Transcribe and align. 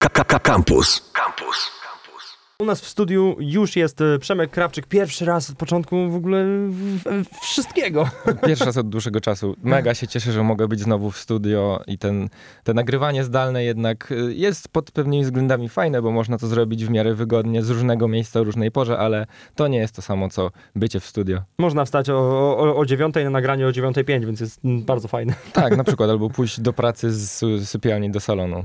Campus. 0.00 0.38
Campus. 0.38 1.09
U 2.60 2.64
nas 2.64 2.80
w 2.80 2.88
studiu 2.88 3.36
już 3.38 3.76
jest 3.76 4.00
e, 4.00 4.18
Przemek 4.18 4.50
Krawczyk. 4.50 4.86
Pierwszy 4.86 5.24
raz 5.24 5.50
od 5.50 5.56
początku 5.56 6.10
w 6.10 6.14
ogóle 6.14 6.44
wszystkiego. 7.42 8.08
Pierwszy 8.46 8.64
raz 8.64 8.76
od 8.76 8.88
dłuższego 8.88 9.20
czasu. 9.20 9.56
Mega 9.62 9.94
się 9.94 10.08
cieszę, 10.08 10.32
że 10.32 10.42
mogę 10.42 10.68
być 10.68 10.80
znowu 10.80 11.10
w 11.10 11.18
studio 11.18 11.82
i 11.86 11.98
ten, 11.98 12.28
te 12.64 12.74
nagrywanie 12.74 13.24
zdalne 13.24 13.64
jednak 13.64 14.12
y, 14.12 14.34
jest 14.34 14.68
pod 14.68 14.90
pewnymi 14.90 15.24
względami 15.24 15.68
fajne, 15.68 16.02
bo 16.02 16.10
można 16.10 16.38
to 16.38 16.46
zrobić 16.46 16.84
w 16.86 16.90
miarę 16.90 17.14
wygodnie 17.14 17.62
z 17.62 17.70
różnego 17.70 18.08
miejsca 18.08 18.40
o 18.40 18.44
różnej 18.44 18.70
porze, 18.70 18.98
ale 18.98 19.26
to 19.54 19.68
nie 19.68 19.78
jest 19.78 19.96
to 19.96 20.02
samo, 20.02 20.28
co 20.28 20.50
bycie 20.76 21.00
w 21.00 21.06
studio. 21.06 21.42
Można 21.58 21.84
wstać 21.84 22.10
o, 22.10 22.18
o, 22.58 22.76
o 22.76 22.86
9 22.86 23.14
na 23.14 23.30
nagranie 23.30 23.66
o 23.66 23.70
9.05, 23.70 24.26
więc 24.26 24.40
jest 24.40 24.64
mm, 24.64 24.82
bardzo 24.82 25.08
fajne. 25.08 25.34
Tak, 25.52 25.76
na 25.76 25.84
przykład, 25.84 26.10
albo 26.10 26.30
pójść 26.30 26.60
do 26.60 26.72
pracy 26.72 27.12
z 27.12 27.42
sy- 27.42 27.64
sypialni 27.64 28.10
do 28.10 28.20
salonu. 28.20 28.64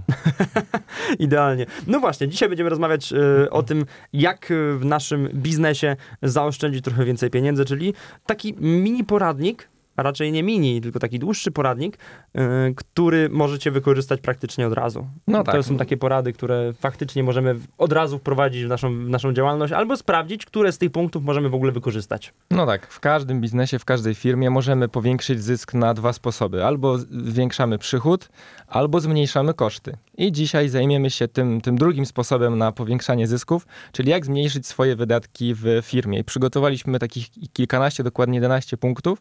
Idealnie. 1.20 1.66
No 1.88 2.00
właśnie, 2.00 2.28
dzisiaj 2.28 2.50
będziemy 2.50 2.70
rozmawiać 2.70 3.14
e, 3.14 3.50
o 3.50 3.64
tym, 3.64 3.85
jak 4.14 4.52
e, 4.52 4.78
w 4.78 4.86
naszym 4.86 5.30
biznesie 5.34 5.96
zaoszczędzić 6.22 6.84
trochę 6.84 7.06
więcej 7.06 7.30
pieniędzy, 7.30 7.66
czyli 7.66 7.94
taki 8.26 8.54
mini 8.60 9.04
poradnik, 9.04 9.70
a 9.96 10.04
raczej 10.04 10.32
nie 10.32 10.44
mini, 10.44 10.82
tylko 10.82 11.00
taki 11.00 11.20
dłuższy 11.20 11.52
poradnik, 11.52 11.98
e, 12.36 12.72
który 12.76 13.30
możecie 13.30 13.72
wykorzystać 13.72 14.22
praktycznie 14.22 14.68
od 14.68 14.74
razu. 14.74 15.08
No 15.28 15.44
To 15.44 15.52
tak. 15.52 15.64
są 15.64 15.78
takie 15.78 15.98
porady, 15.98 16.34
które 16.34 16.74
faktycznie 16.80 17.24
możemy 17.24 17.56
od 17.78 17.92
razu 17.94 18.18
wprowadzić 18.20 18.66
w 18.66 18.68
naszą, 18.68 19.06
w 19.06 19.10
naszą 19.10 19.34
działalność, 19.34 19.74
albo 19.74 19.98
sprawdzić, 19.98 20.46
które 20.46 20.72
z 20.72 20.78
tych 20.78 20.92
punktów 20.92 21.24
możemy 21.24 21.50
w 21.50 21.54
ogóle 21.56 21.72
wykorzystać. 21.72 22.34
No 22.52 22.66
tak, 22.66 22.88
w 22.88 23.00
każdym 23.00 23.42
biznesie, 23.42 23.80
w 23.80 23.86
każdej 23.86 24.16
firmie 24.16 24.50
możemy 24.50 24.88
powiększyć 24.88 25.44
zysk 25.44 25.74
na 25.74 25.94
dwa 25.94 26.14
sposoby. 26.14 26.66
Albo 26.66 26.98
zwiększamy 26.98 27.78
przychód, 27.78 28.30
albo 28.68 29.00
zmniejszamy 29.00 29.54
koszty. 29.54 29.98
I 30.18 30.32
dzisiaj 30.32 30.70
zajmiemy 30.70 31.10
się 31.10 31.28
tym, 31.28 31.62
tym 31.62 31.78
drugim 31.78 32.06
sposobem 32.06 32.58
na 32.58 32.72
powiększanie 32.72 33.28
zysków, 33.28 33.68
czyli 33.92 34.10
jak 34.10 34.26
zmniejszyć 34.26 34.68
swoje 34.68 34.96
wydatki 34.96 35.54
w 35.56 35.66
firmie. 35.84 36.20
I 36.20 36.24
przygotowaliśmy 36.24 37.00
takich 37.00 37.28
kilkanaście, 37.54 38.04
dokładnie 38.04 38.36
11 38.36 38.78
punktów. 38.78 39.20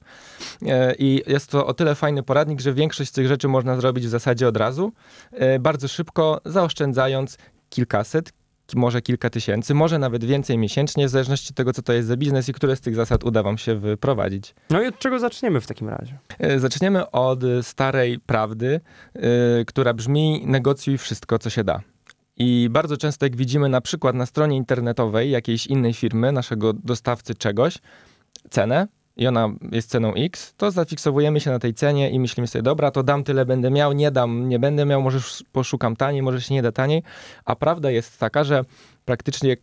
E, 0.67 0.95
I 0.99 1.23
jest 1.27 1.51
to 1.51 1.67
o 1.67 1.75
tyle 1.75 1.95
fajny 1.95 2.23
poradnik, 2.23 2.61
że 2.61 2.75
większość 2.75 3.11
z 3.11 3.13
tych 3.13 3.27
rzeczy 3.27 3.49
można 3.49 3.77
zrobić 3.77 4.07
w 4.07 4.09
zasadzie 4.09 4.49
od 4.49 4.57
razu, 4.57 4.93
e, 5.33 5.59
bardzo 5.59 5.89
szybko, 5.89 6.41
zaoszczędzając 6.45 7.39
kilkaset, 7.71 8.33
ki- 8.33 8.44
może 8.75 9.03
kilka 9.03 9.31
tysięcy, 9.31 9.75
może 9.75 9.99
nawet 9.99 10.25
więcej 10.25 10.59
miesięcznie, 10.59 11.07
w 11.07 11.11
zależności 11.11 11.49
od 11.51 11.57
tego, 11.57 11.73
co 11.73 11.83
to 11.83 11.93
jest 11.93 12.09
za 12.09 12.17
biznes 12.17 12.49
i 12.49 12.53
które 12.53 12.77
z 12.77 12.81
tych 12.81 12.95
zasad 12.95 13.25
uda 13.25 13.43
wam 13.43 13.59
się 13.59 13.75
wyprowadzić. 13.75 14.55
No 14.71 14.83
i 14.83 14.87
od 14.87 14.99
czego 14.99 15.19
zaczniemy 15.19 15.61
w 15.61 15.67
takim 15.67 15.89
razie? 15.89 16.19
E, 16.39 16.59
Zaczniemy 16.61 17.11
od 17.11 17.41
starej 17.63 18.19
prawdy, 18.21 18.81
e, 19.15 19.21
która 19.65 19.95
brzmi: 19.95 20.43
negocjuj 20.47 20.99
wszystko, 20.99 21.39
co 21.39 21.51
się 21.51 21.65
da. 21.65 21.81
I 22.37 22.69
bardzo 22.71 22.97
często, 22.97 23.27
jak 23.27 23.37
widzimy 23.37 23.69
na 23.69 23.81
przykład 23.81 24.15
na 24.15 24.27
stronie 24.27 24.57
internetowej 24.57 25.31
jakiejś 25.31 25.67
innej 25.67 25.95
firmy, 25.95 26.33
naszego 26.33 26.73
dostawcy 26.73 27.35
czegoś, 27.35 27.79
cenę, 28.51 28.87
i 29.17 29.27
ona 29.27 29.49
jest 29.73 29.91
ceną 29.91 30.15
X, 30.15 30.55
to 30.57 30.71
zafiksowujemy 30.71 31.41
się 31.41 31.51
na 31.51 31.59
tej 31.59 31.75
cenie 31.75 32.11
i 32.11 32.21
myślimy 32.21 32.47
sobie, 32.47 32.63
dobra, 32.63 32.91
to 32.91 33.03
dam 33.03 33.25
tyle 33.25 33.47
będę 33.47 33.71
miał, 33.71 33.93
nie 33.93 34.11
dam, 34.11 34.49
nie 34.49 34.59
będę 34.59 34.85
miał, 34.85 35.03
może 35.03 35.19
sz- 35.19 35.49
poszukam 35.53 35.97
taniej, 35.97 36.23
może 36.23 36.41
się 36.41 36.55
nie 36.55 36.63
da 36.63 36.73
taniej. 36.73 37.03
A 37.45 37.57
prawda 37.57 37.91
jest 37.91 38.19
taka, 38.19 38.45
że 38.45 38.65
praktycznie 39.05 39.53
e, 39.53 39.57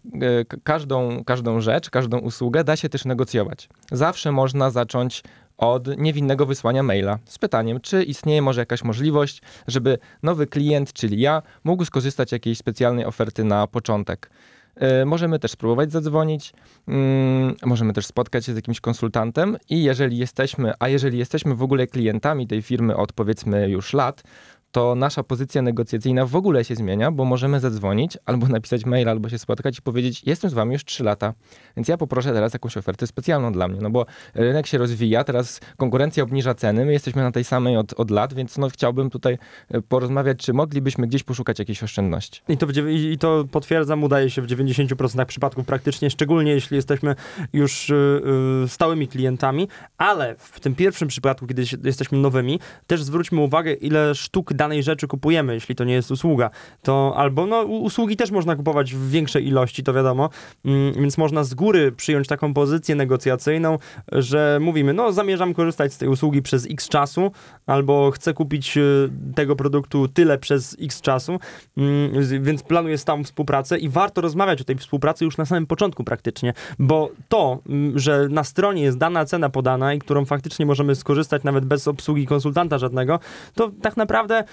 każdą, 0.64 1.24
każdą 1.24 1.62
rzecz, 1.62 1.90
każdą 1.90 2.20
usługę 2.20 2.64
da 2.64 2.76
się 2.76 2.90
też 2.90 3.06
negocjować. 3.06 3.70
Zawsze 3.92 4.32
można 4.32 4.70
zacząć 4.70 5.24
od 5.58 5.98
niewinnego 5.98 6.46
wysłania 6.46 6.84
maila 6.84 7.20
z 7.26 7.38
pytaniem, 7.38 7.82
czy 7.82 8.04
istnieje 8.04 8.42
może 8.42 8.62
jakaś 8.62 8.84
możliwość, 8.84 9.42
żeby 9.68 9.98
nowy 10.24 10.48
klient, 10.48 10.94
czyli 10.94 11.22
ja, 11.22 11.42
mógł 11.64 11.86
skorzystać 11.86 12.30
z 12.30 12.32
jakiejś 12.32 12.58
specjalnej 12.58 13.06
oferty 13.06 13.44
na 13.44 13.68
początek. 13.68 14.30
E, 14.76 15.06
Możemy 15.06 15.40
też 15.40 15.52
spróbować 15.52 15.92
zadzwonić, 15.92 16.54
mm, 16.88 17.56
możemy 17.66 17.94
też 17.94 18.06
spotkać 18.06 18.46
się 18.46 18.54
z 18.54 18.56
jakimś 18.56 18.80
konsultantem 18.80 19.58
i 19.70 19.84
jeżeli 19.84 20.18
jesteśmy, 20.18 20.74
a 20.80 20.88
jeżeli 20.88 21.18
jesteśmy 21.18 21.56
w 21.56 21.64
ogóle 21.64 21.88
klientami 21.88 22.48
tej 22.48 22.62
firmy 22.62 22.96
od 22.96 23.14
powiedzmy 23.14 23.70
już 23.70 23.94
lat, 23.94 24.24
to 24.72 24.96
nasza 24.96 25.24
pozycja 25.24 25.62
negocjacyjna 25.62 26.26
w 26.26 26.36
ogóle 26.36 26.64
się 26.64 26.76
zmienia, 26.76 27.12
bo 27.12 27.26
możemy 27.26 27.60
zadzwonić 27.60 28.18
albo 28.26 28.48
napisać 28.48 28.86
mail, 28.86 29.10
albo 29.10 29.30
się 29.30 29.40
spotkać 29.40 29.78
i 29.78 29.82
powiedzieć, 29.82 30.24
jestem 30.26 30.50
z 30.50 30.54
wami 30.54 30.74
już 30.74 30.86
3 30.86 31.04
lata, 31.04 31.34
więc 31.78 31.88
ja 31.88 31.98
poproszę 31.98 32.34
teraz 32.34 32.54
jakąś 32.54 32.78
ofertę 32.78 33.08
specjalną 33.08 33.52
dla 33.52 33.68
mnie, 33.68 33.80
no 33.82 33.90
bo 33.90 34.06
rynek 34.34 34.68
się 34.68 34.78
rozwija, 34.78 35.24
teraz 35.24 35.60
konkurencja 35.78 36.24
obniża 36.24 36.54
ceny, 36.54 36.86
my 36.86 36.94
jesteśmy 36.94 37.22
na 37.22 37.32
tej 37.32 37.44
samej 37.44 37.78
od, 37.78 37.94
od 37.94 38.12
lat, 38.12 38.34
więc 38.34 38.58
no 38.58 38.70
chciałbym 38.70 39.10
tutaj 39.10 39.38
e, 39.70 39.82
porozmawiać, 39.82 40.38
czy 40.38 40.54
moglibyśmy 40.54 41.08
gdzieś 41.08 41.24
poszukać 41.24 41.60
jakiejś 41.60 41.84
oszczędności. 41.84 42.42
I 42.50 42.58
to, 42.58 42.68
i 42.90 43.18
to 43.18 43.46
potwierdzam, 43.52 44.04
udaje 44.04 44.30
się 44.30 44.42
w 44.42 44.48
90% 44.48 45.26
przypadków 45.26 45.66
praktycznie, 45.66 46.10
szczególnie 46.10 46.52
jeśli 46.52 46.76
jesteśmy 46.76 47.16
już 47.54 47.90
y, 47.90 48.22
y, 48.66 48.68
stałymi 48.68 49.08
klientami, 49.08 49.68
ale 49.98 50.36
w 50.38 50.60
tym 50.60 50.76
pierwszym 50.76 51.08
przypadku, 51.08 51.48
kiedy 51.48 51.64
jesteśmy 51.84 52.18
nowymi, 52.18 52.60
też 52.88 53.04
zwróćmy 53.04 53.42
uwagę, 53.42 53.74
ile 53.74 54.16
sztuk 54.16 54.54
danej 54.62 54.84
rzeczy 54.84 55.08
kupujemy, 55.08 55.54
jeśli 55.54 55.76
to 55.76 55.84
nie 55.84 55.94
jest 55.94 56.12
usługa. 56.12 56.50
To 56.82 57.14
albo, 57.16 57.46
no, 57.46 57.64
usługi 57.64 58.18
też 58.18 58.32
można 58.32 58.56
kupować 58.56 58.94
w 58.94 59.10
większej 59.10 59.48
ilości, 59.48 59.84
to 59.84 59.94
wiadomo, 59.94 60.30
mm, 60.66 60.94
więc 60.94 61.18
można 61.18 61.44
z 61.44 61.54
góry 61.54 61.92
przyjąć 61.92 62.28
taką 62.28 62.54
pozycję 62.54 62.96
negocjacyjną, 62.96 63.78
że 64.12 64.60
mówimy, 64.62 64.94
no, 64.94 65.12
zamierzam 65.12 65.54
korzystać 65.54 65.94
z 65.94 65.98
tej 65.98 66.10
usługi 66.10 66.42
przez 66.42 66.68
x 66.72 66.90
czasu, 66.90 67.32
albo 67.66 68.12
chcę 68.12 68.34
kupić 68.34 68.78
y, 68.78 69.10
tego 69.36 69.56
produktu 69.56 70.08
tyle 70.08 70.38
przez 70.38 70.78
x 70.82 71.02
czasu, 71.02 71.40
Mm, 71.78 72.44
więc 72.44 72.64
planuję 72.64 72.98
stałą 72.98 73.24
współpracę 73.24 73.78
i 73.78 73.90
warto 73.90 74.22
rozmawiać 74.22 74.62
o 74.62 74.64
tej 74.64 74.76
współpracy 74.76 75.26
już 75.26 75.38
na 75.38 75.46
samym 75.46 75.68
początku 75.68 76.04
praktycznie, 76.04 76.54
bo 76.80 77.10
to, 77.30 77.60
mm, 77.70 78.00
że 78.00 78.28
na 78.30 78.44
stronie 78.44 78.84
jest 78.84 78.98
dana 78.98 79.26
cena 79.26 79.50
podana 79.50 79.94
i 79.94 80.00
którą 80.00 80.26
faktycznie 80.26 80.66
możemy 80.66 80.96
skorzystać 80.96 81.44
nawet 81.44 81.66
bez 81.66 81.88
obsługi 81.88 82.26
konsultanta 82.26 82.78
żadnego, 82.78 83.20
to 83.56 83.72
tak 83.82 83.98
naprawdę 83.98 84.44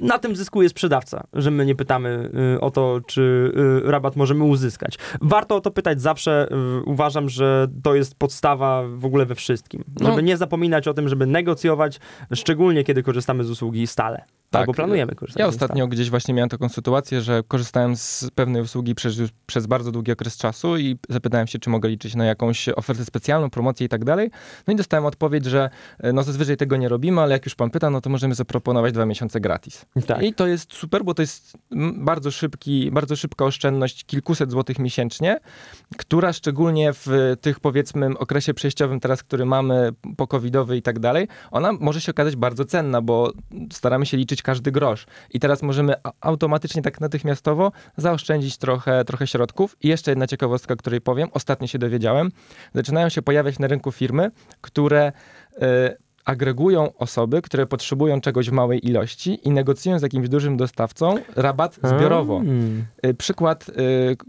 na 0.00 0.18
tym 0.18 0.36
zyskuje 0.36 0.68
sprzedawca, 0.68 1.26
że 1.32 1.50
my 1.50 1.66
nie 1.66 1.74
pytamy 1.74 2.30
y, 2.56 2.60
o 2.60 2.70
to, 2.70 3.00
czy 3.06 3.52
y, 3.86 3.90
rabat 3.90 4.16
możemy 4.16 4.44
uzyskać. 4.44 4.98
Warto 5.20 5.56
o 5.56 5.60
to 5.60 5.70
pytać 5.70 6.00
zawsze. 6.00 6.48
y, 6.80 6.84
Uważam, 6.84 7.28
że 7.28 7.68
to 7.82 7.94
jest 7.94 8.14
podstawa 8.14 8.82
w 8.88 9.04
ogóle 9.04 9.26
we 9.26 9.34
wszystkim. 9.34 9.84
No. 10.00 10.10
Żeby 10.10 10.22
nie 10.22 10.36
zapominać 10.36 10.88
o 10.88 10.94
tym, 10.94 11.08
żeby 11.08 11.26
negocjować, 11.26 12.00
szczególnie 12.34 12.84
kiedy 12.84 13.02
korzystamy 13.02 13.44
z 13.44 13.50
usługi 13.50 13.86
stale. 13.86 14.24
Tak. 14.52 14.60
Albo 14.60 14.74
planujemy 14.74 15.14
korzystać 15.14 15.40
Ja 15.40 15.46
ostatnio 15.46 15.86
gdzieś 15.86 16.10
właśnie 16.10 16.34
miałem 16.34 16.48
taką 16.48 16.68
sytuację, 16.68 17.20
że 17.20 17.42
korzystałem 17.48 17.96
z 17.96 18.30
pewnej 18.34 18.62
usługi 18.62 18.94
przez, 18.94 19.16
przez 19.46 19.66
bardzo 19.66 19.92
długi 19.92 20.12
okres 20.12 20.36
czasu 20.36 20.76
i 20.76 20.98
zapytałem 21.08 21.46
się, 21.46 21.58
czy 21.58 21.70
mogę 21.70 21.88
liczyć 21.88 22.14
na 22.14 22.24
jakąś 22.24 22.68
ofertę 22.68 23.04
specjalną, 23.04 23.50
promocję 23.50 23.86
i 23.86 23.88
tak 23.88 24.04
dalej. 24.04 24.30
No 24.66 24.72
i 24.72 24.76
dostałem 24.76 25.06
odpowiedź, 25.06 25.44
że 25.44 25.70
e, 25.98 26.12
no 26.12 26.22
zazwyczaj 26.22 26.56
tego 26.56 26.76
nie 26.76 26.88
robimy, 26.88 27.20
ale 27.20 27.32
jak 27.32 27.46
już 27.46 27.54
pan 27.54 27.70
pyta, 27.70 27.90
no 27.90 28.00
to 28.00 28.10
możemy 28.10 28.34
zaproponować 28.34 28.92
dwa 28.92 29.06
miesiące 29.06 29.40
gratis. 29.40 29.86
Tak. 30.06 30.22
I 30.22 30.34
to 30.34 30.46
jest 30.46 30.72
super, 30.72 31.04
bo 31.04 31.14
to 31.14 31.22
jest 31.22 31.52
bardzo 31.94 32.30
szybki, 32.30 32.90
bardzo 32.90 33.16
szybka 33.16 33.44
oszczędność 33.44 34.04
kilkuset 34.04 34.50
złotych 34.50 34.78
miesięcznie, 34.78 35.40
która 35.96 36.32
szczególnie 36.32 36.92
w 36.92 37.36
tych 37.40 37.60
powiedzmy 37.60 38.18
okresie 38.18 38.54
przejściowym 38.54 39.00
teraz, 39.00 39.22
który 39.22 39.44
mamy 39.44 39.90
po 40.16 40.26
covidowy 40.26 40.76
i 40.76 40.82
tak 40.82 40.98
dalej, 40.98 41.28
ona 41.50 41.72
może 41.72 42.00
się 42.00 42.12
okazać 42.12 42.36
bardzo 42.36 42.64
cenna, 42.64 43.02
bo 43.02 43.32
staramy 43.72 44.06
się 44.06 44.16
liczyć 44.16 44.41
każdy 44.42 44.72
grosz. 44.72 45.06
I 45.30 45.40
teraz 45.40 45.62
możemy 45.62 45.94
automatycznie 46.20 46.82
tak 46.82 47.00
natychmiastowo 47.00 47.72
zaoszczędzić 47.96 48.56
trochę, 48.56 49.04
trochę 49.04 49.26
środków. 49.26 49.76
I 49.82 49.88
jeszcze 49.88 50.10
jedna 50.10 50.26
ciekawostka, 50.26 50.76
której 50.76 51.00
powiem, 51.00 51.28
ostatnio 51.32 51.66
się 51.66 51.78
dowiedziałem, 51.78 52.30
zaczynają 52.74 53.08
się 53.08 53.22
pojawiać 53.22 53.58
na 53.58 53.66
rynku 53.66 53.92
firmy, 53.92 54.30
które 54.60 55.12
e, 55.62 55.96
agregują 56.24 56.94
osoby, 56.96 57.42
które 57.42 57.66
potrzebują 57.66 58.20
czegoś 58.20 58.50
w 58.50 58.52
małej 58.52 58.88
ilości 58.88 59.48
i 59.48 59.50
negocjują 59.50 59.98
z 59.98 60.02
jakimś 60.02 60.28
dużym 60.28 60.56
dostawcą 60.56 61.14
rabat 61.36 61.78
zbiorowo. 61.82 62.36
Mm. 62.36 62.84
Y, 63.06 63.14
Przykład 63.14 63.68
y, 63.68 63.72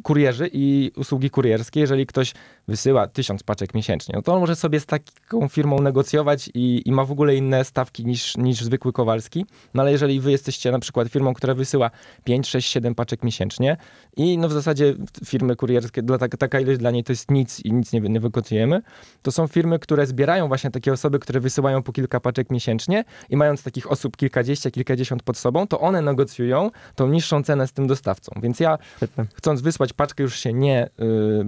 kurierzy 0.04 0.50
i 0.54 0.92
usługi 0.96 1.30
kurierskie. 1.30 1.80
Jeżeli 1.80 2.06
ktoś 2.06 2.34
wysyła 2.68 3.08
tysiąc 3.08 3.44
paczek 3.44 3.74
miesięcznie, 3.74 4.14
no 4.16 4.22
to 4.22 4.34
on 4.34 4.40
może 4.40 4.56
sobie 4.56 4.80
z 4.80 4.86
taką 4.86 5.48
firmą 5.48 5.80
negocjować 5.80 6.50
i, 6.54 6.82
i 6.86 6.92
ma 6.92 7.06
w 7.06 7.12
ogóle 7.12 7.36
inne 7.36 7.66
stawki 7.66 8.06
niż, 8.06 8.38
niż 8.38 8.64
zwykły 8.64 8.94
Kowalski. 8.94 9.46
No 9.74 9.82
ale 9.82 9.92
jeżeli 9.92 10.20
wy 10.20 10.32
jesteście 10.32 10.72
na 10.72 10.80
przykład 10.80 11.08
firmą, 11.08 11.34
która 11.34 11.54
wysyła 11.54 11.92
5, 12.24 12.48
6, 12.48 12.72
7 12.72 12.96
paczek 12.96 13.24
miesięcznie 13.24 13.78
i 14.18 14.38
no 14.38 14.50
w 14.50 14.52
zasadzie 14.54 14.96
firmy 15.26 15.56
kurierskie, 15.56 16.04
dla, 16.04 16.18
tak- 16.18 16.38
taka 16.38 16.60
ilość 16.60 16.80
dla 16.80 16.92
niej 16.92 17.04
to 17.04 17.12
jest 17.12 17.32
nic 17.32 17.60
i 17.60 17.74
nic 17.74 17.94
nie, 17.94 18.00
nie 18.00 18.20
negocjujemy, 18.20 18.82
to 19.22 19.32
są 19.32 19.48
firmy, 19.48 19.80
które 19.80 20.08
zbierają 20.08 20.48
właśnie 20.48 20.72
takie 20.72 20.94
osoby, 20.94 21.20
które 21.20 21.40
wysyłają 21.40 21.84
po 21.84 21.92
kilka 21.92 22.20
paczek 22.20 22.52
miesięcznie 22.52 23.04
i 23.30 23.38
mając 23.38 23.64
takich 23.64 23.92
osób 23.92 24.18
kilkadziesiąt, 24.18 24.74
kilkadziesiąt 24.76 25.24
pod 25.24 25.38
sobą, 25.38 25.68
to 25.68 25.80
one 25.80 26.02
negocjują 26.02 26.72
tą 26.96 27.08
niższą 27.08 27.44
cenę 27.44 27.68
z 27.68 27.74
tym 27.74 27.88
dostawcą. 27.88 28.32
Więc 28.42 28.60
ja 28.60 28.78
chcąc 29.34 29.62
wysłać 29.62 29.94
paczkę, 29.94 30.24
już 30.24 30.40
się 30.40 30.54
nie 30.54 30.88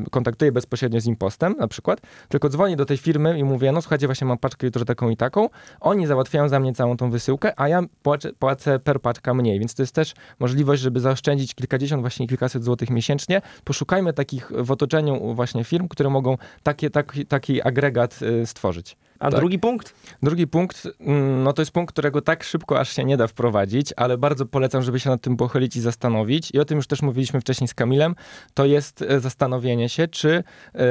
y, 0.08 0.10
kontaktuję 0.12 0.52
bezpośrednio 0.52 1.02
z 1.02 1.05
z 1.06 1.08
impostem 1.08 1.56
na 1.60 1.68
przykład, 1.68 2.02
tylko 2.30 2.50
dzwonię 2.50 2.76
do 2.76 2.86
tej 2.86 2.98
firmy 2.98 3.40
i 3.40 3.44
mówię, 3.44 3.72
no 3.72 3.82
słuchajcie, 3.82 4.08
właśnie 4.08 4.28
mam 4.28 4.38
paczkę 4.38 4.68
jutro 4.68 4.86
taką 4.86 5.10
i 5.10 5.18
taką, 5.18 5.50
oni 5.80 6.08
załatwiają 6.08 6.50
za 6.50 6.60
mnie 6.60 6.74
całą 6.74 6.98
tą 6.98 7.12
wysyłkę, 7.12 7.60
a 7.60 7.68
ja 7.68 7.82
płacę, 8.04 8.34
płacę 8.34 8.80
per 8.80 9.02
paczka 9.02 9.34
mniej, 9.34 9.60
więc 9.60 9.76
to 9.76 9.84
jest 9.84 9.96
też 9.96 10.14
możliwość, 10.40 10.82
żeby 10.82 11.00
zaoszczędzić 11.00 11.56
kilkadziesiąt, 11.56 12.02
właśnie 12.02 12.28
kilkaset 12.28 12.64
złotych 12.64 12.90
miesięcznie. 12.90 13.42
Poszukajmy 13.64 14.14
takich 14.14 14.52
w 14.58 14.72
otoczeniu 14.72 15.34
właśnie 15.34 15.64
firm, 15.64 15.88
które 15.88 16.10
mogą 16.10 16.38
takie, 16.64 16.90
taki, 17.28 17.62
agregat 17.62 18.20
y, 18.22 18.46
stworzyć. 18.46 18.98
A 19.20 19.32
Tak. 19.32 19.40
drugi 19.40 19.60
punkt? 19.60 19.94
Drugi 20.24 20.48
punkt, 20.48 20.88
mm, 21.00 21.44
no 21.44 21.54
to 21.54 21.62
jest 21.62 21.72
punkt, 21.72 21.94
którego 21.94 22.22
tak 22.22 22.44
szybko 22.44 22.80
aż 22.80 22.96
się 22.96 23.06
nie 23.06 23.18
da 23.18 23.28
wprowadzić, 23.28 23.94
ale 23.98 24.18
bardzo 24.18 24.46
polecam, 24.46 24.82
żeby 24.82 25.00
się 25.00 25.10
nad 25.10 25.22
tym 25.22 25.38
pochylić 25.38 25.76
i 25.76 25.82
zastanowić. 25.82 26.52
I 26.54 26.60
o 26.60 26.66
tym 26.66 26.76
już 26.78 26.88
też 26.88 27.02
mówiliśmy 27.02 27.42
wcześniej 27.42 27.68
z 27.68 27.74
Kamilem. 27.74 28.16
To 28.54 28.66
jest 28.66 29.02
e, 29.02 29.20
zastanowienie 29.20 29.90
się, 29.90 30.08
czy 30.08 30.44
e, 30.74 30.84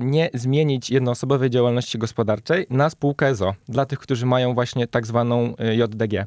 nie 0.00 0.30
zmienić 0.34 0.90
jednoosobowej 0.90 1.50
działalności 1.50 1.98
gospodarczej 1.98 2.66
na 2.70 2.90
spółkę 2.90 3.34
ZO 3.34 3.54
dla 3.68 3.86
tych, 3.86 3.98
którzy 3.98 4.26
mają 4.26 4.54
właśnie 4.54 4.86
tak 4.86 5.06
zwaną 5.06 5.56
e, 5.58 5.74
JDG. 5.74 6.26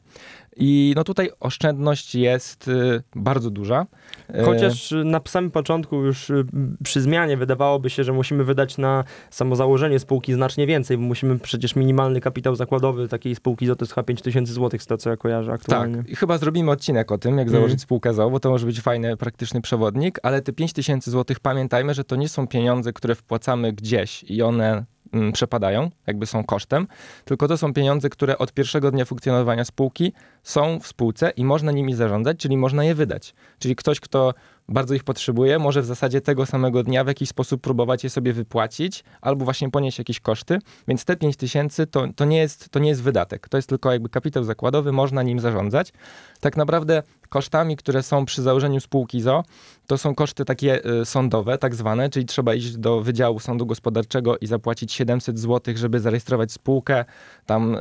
I 0.55 0.93
no 0.95 1.03
tutaj 1.03 1.29
oszczędność 1.39 2.15
jest 2.15 2.67
e, 2.67 3.01
bardzo 3.15 3.49
duża. 3.49 3.85
E, 4.33 4.43
Chociaż 4.43 4.91
y, 4.91 5.03
na 5.03 5.21
samym 5.27 5.51
początku 5.51 5.95
już 5.95 6.29
y, 6.29 6.45
przy 6.83 7.01
zmianie 7.01 7.37
wydawałoby 7.37 7.89
się, 7.89 8.03
że 8.03 8.13
musimy 8.13 8.43
wydać 8.43 8.77
na 8.77 9.03
samo 9.29 9.55
założenie 9.55 9.99
spółki 9.99 10.33
znacznie 10.33 10.67
więcej, 10.67 10.97
bo 10.97 11.03
musimy 11.03 11.39
przecież 11.39 11.75
minimalny 11.75 12.21
kapitał 12.21 12.55
zakładowy 12.55 13.07
takiej 13.07 13.35
spółki 13.35 13.67
to 13.67 13.75
jest 13.79 13.93
chyba 13.93 14.03
5 14.03 14.21
tysięcy 14.21 14.53
złotych 14.53 14.83
z 14.83 14.85
tego, 14.85 14.97
co 14.97 15.09
ja 15.09 15.17
kojarzę 15.17 15.51
aktualnie. 15.51 15.97
Tak, 15.97 16.09
i 16.09 16.15
chyba 16.15 16.37
zrobimy 16.37 16.71
odcinek 16.71 17.11
o 17.11 17.17
tym, 17.17 17.37
jak 17.37 17.47
Mhm. 17.47 17.61
założyć 17.61 17.81
spółkę 17.81 18.13
ZOO, 18.13 18.29
bo 18.29 18.39
to 18.39 18.49
może 18.49 18.65
być 18.65 18.81
fajny, 18.81 19.17
praktyczny 19.17 19.61
przewodnik, 19.61 20.19
ale 20.23 20.41
te 20.41 20.53
5 20.53 20.73
tysięcy 20.73 21.11
złotych 21.11 21.39
pamiętajmy, 21.39 21.93
że 21.93 22.03
to 22.03 22.15
nie 22.15 22.29
są 22.29 22.47
pieniądze, 22.47 22.93
które 22.93 23.15
wpłacamy 23.15 23.73
gdzieś 23.73 24.23
i 24.23 24.41
one 24.41 24.69
mm, 24.71 24.85
przepadają, 25.33 25.89
jakby 26.07 26.25
są 26.25 26.43
kosztem, 26.43 26.87
tylko 27.25 27.47
to 27.47 27.57
są 27.57 27.73
pieniądze, 27.73 28.09
które 28.09 28.37
od 28.37 28.53
pierwszego 28.53 28.91
dnia 28.91 29.05
funkcjonowania 29.05 29.65
spółki 29.65 30.13
są 30.43 30.79
w 30.79 30.87
spółce 30.87 31.29
i 31.29 31.45
można 31.45 31.71
nimi 31.71 31.93
zarządzać, 31.93 32.37
czyli 32.37 32.57
można 32.57 32.83
je 32.83 32.95
wydać. 32.95 33.33
Czyli 33.59 33.75
ktoś, 33.75 33.99
kto 33.99 34.33
bardzo 34.69 34.93
ich 34.93 35.03
potrzebuje, 35.03 35.59
może 35.59 35.81
w 35.81 35.85
zasadzie 35.85 36.21
tego 36.21 36.45
samego 36.45 36.83
dnia 36.83 37.03
w 37.03 37.07
jakiś 37.07 37.29
sposób 37.29 37.61
próbować 37.61 38.03
je 38.03 38.09
sobie 38.09 38.33
wypłacić 38.33 39.03
albo 39.21 39.45
właśnie 39.45 39.71
ponieść 39.71 39.97
jakieś 39.97 40.19
koszty, 40.19 40.59
więc 40.87 41.05
te 41.05 41.17
5 41.17 41.35
tysięcy 41.35 41.87
to, 41.87 42.07
to, 42.15 42.25
nie 42.25 42.37
jest, 42.37 42.69
to 42.69 42.79
nie 42.79 42.89
jest 42.89 43.03
wydatek, 43.03 43.49
to 43.49 43.57
jest 43.57 43.69
tylko 43.69 43.91
jakby 43.91 44.09
kapitał 44.09 44.43
zakładowy, 44.43 44.91
można 44.91 45.23
nim 45.23 45.39
zarządzać. 45.39 45.93
Tak 46.39 46.57
naprawdę 46.57 47.03
kosztami, 47.29 47.77
które 47.77 48.03
są 48.03 48.25
przy 48.25 48.41
założeniu 48.41 48.79
spółki 48.79 49.21
ZO, 49.21 49.43
to 49.87 49.97
są 49.97 50.15
koszty 50.15 50.45
takie 50.45 50.85
y, 51.01 51.05
sądowe, 51.05 51.57
tak 51.57 51.75
zwane, 51.75 52.09
czyli 52.09 52.25
trzeba 52.25 52.53
iść 52.53 52.77
do 52.77 53.01
Wydziału 53.01 53.39
Sądu 53.39 53.65
Gospodarczego 53.65 54.37
i 54.37 54.47
zapłacić 54.47 54.93
700 54.93 55.39
zł, 55.39 55.73
żeby 55.77 55.99
zarejestrować 55.99 56.51
spółkę, 56.51 57.05
tam 57.45 57.75
y, 57.75 57.79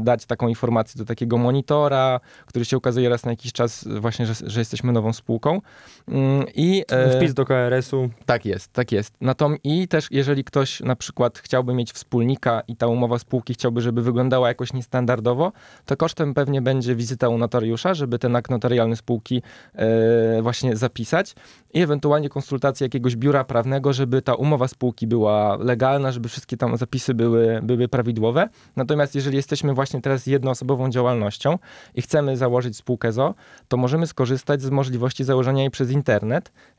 dać 0.00 0.26
taką 0.26 0.48
informację 0.48 0.98
do 0.98 1.04
takiego 1.04 1.38
monitora, 1.38 2.20
który 2.46 2.64
się 2.64 2.76
ukazuje 2.76 3.08
raz 3.08 3.24
na 3.24 3.30
jakiś 3.30 3.52
czas 3.52 3.88
właśnie, 4.00 4.26
że, 4.26 4.34
że 4.46 4.60
jesteśmy 4.60 4.92
nową 4.92 5.12
spółką. 5.12 5.60
Mm, 6.08 6.23
I 6.54 6.84
e, 6.90 7.16
Wpis 7.16 7.34
do 7.34 7.44
KRS-u. 7.44 8.10
tak 8.26 8.46
jest, 8.46 8.72
tak 8.72 8.92
jest. 8.92 9.14
Natom 9.20 9.56
i 9.64 9.88
też 9.88 10.08
jeżeli 10.10 10.44
ktoś 10.44 10.80
na 10.80 10.96
przykład 10.96 11.38
chciałby 11.38 11.74
mieć 11.74 11.92
wspólnika 11.92 12.62
i 12.68 12.76
ta 12.76 12.86
umowa 12.86 13.18
spółki 13.18 13.54
chciałby, 13.54 13.80
żeby 13.80 14.02
wyglądała 14.02 14.48
jakoś 14.48 14.72
niestandardowo, 14.72 15.52
to 15.84 15.96
kosztem 15.96 16.34
pewnie 16.34 16.62
będzie 16.62 16.96
wizyta 16.96 17.28
u 17.28 17.38
notariusza, 17.38 17.94
żeby 17.94 18.18
ten 18.18 18.36
akt 18.36 18.50
notarialny 18.50 18.96
spółki 18.96 19.42
e, 19.74 20.42
właśnie 20.42 20.76
zapisać 20.76 21.34
i 21.74 21.80
ewentualnie 21.80 22.28
konsultacja 22.28 22.84
jakiegoś 22.84 23.16
biura 23.16 23.44
prawnego, 23.44 23.92
żeby 23.92 24.22
ta 24.22 24.34
umowa 24.34 24.68
spółki 24.68 25.06
była 25.06 25.56
legalna, 25.56 26.12
żeby 26.12 26.28
wszystkie 26.28 26.56
tam 26.56 26.76
zapisy 26.76 27.14
były, 27.14 27.60
były 27.62 27.88
prawidłowe. 27.88 28.48
Natomiast 28.76 29.14
jeżeli 29.14 29.36
jesteśmy 29.36 29.74
właśnie 29.74 30.00
teraz 30.00 30.26
jednoosobową 30.26 30.90
działalnością 30.90 31.58
i 31.94 32.02
chcemy 32.02 32.36
założyć 32.36 32.76
spółkę 32.76 33.12
ZO, 33.12 33.34
to 33.68 33.76
możemy 33.76 34.06
skorzystać 34.06 34.62
z 34.62 34.70
możliwości 34.70 35.24
założenia 35.24 35.60
jej 35.60 35.70
przez 35.70 35.90
internet, 35.90 36.13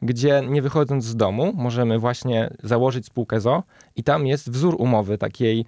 gdzie 0.02 0.42
nie 0.48 0.62
wychodząc 0.62 1.06
z 1.06 1.16
domu, 1.16 1.54
możemy 1.56 2.00
właśnie 2.00 2.50
założyć 2.64 3.06
spółkę 3.06 3.40
ZO 3.42 3.64
i 3.96 4.04
tam 4.04 4.28
jest 4.28 4.52
wzór 4.52 4.76
umowy 4.80 5.18
takiej, 5.18 5.66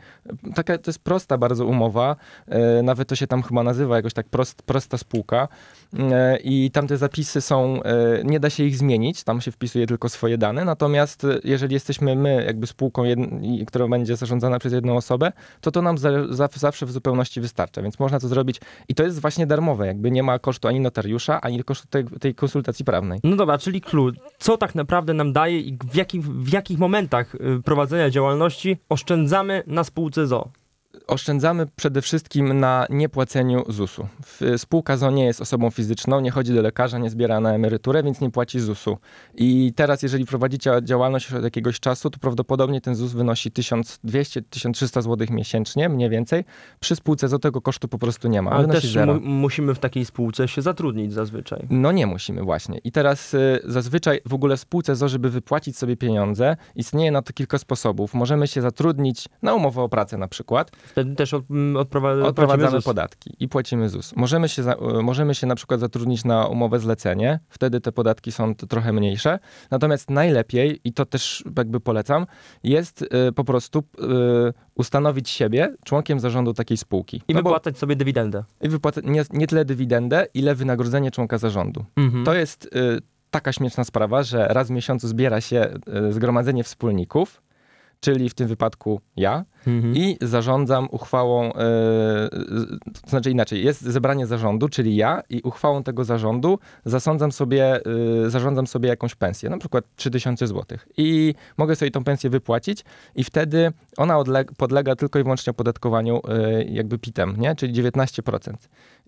taka 0.56 0.78
to 0.78 0.90
jest 0.90 1.04
prosta 1.04 1.38
bardzo 1.38 1.66
umowa, 1.66 2.16
e, 2.48 2.84
nawet 2.84 3.08
to 3.08 3.16
się 3.16 3.28
tam 3.28 3.44
chyba 3.44 3.64
nazywa 3.64 3.96
jakoś 3.96 4.14
tak 4.14 4.30
prost, 4.30 4.62
prosta 4.62 4.98
spółka 4.98 5.48
e, 6.00 6.38
i 6.38 6.72
tam 6.72 6.88
te 6.88 6.98
zapisy 6.98 7.42
są, 7.42 7.84
e, 7.84 8.24
nie 8.24 8.40
da 8.40 8.50
się 8.50 8.64
ich 8.64 8.78
zmienić, 8.78 9.24
tam 9.24 9.42
się 9.42 9.52
wpisuje 9.52 9.88
tylko 9.88 10.10
swoje 10.10 10.38
dane, 10.38 10.66
natomiast 10.66 11.26
jeżeli 11.44 11.74
jesteśmy 11.74 12.16
my 12.16 12.44
jakby 12.46 12.68
spółką, 12.68 13.04
która 13.68 13.88
będzie 13.88 14.16
zarządzana 14.16 14.60
przez 14.60 14.74
jedną 14.74 14.98
osobę, 14.98 15.32
to 15.62 15.72
to 15.72 15.82
nam 15.82 15.98
za, 15.98 16.10
za, 16.30 16.50
zawsze 16.56 16.86
w 16.86 16.92
zupełności 16.92 17.42
wystarcza, 17.42 17.82
więc 17.82 18.00
można 18.00 18.20
to 18.20 18.28
zrobić 18.28 18.62
i 18.90 18.96
to 18.96 19.04
jest 19.04 19.22
właśnie 19.22 19.48
darmowe, 19.48 19.88
jakby 19.88 20.12
nie 20.12 20.24
ma 20.24 20.40
kosztu 20.40 20.68
ani 20.68 20.80
notariusza, 20.80 21.42
ani 21.42 21.64
kosztu 21.64 21.88
tej, 21.88 22.06
tej 22.06 22.36
konsultacji 22.36 22.86
prawnej. 22.86 23.20
No 23.24 23.36
dobra, 23.36 23.47
czyli 23.58 23.82
clue. 23.82 24.12
Co 24.38 24.58
tak 24.58 24.76
naprawdę 24.76 25.14
nam 25.14 25.34
daje 25.34 25.60
i 25.60 25.78
w 25.92 25.96
jakich, 25.96 26.24
w 26.24 26.54
jakich 26.54 26.80
momentach 26.80 27.36
y, 27.36 27.62
prowadzenia 27.66 28.10
działalności 28.10 28.78
oszczędzamy 28.90 29.64
na 29.68 29.84
spółce 29.84 30.28
ZO? 30.28 30.50
Oszczędzamy 31.08 31.68
przede 31.76 32.02
wszystkim 32.02 32.60
na 32.60 32.86
niepłaceniu 32.90 33.64
ZUS-u. 33.72 34.08
Spółka 34.58 34.98
ZO 34.98 35.12
nie 35.12 35.26
jest 35.26 35.42
osobą 35.42 35.70
fizyczną, 35.70 36.20
nie 36.20 36.32
chodzi 36.32 36.54
do 36.54 36.62
lekarza, 36.62 36.98
nie 36.98 37.10
zbiera 37.10 37.40
na 37.40 37.54
emeryturę, 37.54 38.04
więc 38.04 38.22
nie 38.22 38.32
płaci 38.32 38.60
ZUS-u. 38.60 38.98
I 39.36 39.74
teraz, 39.76 40.04
jeżeli 40.04 40.26
prowadzicie 40.26 40.72
działalność 40.84 41.34
od 41.34 41.44
jakiegoś 41.44 41.80
czasu, 41.80 42.10
to 42.10 42.20
prawdopodobnie 42.20 42.82
ten 42.82 42.96
ZUS 42.96 43.12
wynosi 43.12 43.52
1200-1300 43.52 45.02
zł 45.02 45.28
miesięcznie, 45.30 45.90
mniej 45.90 46.10
więcej. 46.10 46.44
Przy 46.80 46.96
spółce 46.96 47.28
ZO 47.28 47.40
tego 47.40 47.62
kosztu 47.62 47.88
po 47.88 47.98
prostu 47.98 48.28
nie 48.28 48.42
ma. 48.42 48.52
Ale 48.52 48.68
też 48.68 48.94
zero. 48.94 49.14
mu, 49.14 49.20
musimy 49.20 49.76
w 49.76 49.80
takiej 49.80 50.06
spółce 50.06 50.48
się 50.48 50.62
zatrudnić 50.62 51.14
zazwyczaj. 51.14 51.68
No 51.70 51.92
nie 51.92 52.08
musimy 52.08 52.44
właśnie. 52.44 52.78
I 52.84 52.92
teraz 52.92 53.34
y, 53.34 53.60
zazwyczaj 53.64 54.22
w 54.26 54.34
ogóle 54.34 54.58
w 54.58 54.60
spółce 54.60 54.96
ZO, 54.96 55.10
żeby 55.10 55.30
wypłacić 55.30 55.78
sobie 55.78 55.98
pieniądze, 55.98 56.58
istnieje 56.76 57.12
na 57.12 57.22
to 57.22 57.34
kilka 57.34 57.58
sposobów. 57.58 58.14
Możemy 58.14 58.48
się 58.48 58.62
zatrudnić 58.62 59.30
na 59.42 59.54
umowę 59.54 59.82
o 59.82 59.90
pracę 59.90 60.18
na 60.18 60.28
przykład, 60.28 60.72
Wtedy 60.88 61.16
też 61.16 61.34
od, 61.34 61.44
m, 61.52 61.74
odprowa- 61.74 62.24
Odprowadzamy 62.24 62.82
podatki 62.82 63.36
i 63.40 63.48
płacimy 63.50 63.90
ZUS. 63.90 64.14
Możemy 64.16 64.50
się, 64.50 64.64
za, 64.64 64.74
y, 64.74 65.04
możemy 65.04 65.36
się 65.36 65.48
na 65.48 65.56
przykład 65.56 65.80
zatrudnić 65.80 66.26
na 66.26 66.48
umowę 66.48 66.80
zlecenie, 66.80 67.40
wtedy 67.50 67.82
te 67.82 67.92
podatki 67.92 68.32
są 68.32 68.56
trochę 68.56 68.94
mniejsze. 68.94 69.40
Natomiast 69.72 70.10
najlepiej, 70.10 70.80
i 70.84 70.94
to 70.94 71.06
też 71.06 71.44
jakby 71.58 71.80
polecam, 71.80 72.26
jest 72.64 73.02
y, 73.02 73.32
po 73.36 73.44
prostu 73.44 73.80
y, 73.80 74.54
ustanowić 74.76 75.30
siebie 75.30 75.76
członkiem 75.86 76.20
zarządu 76.20 76.54
takiej 76.54 76.78
spółki. 76.78 77.22
I 77.28 77.34
No 77.34 77.42
bo- 77.44 77.50
wypłacać 77.50 77.78
sobie 77.78 77.96
dywidendę. 77.96 78.44
i 78.62 78.70
wypłacać 78.70 79.06
nie, 79.08 79.24
nie 79.34 79.48
tyle 79.48 79.66
dywidendę, 79.66 80.28
ile 80.34 80.56
wynagrodzenie 80.56 81.12
członka 81.12 81.38
zarządu. 81.38 81.86
Mhm. 81.96 82.26
To 82.26 82.34
jest 82.34 82.66
y, 82.66 82.70
taka 83.32 83.54
śmieszna 83.54 83.84
sprawa, 83.84 84.24
że 84.24 84.48
raz 84.48 84.68
w 84.68 84.72
miesiącu 84.72 85.08
zbiera 85.08 85.42
się 85.42 85.68
zgromadzenie 86.10 86.64
wspólników, 86.64 87.42
czyli 88.00 88.30
w 88.30 88.34
tym 88.34 88.48
wypadku 88.48 89.02
ja, 89.16 89.46
Mhm. 89.68 89.96
i 89.96 90.18
zarządzam 90.22 90.88
uchwałą, 90.92 91.54
e, 91.54 92.30
to 93.04 93.10
znaczy 93.10 93.32
inaczej, 93.32 93.64
jest 93.66 93.82
zebranie 93.82 94.28
zarządu, 94.28 94.70
czyli 94.70 94.96
ja 94.96 95.22
i 95.30 95.42
uchwałą 95.42 95.84
tego 95.84 96.04
zarządu 96.04 96.60
zasądzam 96.86 97.32
sobie, 97.32 97.80
e, 98.26 98.30
zarządzam 98.30 98.68
sobie 98.68 98.90
jakąś 98.90 99.16
pensję, 99.16 99.50
na 99.50 99.58
przykład 99.58 99.86
3000 99.96 100.48
zł 100.48 100.78
i 100.98 101.34
mogę 101.58 101.76
sobie 101.76 101.92
tą 101.92 102.04
pensję 102.04 102.30
wypłacić 102.30 102.86
i 103.16 103.24
wtedy 103.24 103.72
ona 103.98 104.16
odle- 104.18 104.46
podlega 104.58 104.96
tylko 104.96 105.20
i 105.20 105.24
wyłącznie 105.24 105.52
opodatkowaniu 105.52 106.22
e, 106.28 106.64
jakby 106.64 106.98
PIT-em, 107.00 107.36
nie? 107.38 107.56
czyli 107.56 107.74
19%. 107.74 108.54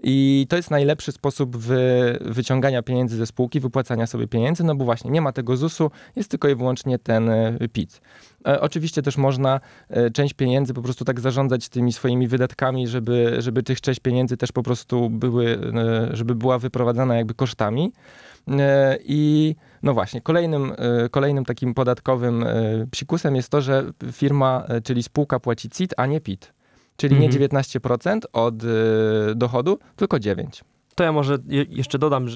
I 0.04 0.46
to 0.50 0.56
jest 0.56 0.72
najlepszy 0.72 1.12
sposób 1.12 1.58
wy, 1.58 2.18
wyciągania 2.22 2.82
pieniędzy 2.84 3.18
ze 3.18 3.26
spółki, 3.26 3.60
wypłacania 3.60 4.08
sobie 4.08 4.28
pieniędzy, 4.28 4.64
no 4.64 4.76
bo 4.76 4.86
właśnie 4.86 5.12
nie 5.12 5.22
ma 5.22 5.32
tego 5.32 5.58
ZUS-u, 5.58 5.92
jest 6.16 6.30
tylko 6.32 6.50
i 6.50 6.56
wyłącznie 6.56 7.00
ten 7.00 7.30
PIT. 7.74 8.02
E, 8.48 8.62
Oczywiście 8.62 9.02
też 9.02 9.18
można 9.18 9.60
e, 9.90 10.12
część 10.12 10.34
pieniędzy 10.34 10.74
po 10.74 10.82
prostu 10.82 11.06
tak 11.06 11.20
zarządzać 11.20 11.70
tymi 11.70 11.94
swoimi 11.94 12.28
wydatkami, 12.28 12.88
żeby, 12.88 13.36
żeby 13.40 13.64
tych 13.64 13.82
część 13.82 14.00
pieniędzy 14.00 14.38
też 14.38 14.52
po 14.52 14.64
prostu 14.64 15.10
były, 15.10 15.60
e, 16.12 16.16
żeby 16.16 16.36
była 16.36 16.60
wyprowadzana 16.60 17.16
jakby 17.16 17.34
kosztami. 17.34 17.94
I 19.00 19.56
no 19.84 19.94
właśnie, 19.94 20.22
kolejnym, 20.22 20.74
kolejnym 21.12 21.46
takim 21.46 21.74
podatkowym 21.74 22.46
psikusem 22.92 23.36
jest 23.36 23.50
to, 23.50 23.62
że 23.62 23.92
firma, 24.12 24.64
czyli 24.84 25.04
spółka 25.04 25.40
płaci 25.40 25.70
CIT, 25.70 25.94
a 25.98 26.06
nie 26.06 26.22
PIT. 26.22 26.54
Czyli 26.98 27.20
nie 27.20 27.26
Mhm. 27.26 27.50
19% 27.52 28.20
od 28.34 28.56
dochodu, 29.36 29.80
tylko 29.96 30.18
9%. 30.18 30.64
To 31.00 31.04
ja 31.04 31.12
może 31.12 31.38
je, 31.48 31.66
jeszcze 31.70 32.00
dodam 32.00 32.28
y, 32.28 32.32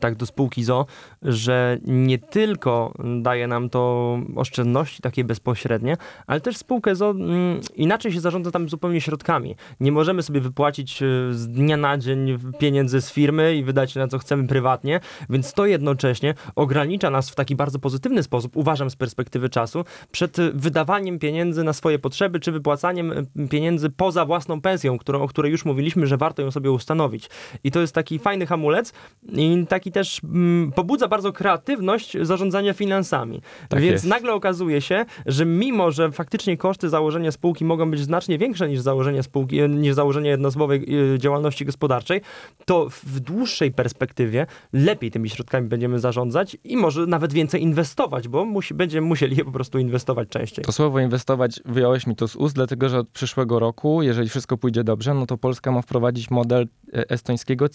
tak 0.00 0.14
do 0.14 0.26
spółki 0.26 0.64
ZO, 0.64 0.86
że 1.22 1.78
nie 1.84 2.18
tylko 2.18 2.94
daje 3.22 3.46
nam 3.46 3.68
to 3.68 4.18
oszczędności 4.36 5.02
takie 5.02 5.24
bezpośrednie, 5.24 5.96
ale 6.26 6.40
też 6.40 6.56
spółkę 6.56 6.96
ZO 6.96 7.10
mm, 7.10 7.60
inaczej 7.74 8.12
się 8.12 8.20
zarządza 8.20 8.50
tam 8.50 8.68
zupełnie 8.68 9.00
środkami. 9.00 9.56
Nie 9.80 9.92
możemy 9.92 10.22
sobie 10.22 10.40
wypłacić 10.40 11.02
y, 11.02 11.34
z 11.34 11.48
dnia 11.48 11.76
na 11.76 11.98
dzień 11.98 12.38
pieniędzy 12.58 13.00
z 13.00 13.12
firmy 13.12 13.56
i 13.56 13.64
wydać 13.64 13.94
na 13.94 14.08
co 14.08 14.18
chcemy 14.18 14.46
prywatnie, 14.46 15.00
więc 15.30 15.52
to 15.52 15.66
jednocześnie 15.66 16.34
ogranicza 16.54 17.10
nas 17.10 17.30
w 17.30 17.34
taki 17.34 17.56
bardzo 17.56 17.78
pozytywny 17.78 18.22
sposób, 18.22 18.56
uważam 18.56 18.90
z 18.90 18.96
perspektywy 18.96 19.48
czasu, 19.48 19.84
przed 20.12 20.36
wydawaniem 20.54 21.18
pieniędzy 21.18 21.64
na 21.64 21.72
swoje 21.72 21.98
potrzeby, 21.98 22.40
czy 22.40 22.52
wypłacaniem 22.52 23.12
y, 23.12 23.48
pieniędzy 23.48 23.90
poza 23.90 24.24
własną 24.24 24.60
pensją, 24.60 24.98
którą, 24.98 25.22
o 25.22 25.28
której 25.28 25.52
już 25.52 25.64
mówiliśmy, 25.64 26.06
że 26.06 26.16
warto 26.16 26.42
ją 26.42 26.50
sobie 26.50 26.70
ustanowić. 26.70 27.30
I 27.64 27.70
to 27.70 27.80
jest 27.80 27.94
taki 28.06 28.18
fajny 28.18 28.46
hamulec 28.46 28.92
i 29.32 29.66
taki 29.68 29.92
też 29.92 30.20
mm, 30.24 30.72
pobudza 30.72 31.08
bardzo 31.08 31.32
kreatywność 31.32 32.16
zarządzania 32.22 32.72
finansami. 32.72 33.40
Tak 33.68 33.80
Więc 33.80 33.92
jest. 33.92 34.06
nagle 34.06 34.32
okazuje 34.32 34.80
się, 34.80 35.04
że 35.26 35.46
mimo, 35.46 35.90
że 35.90 36.12
faktycznie 36.12 36.56
koszty 36.56 36.88
założenia 36.88 37.32
spółki 37.32 37.64
mogą 37.64 37.90
być 37.90 38.00
znacznie 38.00 38.38
większe 38.38 38.68
niż 38.68 38.80
założenie 38.80 39.22
spółki, 39.22 39.60
e, 39.60 39.68
niż 39.68 39.94
założenie 39.94 40.30
jednoosobowej 40.30 40.86
e, 41.14 41.18
działalności 41.18 41.64
gospodarczej, 41.64 42.20
to 42.64 42.88
w 42.90 43.20
dłuższej 43.20 43.72
perspektywie 43.72 44.46
lepiej 44.72 45.10
tymi 45.10 45.30
środkami 45.30 45.68
będziemy 45.68 45.98
zarządzać 45.98 46.56
i 46.64 46.76
może 46.76 47.06
nawet 47.06 47.32
więcej 47.32 47.62
inwestować, 47.62 48.28
bo 48.28 48.44
musi, 48.44 48.74
będziemy 48.74 49.06
musieli 49.06 49.36
je 49.36 49.44
po 49.44 49.52
prostu 49.52 49.78
inwestować 49.78 50.28
częściej. 50.28 50.64
To 50.64 50.72
słowo 50.72 51.00
inwestować 51.00 51.60
wyjąłeś 51.64 52.06
mi 52.06 52.16
to 52.16 52.28
z 52.28 52.36
ust, 52.36 52.54
dlatego 52.54 52.88
że 52.88 52.98
od 52.98 53.08
przyszłego 53.08 53.58
roku, 53.58 54.02
jeżeli 54.02 54.28
wszystko 54.28 54.56
pójdzie 54.56 54.84
dobrze, 54.84 55.14
no 55.14 55.26
to 55.26 55.38
Polska 55.38 55.72
ma 55.72 55.82
wprowadzić 55.82 56.30
model 56.30 56.68
e, 56.92 57.10
estońskiego 57.10 57.68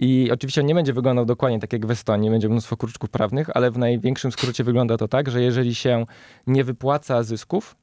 I 0.00 0.30
oczywiście 0.32 0.60
on 0.60 0.66
nie 0.66 0.74
będzie 0.74 0.92
wyglądał 0.92 1.24
dokładnie 1.24 1.58
tak 1.58 1.72
jak 1.72 1.86
w 1.86 1.90
Estonii, 1.90 2.30
będzie 2.30 2.48
mnóstwo 2.48 2.76
kruczków 2.76 3.10
prawnych, 3.10 3.56
ale 3.56 3.70
w 3.70 3.78
największym 3.78 4.32
skrócie 4.32 4.64
wygląda 4.64 4.96
to 4.96 5.08
tak, 5.08 5.30
że 5.30 5.42
jeżeli 5.42 5.74
się 5.74 6.06
nie 6.46 6.64
wypłaca 6.64 7.22
zysków 7.22 7.76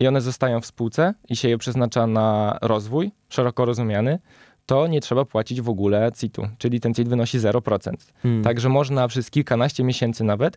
i 0.00 0.06
one 0.06 0.20
zostają 0.20 0.60
w 0.60 0.66
spółce 0.66 1.14
i 1.28 1.36
się 1.36 1.48
je 1.48 1.58
przeznacza 1.58 2.06
na 2.06 2.58
rozwój, 2.62 3.10
szeroko 3.28 3.64
rozumiany, 3.64 4.18
to 4.66 4.86
nie 4.86 5.00
trzeba 5.00 5.24
płacić 5.24 5.60
w 5.60 5.68
ogóle 5.68 6.10
CIT-u, 6.18 6.48
czyli 6.58 6.80
ten 6.80 6.94
CIT 6.94 7.08
wynosi 7.08 7.38
0%. 7.38 7.92
Hmm. 8.22 8.42
Także 8.42 8.68
można 8.68 9.08
przez 9.08 9.30
kilkanaście 9.30 9.84
miesięcy 9.84 10.24
nawet, 10.24 10.56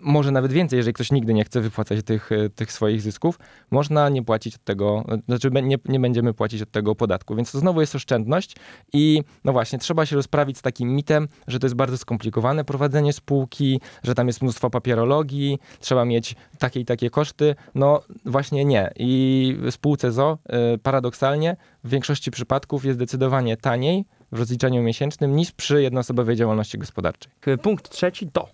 może 0.00 0.30
nawet 0.30 0.52
więcej, 0.52 0.76
jeżeli 0.76 0.94
ktoś 0.94 1.12
nigdy 1.12 1.34
nie 1.34 1.44
chce 1.44 1.60
wypłacać 1.60 2.04
tych, 2.04 2.32
e, 2.32 2.50
tych 2.50 2.72
swoich 2.72 3.00
zysków, 3.00 3.38
można 3.70 4.08
nie 4.08 4.22
płacić 4.22 4.54
od 4.54 4.64
tego, 4.64 5.04
e, 5.08 5.18
znaczy 5.28 5.50
nie, 5.62 5.78
nie 5.84 6.00
będziemy 6.00 6.34
płacić 6.34 6.62
od 6.62 6.70
tego 6.70 6.94
podatku. 6.94 7.36
Więc 7.36 7.52
to 7.52 7.58
znowu 7.58 7.80
jest 7.80 7.94
oszczędność 7.94 8.56
i 8.92 9.22
no 9.44 9.52
właśnie, 9.52 9.78
trzeba 9.78 10.06
się 10.06 10.16
rozprawić 10.16 10.58
z 10.58 10.62
takim 10.62 10.94
mitem, 10.94 11.28
że 11.46 11.58
to 11.58 11.66
jest 11.66 11.76
bardzo 11.76 11.98
skomplikowane 11.98 12.64
prowadzenie 12.64 13.12
spółki, 13.12 13.80
że 14.02 14.14
tam 14.14 14.26
jest 14.26 14.42
mnóstwo 14.42 14.70
papierologii, 14.70 15.58
trzeba 15.80 16.04
mieć 16.04 16.36
takie 16.58 16.80
i 16.80 16.84
takie 16.84 17.10
koszty. 17.10 17.54
No 17.74 18.02
właśnie 18.24 18.64
nie. 18.64 18.92
I 18.96 19.56
spółce 19.70 20.12
ZO 20.12 20.38
e, 20.44 20.78
paradoksalnie 20.78 21.56
w 21.84 21.88
większości 21.88 22.30
przypadków 22.30 22.84
jest 22.84 22.98
zdecydowanie 22.98 23.56
taniej 23.56 24.04
w 24.34 24.38
rozliczeniu 24.38 24.82
miesięcznym 24.82 25.36
niż 25.36 25.52
przy 25.52 25.82
jednoosobowej 25.82 26.36
działalności 26.36 26.78
gospodarczej. 26.78 27.32
Punkt 27.62 27.88
trzeci 27.88 28.28
to. 28.32 28.48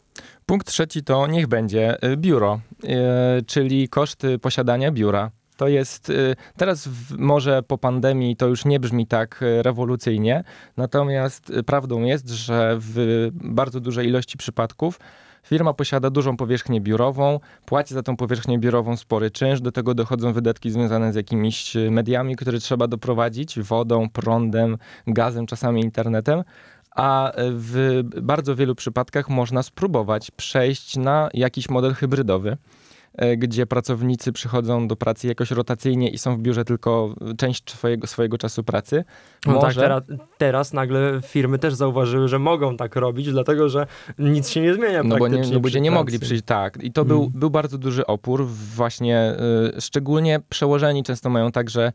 Punkt 0.46 0.66
trzeci 0.66 1.02
to 1.02 1.26
niech 1.26 1.46
będzie 1.46 2.04
y, 2.04 2.16
biuro, 2.16 2.60
y, 2.84 2.88
czyli 3.46 3.88
koszty 3.88 4.38
posiadania 4.38 4.92
biura. 4.92 5.30
To 5.56 5.68
jest 5.68 6.10
y, 6.10 6.36
teraz 6.56 6.88
w, 6.88 7.18
może 7.18 7.62
po 7.62 7.78
pandemii 7.78 8.36
to 8.36 8.46
już 8.46 8.64
nie 8.64 8.80
brzmi 8.80 9.06
tak 9.06 9.40
rewolucyjnie, 9.62 10.44
natomiast 10.76 11.52
prawdą 11.66 12.02
jest, 12.02 12.28
że 12.28 12.76
w 12.78 13.28
bardzo 13.32 13.80
dużej 13.80 14.06
ilości 14.06 14.38
przypadków 14.38 15.00
firma 15.46 15.74
posiada 15.74 16.10
dużą 16.10 16.36
powierzchnię 16.36 16.80
biurową, 16.80 17.40
płaci 17.66 17.94
za 17.94 18.02
tą 18.02 18.16
powierzchnię 18.16 18.58
biurową 18.58 18.96
spory 18.96 19.30
czynsz, 19.30 19.60
do 19.60 19.72
tego 19.72 19.94
dochodzą 19.94 20.32
wydatki 20.32 20.70
związane 20.70 21.12
z 21.12 21.16
jakimiś 21.16 21.76
y, 21.76 21.90
mediami, 21.90 22.36
które 22.36 22.58
trzeba 22.58 22.86
doprowadzić, 22.86 23.60
wodą, 23.60 24.08
prądem, 24.08 24.78
gazem, 25.06 25.46
czasami 25.46 25.80
internetem 25.80 26.42
a 26.96 27.32
w 27.36 28.00
bardzo 28.22 28.56
wielu 28.56 28.74
przypadkach 28.74 29.28
można 29.28 29.62
spróbować 29.62 30.30
przejść 30.30 30.96
na 30.96 31.28
jakiś 31.34 31.68
model 31.68 31.94
hybrydowy, 31.94 32.56
e, 33.14 33.36
gdzie 33.36 33.66
pracownicy 33.66 34.32
przychodzą 34.32 34.88
do 34.88 34.96
pracy 34.96 35.26
jakoś 35.26 35.50
rotacyjnie 35.50 36.10
i 36.10 36.18
są 36.18 36.36
w 36.36 36.40
biurze 36.40 36.64
tylko 36.64 37.14
część 37.38 37.70
swojego, 37.70 38.06
swojego 38.06 38.38
czasu 38.38 38.64
pracy. 38.64 39.04
No 39.46 39.60
tak, 39.60 39.74
teraz, 39.74 40.02
teraz 40.38 40.72
nagle 40.72 41.20
firmy 41.26 41.58
też 41.58 41.74
zauważyły, 41.74 42.28
że 42.28 42.38
mogą 42.38 42.76
tak 42.76 42.96
robić, 42.96 43.30
dlatego 43.30 43.68
że 43.68 43.86
nic 44.18 44.48
się 44.48 44.60
nie 44.60 44.74
zmienia 44.74 45.02
No 45.02 45.16
bo, 45.16 45.28
nie, 45.28 45.42
no 45.52 45.58
ludzie 45.62 45.80
nie 45.80 45.90
mogli 45.90 46.18
przyjść, 46.18 46.44
tak. 46.44 46.82
I 46.82 46.92
to 46.92 47.04
był, 47.04 47.20
Mm. 47.20 47.32
był 47.34 47.50
bardzo 47.50 47.78
duży 47.78 48.06
opór, 48.06 48.46
właśnie 48.46 49.34
y, 49.76 49.80
szczególnie 49.80 50.40
przełożeni 50.48 51.02
często 51.02 51.30
mają 51.30 51.52
także 51.52 51.92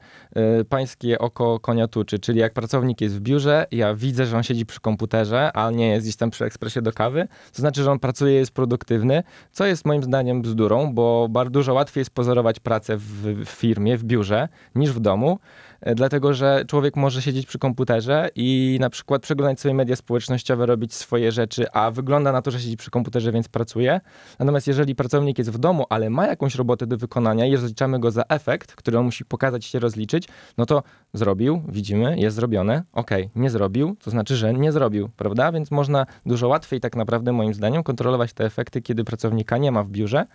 y, 0.62 0.66
pańskie 0.66 1.20
oko 1.20 1.60
konia 1.60 1.88
tuczy, 1.88 2.20
czyli 2.20 2.40
jak 2.40 2.54
pracownik 2.54 3.02
jest 3.02 3.16
w 3.16 3.20
biurze, 3.20 3.66
ja 3.72 3.96
widzę, 3.96 4.26
że 4.26 4.38
on 4.38 4.44
siedzi 4.44 4.66
przy 4.66 4.80
komputerze, 4.80 5.52
a 5.54 5.72
nie 5.72 5.90
jest 5.90 6.06
gdzieś 6.06 6.16
tam 6.16 6.30
przy 6.30 6.46
ekspresie 6.46 6.82
do 6.82 6.92
kawy, 6.94 7.28
to 7.54 7.62
znaczy, 7.62 7.84
że 7.84 7.92
on 7.92 8.00
pracuje, 8.00 8.34
jest 8.34 8.52
produktywny, 8.52 9.24
co 9.52 9.66
jest 9.66 9.86
moim 9.86 10.04
zdaniem 10.04 10.42
bzdurą, 10.42 10.94
bo 10.94 11.28
bardzo 11.30 11.52
dużo 11.52 11.74
łatwiej 11.74 12.02
jest 12.02 12.12
pozorować 12.12 12.60
pracę 12.60 12.98
w, 12.98 13.04
w 13.46 13.50
firmie, 13.50 13.98
w 13.98 14.04
biurze, 14.04 14.48
niż 14.76 14.92
w 14.92 15.00
domu, 15.00 15.40
dlatego 15.96 16.34
że 16.34 16.66
człowiek 16.68 16.96
może 16.96 17.22
siedzieć 17.22 17.46
przy 17.46 17.60
komputerze 17.60 18.30
i 18.36 18.78
na 18.82 18.90
przykład 18.90 19.22
przeglądać 19.22 19.60
sobie 19.60 19.74
media 19.74 19.96
społecznościowe, 19.96 20.66
robić 20.66 20.94
swoje 20.94 21.32
rzeczy, 21.32 21.72
a 21.72 21.92
wygląda 21.92 22.32
na 22.32 22.42
to, 22.42 22.52
że 22.52 22.60
siedzi 22.60 22.78
przy 22.78 22.92
komputerze, 22.92 23.32
więc 23.32 23.48
pracuje. 23.48 24.02
Natomiast 24.40 24.68
jeżeli 24.68 24.96
pracownik 24.96 25.38
jest 25.38 25.50
w 25.50 25.58
domu, 25.58 25.86
ale 25.90 26.10
ma 26.10 26.28
jakąś 26.28 26.56
robotę 26.56 26.88
do 26.88 26.98
wykonania 26.98 27.46
i 27.46 27.56
rozliczamy 27.56 28.00
go 28.00 28.12
za 28.12 28.24
efekt, 28.30 28.76
który 28.76 29.00
on 29.00 29.06
musi 29.06 29.26
pokazać 29.26 29.66
się 29.66 29.80
rozliczyć, 29.80 30.28
no 30.58 30.66
to 30.66 30.84
zrobił, 31.14 31.62
widzimy, 31.68 32.20
jest 32.20 32.36
zrobione, 32.36 32.84
okej, 32.94 33.30
nie 33.36 33.50
zrobił, 33.50 33.96
to 34.04 34.12
znaczy, 34.12 34.36
że 34.36 34.54
nie 34.54 34.72
zrobił, 34.72 35.10
prawda? 35.18 35.52
Więc 35.52 35.72
można 35.72 36.06
dużo 36.26 36.48
łatwiej 36.48 36.80
tak 36.80 36.96
naprawdę 36.96 37.32
moim 37.32 37.54
zdaniem 37.54 37.84
kontrolować 37.84 38.34
te 38.34 38.46
efekty, 38.46 38.82
kiedy 38.82 39.04
pracownika 39.04 39.58
nie 39.58 39.72
ma 39.72 39.84
w 39.84 39.90
biurze. 39.90 40.26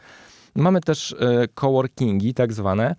Mamy 0.54 0.80
też 0.80 1.12
e, 1.12 1.48
coworkingi 1.54 2.34
tak 2.34 2.52
zwane, 2.52 2.94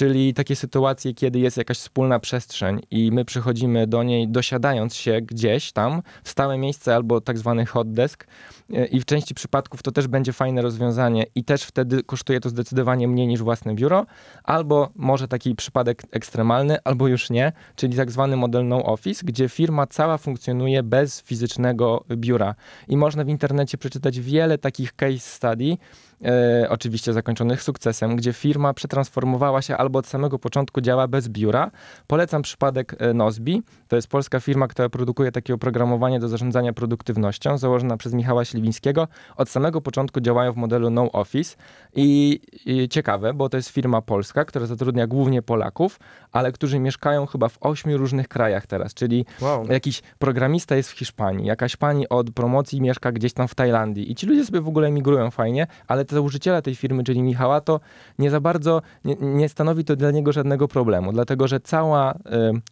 czyli 0.00 0.34
takie 0.34 0.56
sytuacje, 0.56 1.14
kiedy 1.14 1.38
jest 1.38 1.56
jakaś 1.56 1.78
wspólna 1.78 2.20
przestrzeń 2.20 2.80
i 2.90 3.12
my 3.12 3.24
przychodzimy 3.24 3.86
do 3.86 4.02
niej 4.02 4.28
dosiadając 4.28 4.96
się 4.96 5.20
gdzieś 5.20 5.72
tam 5.72 6.02
w 6.24 6.28
stałe 6.28 6.58
miejsce 6.58 6.94
albo 6.94 7.20
tak 7.20 7.38
zwany 7.38 7.66
hot 7.66 7.92
desk 7.92 8.26
e, 8.72 8.86
i 8.86 9.00
w 9.00 9.04
części 9.04 9.34
przypadków 9.34 9.82
to 9.82 9.92
też 9.92 10.06
będzie 10.08 10.32
fajne 10.32 10.62
rozwiązanie 10.62 11.26
i 11.34 11.44
też 11.44 11.62
wtedy 11.62 12.02
kosztuje 12.02 12.40
to 12.40 12.48
zdecydowanie 12.48 13.08
mniej 13.08 13.26
niż 13.26 13.42
własne 13.42 13.74
biuro, 13.74 14.06
albo 14.44 14.90
może 14.96 15.28
taki 15.28 15.54
przypadek 15.54 16.02
ekstremalny, 16.10 16.76
albo 16.84 17.08
już 17.08 17.30
nie, 17.30 17.52
czyli 17.76 17.96
tak 17.96 18.10
zwany 18.10 18.36
model 18.36 18.68
no 18.68 18.84
office, 18.84 19.22
gdzie 19.26 19.48
firma 19.48 19.86
cała 19.86 20.18
funkcjonuje 20.18 20.82
bez 20.82 21.22
fizycznego 21.22 22.04
biura. 22.16 22.54
I 22.88 22.96
można 22.96 23.24
w 23.24 23.28
internecie 23.28 23.78
przeczytać 23.78 24.20
wiele 24.20 24.58
takich 24.58 24.96
case 24.96 25.18
study, 25.18 25.76
e, 26.24 26.66
oczywiście 26.70 27.12
zakończonych 27.12 27.62
sukcesem, 27.62 28.16
gdzie 28.16 28.32
firma 28.32 28.74
przetransformowała 28.74 29.62
się 29.62 29.76
albo 29.76 29.98
od 29.98 30.06
samego 30.06 30.38
początku 30.38 30.80
działa 30.80 31.08
bez 31.08 31.28
biura. 31.28 31.70
Polecam 32.06 32.42
przypadek 32.42 32.96
e, 32.98 33.14
Nozbi. 33.14 33.62
To 33.88 33.96
jest 33.96 34.08
polska 34.08 34.40
firma, 34.40 34.68
która 34.68 34.88
produkuje 34.88 35.32
takie 35.32 35.54
oprogramowanie 35.54 36.20
do 36.20 36.28
zarządzania 36.28 36.72
produktywnością, 36.72 37.58
założona 37.58 37.96
przez 37.96 38.14
Michała 38.14 38.44
Śliwińskiego. 38.44 39.08
Od 39.36 39.48
samego 39.48 39.80
początku 39.80 40.20
działają 40.20 40.52
w 40.52 40.56
modelu 40.56 40.90
no 40.90 41.12
office 41.12 41.56
i, 41.96 42.40
i 42.66 42.88
ciekawe, 42.88 43.34
bo 43.34 43.48
to 43.48 43.56
jest 43.56 43.68
firma 43.68 44.02
polska, 44.02 44.44
która 44.44 44.66
zatrudnia 44.66 45.06
głównie 45.06 45.42
Polaków, 45.42 46.00
ale 46.32 46.52
którzy 46.52 46.78
mieszkają 46.78 47.26
chyba 47.26 47.48
w 47.48 47.58
ośmiu 47.60 47.98
różnych 47.98 48.28
krajach 48.28 48.66
teraz, 48.66 48.94
czyli 48.94 49.24
Wow. 49.40 49.66
Jakiś 49.70 50.02
programista 50.18 50.76
jest 50.76 50.90
w 50.90 50.98
Hiszpanii, 50.98 51.46
jakaś 51.46 51.76
pani 51.76 52.08
od 52.08 52.30
promocji 52.30 52.80
mieszka 52.80 53.12
gdzieś 53.12 53.32
tam 53.32 53.48
w 53.48 53.54
Tajlandii 53.54 54.12
i 54.12 54.14
ci 54.14 54.26
ludzie 54.26 54.44
sobie 54.44 54.60
w 54.60 54.68
ogóle 54.68 54.90
migrują 54.90 55.30
fajnie, 55.30 55.66
ale 55.88 56.04
te 56.10 56.16
założyciele 56.16 56.62
tej 56.62 56.74
firmy, 56.74 57.04
czyli 57.04 57.22
Michała, 57.22 57.60
to 57.60 57.80
nie 58.18 58.30
za 58.30 58.40
bardzo, 58.40 58.82
nie, 59.04 59.14
nie 59.20 59.48
stanowi 59.48 59.84
to 59.84 59.96
dla 59.96 60.10
niego 60.10 60.32
żadnego 60.32 60.68
problemu, 60.68 61.12
dlatego 61.12 61.48
że 61.48 61.60
cała 61.60 62.14
y, 62.14 62.16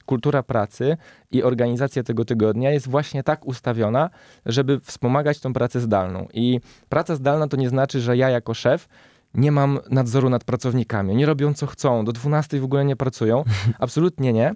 kultura 0.07 0.43
pracy 0.43 0.97
i 1.31 1.43
organizacja 1.43 2.03
tego 2.03 2.25
tygodnia 2.25 2.71
jest 2.71 2.89
właśnie 2.89 3.23
tak 3.23 3.47
ustawiona, 3.47 4.11
żeby 4.47 4.81
wspomagać 4.81 5.41
tą 5.41 5.53
pracę 5.53 5.81
zdalną. 5.81 6.27
I 6.35 6.61
praca 6.89 7.15
zdalna 7.15 7.49
to 7.49 7.57
nie 7.57 7.69
znaczy, 7.69 8.01
że 8.01 8.17
ja 8.17 8.31
jako 8.31 8.55
szef 8.55 8.89
nie 9.35 9.53
mam 9.53 9.79
nadzoru 9.91 10.31
nad 10.31 10.45
pracownikami. 10.45 11.13
Oni 11.13 11.27
robią 11.27 11.55
co 11.55 11.67
chcą, 11.67 12.05
do 12.05 12.13
12 12.13 12.61
w 12.61 12.65
ogóle 12.65 12.85
nie 12.85 12.97
pracują. 12.97 13.45
Absolutnie 13.79 14.33
nie. 14.33 14.53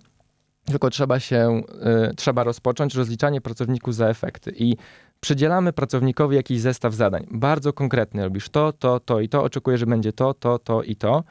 Tylko 0.65 0.91
trzeba 0.91 1.21
się, 1.21 1.63
y, 2.11 2.15
trzeba 2.15 2.45
rozpocząć 2.45 2.95
rozliczanie 2.95 3.41
pracowników 3.41 3.95
za 3.95 4.09
efekty 4.09 4.53
i 4.57 4.77
przydzielamy 5.23 5.73
pracownikowi 5.73 6.37
jakiś 6.37 6.61
zestaw 6.61 6.95
zadań. 6.95 7.27
Bardzo 7.31 7.73
konkretny. 7.73 8.25
Robisz 8.25 8.49
to, 8.49 8.73
to, 8.73 9.01
to 9.01 9.21
i 9.21 9.29
to. 9.29 9.43
Oczekuję, 9.43 9.79
że 9.79 9.87
będzie 9.87 10.13
to, 10.13 10.35
to, 10.35 10.59
to 10.59 10.83
i 10.83 10.97
to. 10.97 11.25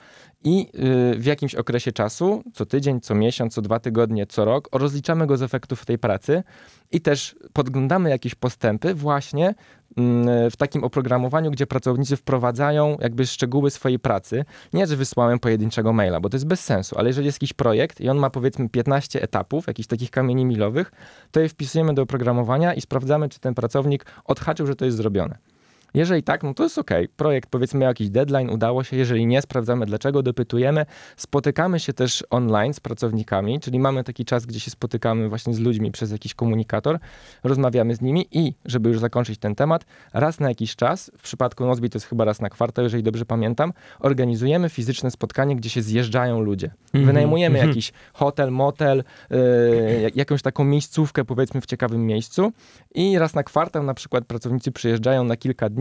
I 0.44 0.68
y, 1.16 1.20
w 1.20 1.26
jakimś 1.26 1.56
okresie 1.56 1.92
czasu, 1.92 2.44
co 2.54 2.66
tydzień, 2.66 3.02
co 3.02 3.16
miesiąc, 3.16 3.54
co 3.54 3.62
dwa 3.62 3.80
tygodnie, 3.80 4.26
co 4.28 4.46
rok, 4.46 4.70
rozliczamy 4.72 5.28
go 5.28 5.38
z 5.38 5.42
efektów 5.42 5.86
tej 5.86 5.98
pracy 5.98 6.44
i 6.92 7.02
też 7.02 7.36
podglądamy 7.54 8.10
jakieś 8.10 8.36
postępy 8.36 8.94
właśnie 8.94 9.56
mm, 9.98 10.52
w 10.52 10.56
takim 10.56 10.84
oprogramowaniu, 10.84 11.52
gdzie 11.52 11.68
pracownicy 11.68 12.16
wprowadzają 12.18 12.98
jakby 13.02 13.26
szczegóły 13.26 13.72
swojej 13.72 14.00
pracy. 14.00 14.46
Nie, 14.74 14.88
że 14.88 14.96
wysłałem 14.96 15.40
pojedynczego 15.40 15.94
maila, 15.94 16.20
bo 16.20 16.30
to 16.30 16.36
jest 16.36 16.48
bez 16.48 16.60
sensu, 16.64 16.96
ale 16.98 17.10
jeżeli 17.10 17.26
jest 17.26 17.36
jakiś 17.36 17.54
projekt 17.54 18.02
i 18.02 18.10
on 18.10 18.18
ma 18.18 18.30
powiedzmy 18.30 18.70
15 18.70 19.22
etapów, 19.22 19.68
jakichś 19.68 19.88
takich 19.88 20.12
kamieni 20.12 20.46
milowych, 20.46 20.92
to 21.32 21.40
je 21.40 21.50
wpisujemy 21.50 21.94
do 21.94 22.02
oprogramowania 22.02 22.74
i 22.74 22.82
sprawdzamy, 22.82 23.30
czy 23.30 23.40
ten 23.40 23.54
pracownik 23.54 24.06
odhaczył, 24.26 24.68
że 24.68 24.76
to 24.76 24.86
jest 24.86 24.98
zrobione. 24.98 25.38
Jeżeli 25.94 26.24
tak, 26.24 26.44
no 26.44 26.54
to 26.54 26.64
jest 26.64 26.78
ok. 26.78 26.92
Projekt 27.16 27.50
powiedzmy 27.50 27.80
miał 27.80 27.88
jakiś 27.88 28.10
deadline, 28.10 28.50
udało 28.50 28.84
się. 28.84 28.98
Jeżeli 28.98 29.26
nie, 29.26 29.42
sprawdzamy 29.42 29.86
dlaczego, 29.86 30.24
dopytujemy. 30.24 30.86
Spotykamy 31.18 31.80
się 31.80 31.94
też 31.94 32.24
online 32.30 32.74
z 32.74 32.80
pracownikami, 32.80 33.60
czyli 33.60 33.80
mamy 33.80 34.04
taki 34.04 34.26
czas, 34.26 34.46
gdzie 34.46 34.60
się 34.60 34.72
spotykamy 34.72 35.30
właśnie 35.30 35.54
z 35.54 35.60
ludźmi 35.60 35.92
przez 35.92 36.12
jakiś 36.12 36.34
komunikator, 36.34 37.00
rozmawiamy 37.44 37.96
z 37.96 38.02
nimi 38.02 38.28
i, 38.32 38.54
żeby 38.66 38.90
już 38.90 39.00
zakończyć 39.00 39.40
ten 39.40 39.56
temat, 39.56 39.86
raz 40.14 40.40
na 40.40 40.50
jakiś 40.50 40.76
czas, 40.76 41.12
w 41.18 41.22
przypadku 41.22 41.66
Nozbi 41.66 41.90
to 41.90 41.98
jest 41.98 42.08
chyba 42.08 42.26
raz 42.26 42.42
na 42.42 42.50
kwartał, 42.50 42.84
jeżeli 42.84 43.04
dobrze 43.04 43.26
pamiętam, 43.26 43.74
organizujemy 44.00 44.70
fizyczne 44.70 45.12
spotkanie, 45.12 45.56
gdzie 45.56 45.70
się 45.70 45.82
zjeżdżają 45.82 46.42
ludzie. 46.42 46.72
Mhm. 46.86 47.06
Wynajmujemy 47.06 47.56
Mhm. 47.56 47.70
jakiś 47.70 47.94
hotel, 48.14 48.52
motel, 48.52 49.04
yy, 49.30 50.12
jakąś 50.16 50.42
taką 50.42 50.64
miejscówkę 50.64 51.26
powiedzmy 51.26 51.62
w 51.62 51.66
ciekawym 51.66 52.06
miejscu 52.06 52.52
i 52.96 53.20
raz 53.20 53.34
na 53.34 53.44
kwartał 53.44 53.84
na 53.84 53.94
przykład 53.94 54.26
pracownicy 54.26 54.72
przyjeżdżają 54.72 55.24
na 55.24 55.38
kilka 55.38 55.70
dni 55.70 55.81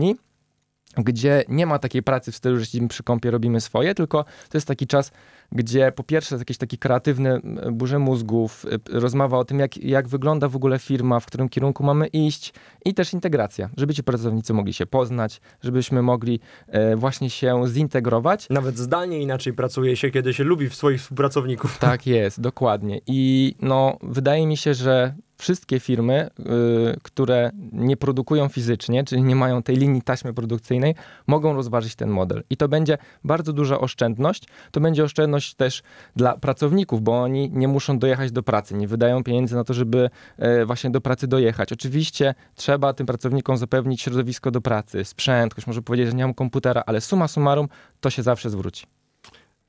gdzie 0.97 1.43
nie 1.47 1.65
ma 1.65 1.79
takiej 1.79 2.03
pracy 2.03 2.31
w 2.31 2.35
stylu, 2.35 2.59
że 2.59 2.65
siedzimy 2.65 2.87
przy 2.87 3.03
kąpie, 3.03 3.31
robimy 3.31 3.61
swoje, 3.61 3.95
tylko 3.95 4.23
to 4.23 4.57
jest 4.57 4.67
taki 4.67 4.87
czas, 4.87 5.11
gdzie 5.51 5.91
po 5.91 6.03
pierwsze 6.03 6.35
jest 6.35 6.41
jakiś 6.41 6.57
taki 6.57 6.77
kreatywny 6.77 7.41
burze 7.71 7.99
mózgów, 7.99 8.65
y, 8.65 8.99
rozmowa 8.99 9.37
o 9.37 9.45
tym, 9.45 9.59
jak, 9.59 9.77
jak 9.77 10.07
wygląda 10.07 10.47
w 10.47 10.55
ogóle 10.55 10.79
firma, 10.79 11.19
w 11.19 11.25
którym 11.25 11.49
kierunku 11.49 11.83
mamy 11.83 12.07
iść 12.07 12.53
i 12.85 12.93
też 12.93 13.13
integracja, 13.13 13.69
żeby 13.77 13.93
ci 13.93 14.03
pracownicy 14.03 14.53
mogli 14.53 14.73
się 14.73 14.85
poznać, 14.85 15.41
żebyśmy 15.61 16.01
mogli 16.01 16.39
e, 16.67 16.95
właśnie 16.95 17.29
się 17.29 17.63
zintegrować. 17.67 18.47
Nawet 18.49 18.77
zdalnie 18.77 19.19
inaczej 19.19 19.53
pracuje 19.53 19.95
się, 19.95 20.11
kiedy 20.11 20.33
się 20.33 20.43
lubi 20.43 20.69
w 20.69 20.75
swoich 20.75 21.01
współpracowników. 21.01 21.77
Tak 21.77 22.07
jest, 22.07 22.41
dokładnie. 22.41 23.01
I 23.07 23.55
no, 23.61 23.97
wydaje 24.03 24.47
mi 24.47 24.57
się, 24.57 24.73
że 24.73 25.15
wszystkie 25.41 25.79
firmy, 25.79 26.29
y, 26.39 26.43
które 27.03 27.51
nie 27.71 27.97
produkują 27.97 28.47
fizycznie, 28.47 29.03
czyli 29.03 29.23
nie 29.23 29.35
mają 29.35 29.63
tej 29.63 29.75
linii 29.75 30.01
taśmy 30.01 30.33
produkcyjnej, 30.33 30.95
mogą 31.27 31.53
rozważyć 31.53 31.95
ten 31.95 32.09
model. 32.09 32.43
I 32.49 32.57
to 32.57 32.67
będzie 32.67 32.97
bardzo 33.23 33.53
duża 33.53 33.79
oszczędność. 33.79 34.43
To 34.71 34.79
będzie 34.79 35.03
oszczędność 35.03 35.55
też 35.55 35.83
dla 36.15 36.37
pracowników, 36.37 37.01
bo 37.01 37.21
oni 37.21 37.49
nie 37.53 37.67
muszą 37.67 37.99
dojechać 37.99 38.31
do 38.31 38.43
pracy, 38.43 38.75
nie 38.75 38.87
wydają 38.87 39.23
pieniędzy 39.23 39.55
na 39.55 39.63
to, 39.63 39.73
żeby 39.73 40.09
e, 40.37 40.65
właśnie 40.65 40.89
do 40.89 41.01
pracy 41.01 41.27
dojechać. 41.27 41.73
Oczywiście 41.73 42.35
trzeba 42.55 42.93
tym 42.93 43.05
pracownikom 43.05 43.57
zapewnić 43.57 44.01
środowisko 44.01 44.51
do 44.51 44.61
pracy, 44.61 45.05
sprzęt, 45.05 45.53
ktoś 45.53 45.67
może 45.67 45.81
powiedzieć, 45.81 46.07
że 46.07 46.13
nie 46.13 46.23
mam 46.23 46.33
komputera, 46.33 46.83
ale 46.85 47.01
suma 47.01 47.27
summarum 47.27 47.67
to 47.99 48.09
się 48.09 48.23
zawsze 48.23 48.49
zwróci. 48.49 49.00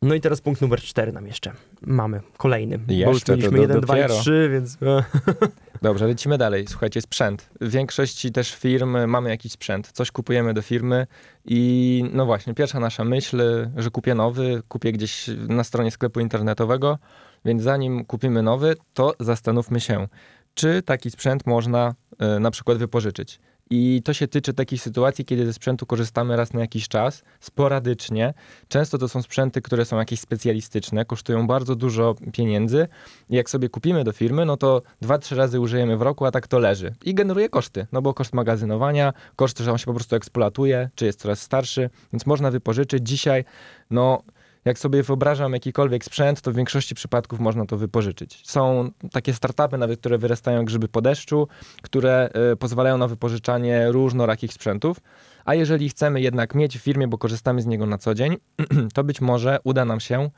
No 0.03 0.15
i 0.15 0.21
teraz 0.21 0.41
punkt 0.41 0.61
numer 0.61 0.81
cztery 0.81 1.13
nam 1.13 1.27
jeszcze 1.27 1.53
mamy, 1.83 2.21
kolejny. 2.37 2.79
bo 2.79 2.93
już 2.93 3.15
Jeszcze, 3.15 3.33
mieliśmy 3.33 3.57
do- 3.57 3.63
jeden, 3.63 3.81
dwa 3.81 3.99
i 3.99 4.09
trzy, 4.09 4.49
więc... 4.53 4.79
e, 4.83 5.05
Dobrze, 5.83 6.07
lecimy 6.07 6.39
dalej. 6.39 6.65
Słuchajcie, 6.69 7.01
sprzęt. 7.01 7.51
W 7.61 7.71
większości 7.71 8.33
też 8.33 8.55
firm 8.55 8.97
mamy 9.07 9.31
jakiś 9.31 9.53
sprzęt. 9.53 9.93
Coś 9.93 10.11
kupujemy 10.11 10.55
do 10.55 10.63
firmy 10.63 11.07
i 11.45 12.05
no 12.13 12.27
właśnie, 12.27 12.55
pierwsza 12.55 12.81
nasza 12.81 13.05
myśl, 13.05 13.43
że 13.77 13.91
kupię 13.91 14.15
nowy, 14.15 14.63
kupię 14.69 14.93
gdzieś 14.93 15.31
na 15.49 15.65
stronie 15.65 15.91
sklepu 15.91 16.21
internetowego, 16.21 16.99
więc 17.45 17.63
zanim 17.63 18.05
kupimy 18.05 18.43
nowy, 18.43 18.77
to 18.95 19.15
zastanówmy 19.21 19.81
się, 19.81 20.09
czy 20.55 20.83
taki 20.83 21.11
sprzęt 21.11 21.47
można 21.47 21.95
e, 22.19 22.39
na 22.41 22.51
przykład 22.51 22.79
wypożyczyć. 22.79 23.41
I 23.71 24.03
to 24.05 24.13
się 24.13 24.29
tyczy 24.29 24.53
takich 24.53 24.83
sytuacji, 24.83 25.25
kiedy 25.25 25.47
ze 25.47 25.53
sprzętu 25.53 25.87
korzystamy 25.87 26.37
raz 26.37 26.53
na 26.53 26.61
jakiś 26.61 26.89
czas, 26.89 27.23
sporadycznie. 27.41 28.35
Często 28.69 28.99
to 28.99 29.09
są 29.09 29.23
sprzęty, 29.23 29.63
które 29.63 29.85
są 29.85 29.99
jakieś 29.99 30.21
specjalistyczne, 30.21 31.05
kosztują 31.05 31.47
bardzo 31.47 31.77
dużo 31.77 32.15
pieniędzy. 32.33 32.89
I 33.31 33.37
jak 33.37 33.51
sobie 33.51 33.69
kupimy 33.69 34.05
do 34.05 34.13
firmy, 34.13 34.45
no 34.45 34.57
to 34.57 34.83
dwa, 35.01 35.19
trzy 35.19 35.35
razy 35.35 35.61
użyjemy 35.61 35.97
w 35.97 36.03
roku, 36.03 36.25
a 36.25 36.31
tak 36.31 36.49
to 36.49 36.59
leży. 36.59 36.95
I 37.05 37.15
generuje 37.15 37.49
koszty, 37.49 37.87
no 37.93 38.03
bo 38.03 38.15
koszt 38.15 38.33
magazynowania, 38.33 39.13
koszt, 39.37 39.59
że 39.59 39.73
on 39.73 39.79
się 39.79 39.87
po 39.87 39.95
prostu 39.95 40.17
eksploatuje, 40.17 40.91
czy 40.95 41.07
jest 41.07 41.21
coraz 41.21 41.41
starszy, 41.41 41.91
więc 42.13 42.27
można 42.27 42.51
wypożyczyć. 42.51 43.09
Dzisiaj, 43.09 43.45
no 43.91 44.23
jak 44.65 44.79
sobie 44.79 45.03
wyobrażam 45.03 45.53
jakikolwiek 45.53 46.05
sprzęt, 46.05 46.41
to 46.41 46.53
w 46.53 46.55
większości 46.55 46.95
przypadków 46.95 47.41
można 47.41 47.67
to 47.67 47.77
wypożyczyć. 47.77 48.43
Są 48.45 48.91
takie 49.13 49.35
startupy 49.35 49.79
nawet, 49.79 50.01
które 50.01 50.19
wyrastają 50.19 50.65
grzyby 50.65 50.89
po 50.89 51.03
deszczu, 51.03 51.49
które 51.83 52.31
y, 52.53 52.57
pozwalają 52.57 52.99
na 52.99 53.09
wypożyczanie 53.09 53.93
różnorakich 53.93 54.53
sprzętów. 54.53 55.01
A 55.45 55.55
jeżeli 55.55 55.89
chcemy 55.89 56.21
jednak 56.21 56.55
mieć 56.55 56.79
w 56.79 56.83
firmie, 56.83 57.09
bo 57.09 57.19
korzystamy 57.19 57.63
z 57.63 57.67
niego 57.67 57.87
na 57.87 57.99
co 57.99 58.15
dzień, 58.15 58.37
to 58.95 59.05
być 59.05 59.21
może 59.21 59.59
uda 59.65 59.85
nam 59.85 60.01
się 60.01 60.31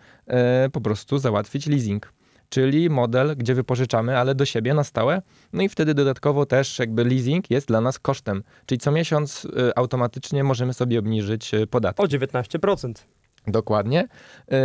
y, 0.66 0.70
po 0.70 0.80
prostu 0.80 1.18
załatwić 1.18 1.66
leasing. 1.66 2.12
Czyli 2.48 2.90
model, 2.90 3.36
gdzie 3.36 3.54
wypożyczamy, 3.54 4.18
ale 4.18 4.34
do 4.34 4.44
siebie 4.44 4.74
na 4.74 4.84
stałe. 4.84 5.22
No 5.52 5.62
i 5.62 5.68
wtedy 5.68 5.94
dodatkowo 5.94 6.46
też 6.46 6.78
jakby 6.78 7.04
leasing 7.04 7.50
jest 7.50 7.68
dla 7.68 7.80
nas 7.80 7.98
kosztem. 7.98 8.42
Czyli 8.66 8.78
co 8.78 8.92
miesiąc 8.92 9.44
y, 9.44 9.48
automatycznie 9.76 10.44
możemy 10.44 10.74
sobie 10.74 10.98
obniżyć 10.98 11.52
podatek. 11.70 12.00
O 12.00 12.08
19%. 12.08 12.92
Dokładnie. 13.46 14.08
Yy, 14.50 14.56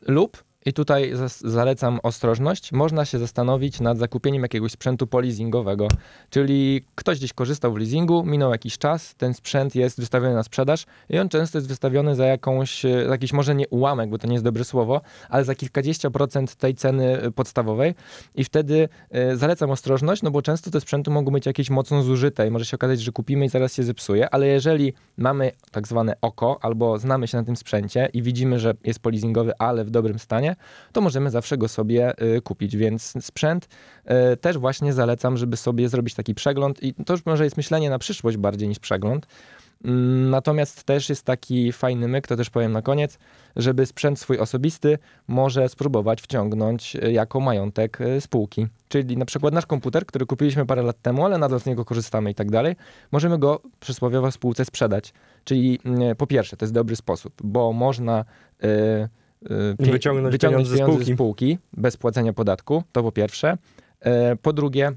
lub, 0.00 0.44
i 0.66 0.72
tutaj 0.72 1.12
zalecam 1.40 2.00
ostrożność, 2.02 2.72
można 2.72 3.04
się 3.04 3.18
zastanowić 3.18 3.80
nad 3.80 3.98
zakupieniem 3.98 4.42
jakiegoś 4.42 4.72
sprzętu 4.72 5.06
poleasingowego. 5.06 5.88
Czyli 6.30 6.84
ktoś 6.94 7.18
gdzieś 7.18 7.32
korzystał 7.32 7.72
w 7.72 7.76
leasingu, 7.76 8.24
minął 8.24 8.52
jakiś 8.52 8.78
czas, 8.78 9.14
ten 9.14 9.34
sprzęt 9.34 9.74
jest 9.74 10.00
wystawiony 10.00 10.34
na 10.34 10.42
sprzedaż 10.42 10.86
i 11.08 11.18
on 11.18 11.28
często 11.28 11.58
jest 11.58 11.68
wystawiony 11.68 12.14
za 12.14 12.26
jakąś, 12.26 12.84
e, 12.84 12.88
jakiś 12.88 13.32
może 13.32 13.54
nie 13.54 13.68
ułamek, 13.68 14.10
bo 14.10 14.18
to 14.18 14.26
nie 14.26 14.32
jest 14.32 14.44
dobre 14.44 14.64
słowo, 14.64 15.00
ale 15.28 15.44
za 15.44 15.54
kilkadziesiąt 15.54 16.14
procent 16.14 16.54
tej 16.54 16.74
ceny 16.74 17.20
e, 17.20 17.30
podstawowej. 17.30 17.94
I 18.34 18.44
wtedy 18.44 18.88
e, 19.10 19.36
zalecam 19.36 19.70
ostrożność, 19.70 20.22
no 20.22 20.30
bo 20.30 20.42
często 20.42 20.70
te 20.70 20.80
sprzęty 20.80 21.10
mogą 21.10 21.32
być 21.32 21.46
jakieś 21.46 21.70
mocno 21.70 22.02
zużyte 22.02 22.48
i 22.48 22.50
może 22.50 22.64
się 22.64 22.74
okazać, 22.74 23.00
że 23.00 23.12
kupimy 23.12 23.44
i 23.44 23.48
zaraz 23.48 23.74
się 23.74 23.82
zepsuje, 23.82 24.30
ale 24.30 24.46
jeżeli 24.46 24.92
mamy 25.16 25.52
tak 25.70 25.88
zwane 25.88 26.14
oko 26.20 26.58
albo 26.62 26.98
znamy 26.98 27.28
się 27.28 27.38
na 27.38 27.44
tym 27.44 27.56
sprzęcie 27.56 28.08
i 28.12 28.22
widzimy, 28.22 28.58
że 28.58 28.74
jest 28.84 28.98
polizingowy, 28.98 29.52
ale 29.58 29.84
w 29.84 29.90
dobrym 29.90 30.18
stanie, 30.18 30.51
to 30.92 31.00
możemy 31.00 31.30
zawsze 31.30 31.58
go 31.58 31.68
sobie 31.68 32.22
y, 32.36 32.40
kupić, 32.40 32.76
więc 32.76 33.14
sprzęt 33.20 33.68
y, 34.32 34.36
też 34.36 34.58
właśnie 34.58 34.92
zalecam, 34.92 35.36
żeby 35.36 35.56
sobie 35.56 35.88
zrobić 35.88 36.14
taki 36.14 36.34
przegląd 36.34 36.82
i 36.82 36.94
to 36.94 37.12
już 37.12 37.26
może 37.26 37.44
jest 37.44 37.56
myślenie 37.56 37.90
na 37.90 37.98
przyszłość 37.98 38.36
bardziej 38.36 38.68
niż 38.68 38.78
przegląd. 38.78 39.26
Mm, 39.84 40.30
Natomiast 40.30 40.84
też 40.84 41.08
jest 41.08 41.24
taki 41.24 41.72
fajny 41.72 42.08
myk, 42.08 42.26
to 42.26 42.36
też 42.36 42.50
powiem 42.50 42.72
na 42.72 42.82
koniec, 42.82 43.18
żeby 43.56 43.86
sprzęt 43.86 44.18
swój 44.18 44.38
osobisty 44.38 44.98
może 45.28 45.68
spróbować 45.68 46.22
wciągnąć 46.22 46.96
y, 46.96 47.12
jako 47.12 47.40
majątek 47.40 47.98
spółki. 48.20 48.66
Czyli 48.88 49.16
na 49.16 49.24
przykład 49.24 49.54
nasz 49.54 49.66
komputer, 49.66 50.06
który 50.06 50.26
kupiliśmy 50.26 50.66
parę 50.66 50.82
lat 50.82 51.02
temu, 51.02 51.24
ale 51.24 51.38
nadal 51.38 51.60
z 51.60 51.66
niego 51.66 51.84
korzystamy 51.84 52.30
i 52.30 52.34
tak 52.34 52.50
dalej, 52.50 52.76
możemy 53.12 53.38
go 53.38 53.60
przysłowiowo 53.80 54.30
spółce 54.30 54.64
sprzedać. 54.64 55.12
Czyli 55.44 55.80
mm, 55.84 56.16
po 56.16 56.26
pierwsze, 56.26 56.56
to 56.56 56.64
jest 56.64 56.74
dobry 56.74 56.96
sposób, 56.96 57.34
bo 57.44 57.72
można 57.72 58.24
y, 58.64 58.66
y, 58.66 59.08
pie- 59.78 59.90
Wyciągnąć 59.92 60.38
pieniądze 60.38 60.76
z 60.76 60.80
spółki. 60.80 61.14
spółki 61.14 61.58
bez 61.72 61.96
płacenia 61.96 62.32
podatku, 62.32 62.82
to 62.92 63.02
po 63.02 63.12
pierwsze. 63.12 63.58
E, 64.00 64.36
Po 64.36 64.52
drugie, 64.52 64.92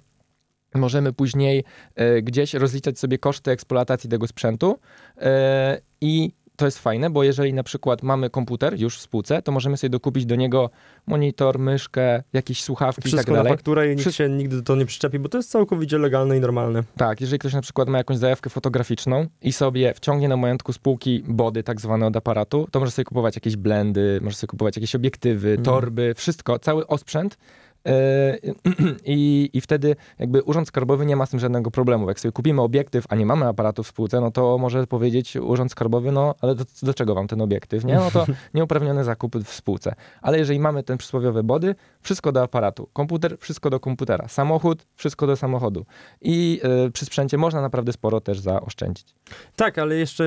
możemy 0.76 1.14
później 1.14 1.64
e, 1.96 2.22
gdzieś 2.22 2.54
rozliczać 2.54 3.00
sobie 3.00 3.18
koszty 3.18 3.52
eksploatacji 3.52 4.10
tego 4.10 4.28
sprzętu 4.28 4.80
e, 5.18 5.82
i 6.02 6.32
to 6.56 6.66
jest 6.66 6.80
fajne, 6.80 7.10
bo 7.10 7.24
jeżeli 7.24 7.54
na 7.54 7.64
przykład 7.64 8.04
mamy 8.04 8.30
komputer 8.30 8.80
już 8.80 8.98
w 8.98 9.02
spółce, 9.02 9.42
to 9.42 9.52
możemy 9.52 9.78
sobie 9.78 9.90
dokupić 9.90 10.26
do 10.26 10.36
niego 10.36 10.70
monitor, 11.08 11.60
myszkę, 11.60 12.24
jakieś 12.34 12.64
słuchawki 12.64 13.00
i 13.00 13.04
tak 13.04 13.08
Wszystko 13.08 13.32
na 13.32 13.38
dalej. 13.38 13.54
fakturę 13.54 13.86
i 13.88 13.90
nikt 13.90 14.02
Wszystko- 14.02 14.18
się 14.24 14.30
nigdy 14.30 14.56
do 14.56 14.62
to 14.64 14.76
nie 14.76 14.86
przyczepi, 14.86 15.20
bo 15.20 15.30
to 15.30 15.38
jest 15.38 15.52
całkowicie 15.52 15.98
legalne 15.98 16.38
i 16.38 16.40
normalne. 16.40 16.84
Tak, 16.98 17.22
jeżeli 17.22 17.40
ktoś 17.40 17.54
na 17.54 17.62
przykład 17.62 17.90
ma 17.90 17.98
jakąś 17.98 18.18
zajawkę 18.18 18.50
fotograficzną 18.50 19.28
i 19.42 19.54
sobie 19.54 19.94
wciągnie 19.94 20.28
na 20.28 20.38
majątku 20.38 20.74
spółki 20.74 21.24
body 21.28 21.64
tak 21.64 21.82
zwane 21.82 22.08
od 22.08 22.16
aparatu, 22.18 22.68
to 22.72 22.80
może 22.80 22.92
sobie 22.92 23.06
kupować 23.06 23.36
jakieś 23.36 23.56
blendy, 23.56 24.20
może 24.22 24.36
sobie 24.36 24.48
kupować 24.48 24.76
jakieś 24.78 24.96
obiektywy, 24.96 25.50
Mhm. 25.50 25.66
torby, 25.66 26.14
wszystko, 26.18 26.60
cały 26.60 26.88
osprzęt 26.88 27.38
I, 29.06 29.50
I 29.54 29.62
wtedy 29.62 29.96
jakby 30.20 30.44
urząd 30.44 30.68
skarbowy 30.68 31.06
nie 31.06 31.16
ma 31.16 31.26
z 31.26 31.30
tym 31.30 31.40
żadnego 31.40 31.72
problemu. 31.72 32.08
Jak 32.08 32.20
sobie 32.20 32.32
kupimy 32.32 32.62
obiektyw, 32.62 33.06
a 33.10 33.16
nie 33.16 33.26
mamy 33.26 33.48
aparatu 33.48 33.84
w 33.84 33.88
spółce, 33.88 34.22
no 34.22 34.32
to 34.32 34.58
może 34.58 34.88
powiedzieć 34.88 35.36
urząd 35.36 35.72
skarbowy, 35.72 36.12
no 36.12 36.36
ale 36.42 36.56
do, 36.56 36.66
do 36.84 36.94
czego 36.94 37.16
wam 37.16 37.28
ten 37.28 37.42
obiektyw, 37.42 37.86
nie? 37.86 37.96
No 37.96 38.12
to 38.12 38.26
nieuprawniony 38.54 39.04
zakup 39.04 39.36
w 39.36 39.54
spółce. 39.54 39.96
Ale 40.22 40.38
jeżeli 40.38 40.60
mamy 40.60 40.84
ten 40.84 40.98
przysłowiowy 40.98 41.44
body, 41.44 41.76
wszystko 42.02 42.32
do 42.32 42.44
aparatu. 42.44 42.90
Komputer, 42.94 43.38
wszystko 43.40 43.70
do 43.70 43.80
komputera. 43.80 44.28
Samochód, 44.28 44.86
wszystko 44.96 45.28
do 45.28 45.36
samochodu. 45.36 45.86
I 46.22 46.62
y, 46.88 46.92
przy 46.92 47.06
sprzęcie 47.06 47.38
można 47.38 47.62
naprawdę 47.62 47.94
sporo 47.94 48.22
też 48.22 48.40
zaoszczędzić. 48.40 49.16
Tak, 49.56 49.78
ale 49.78 49.96
jeszcze, 49.96 50.24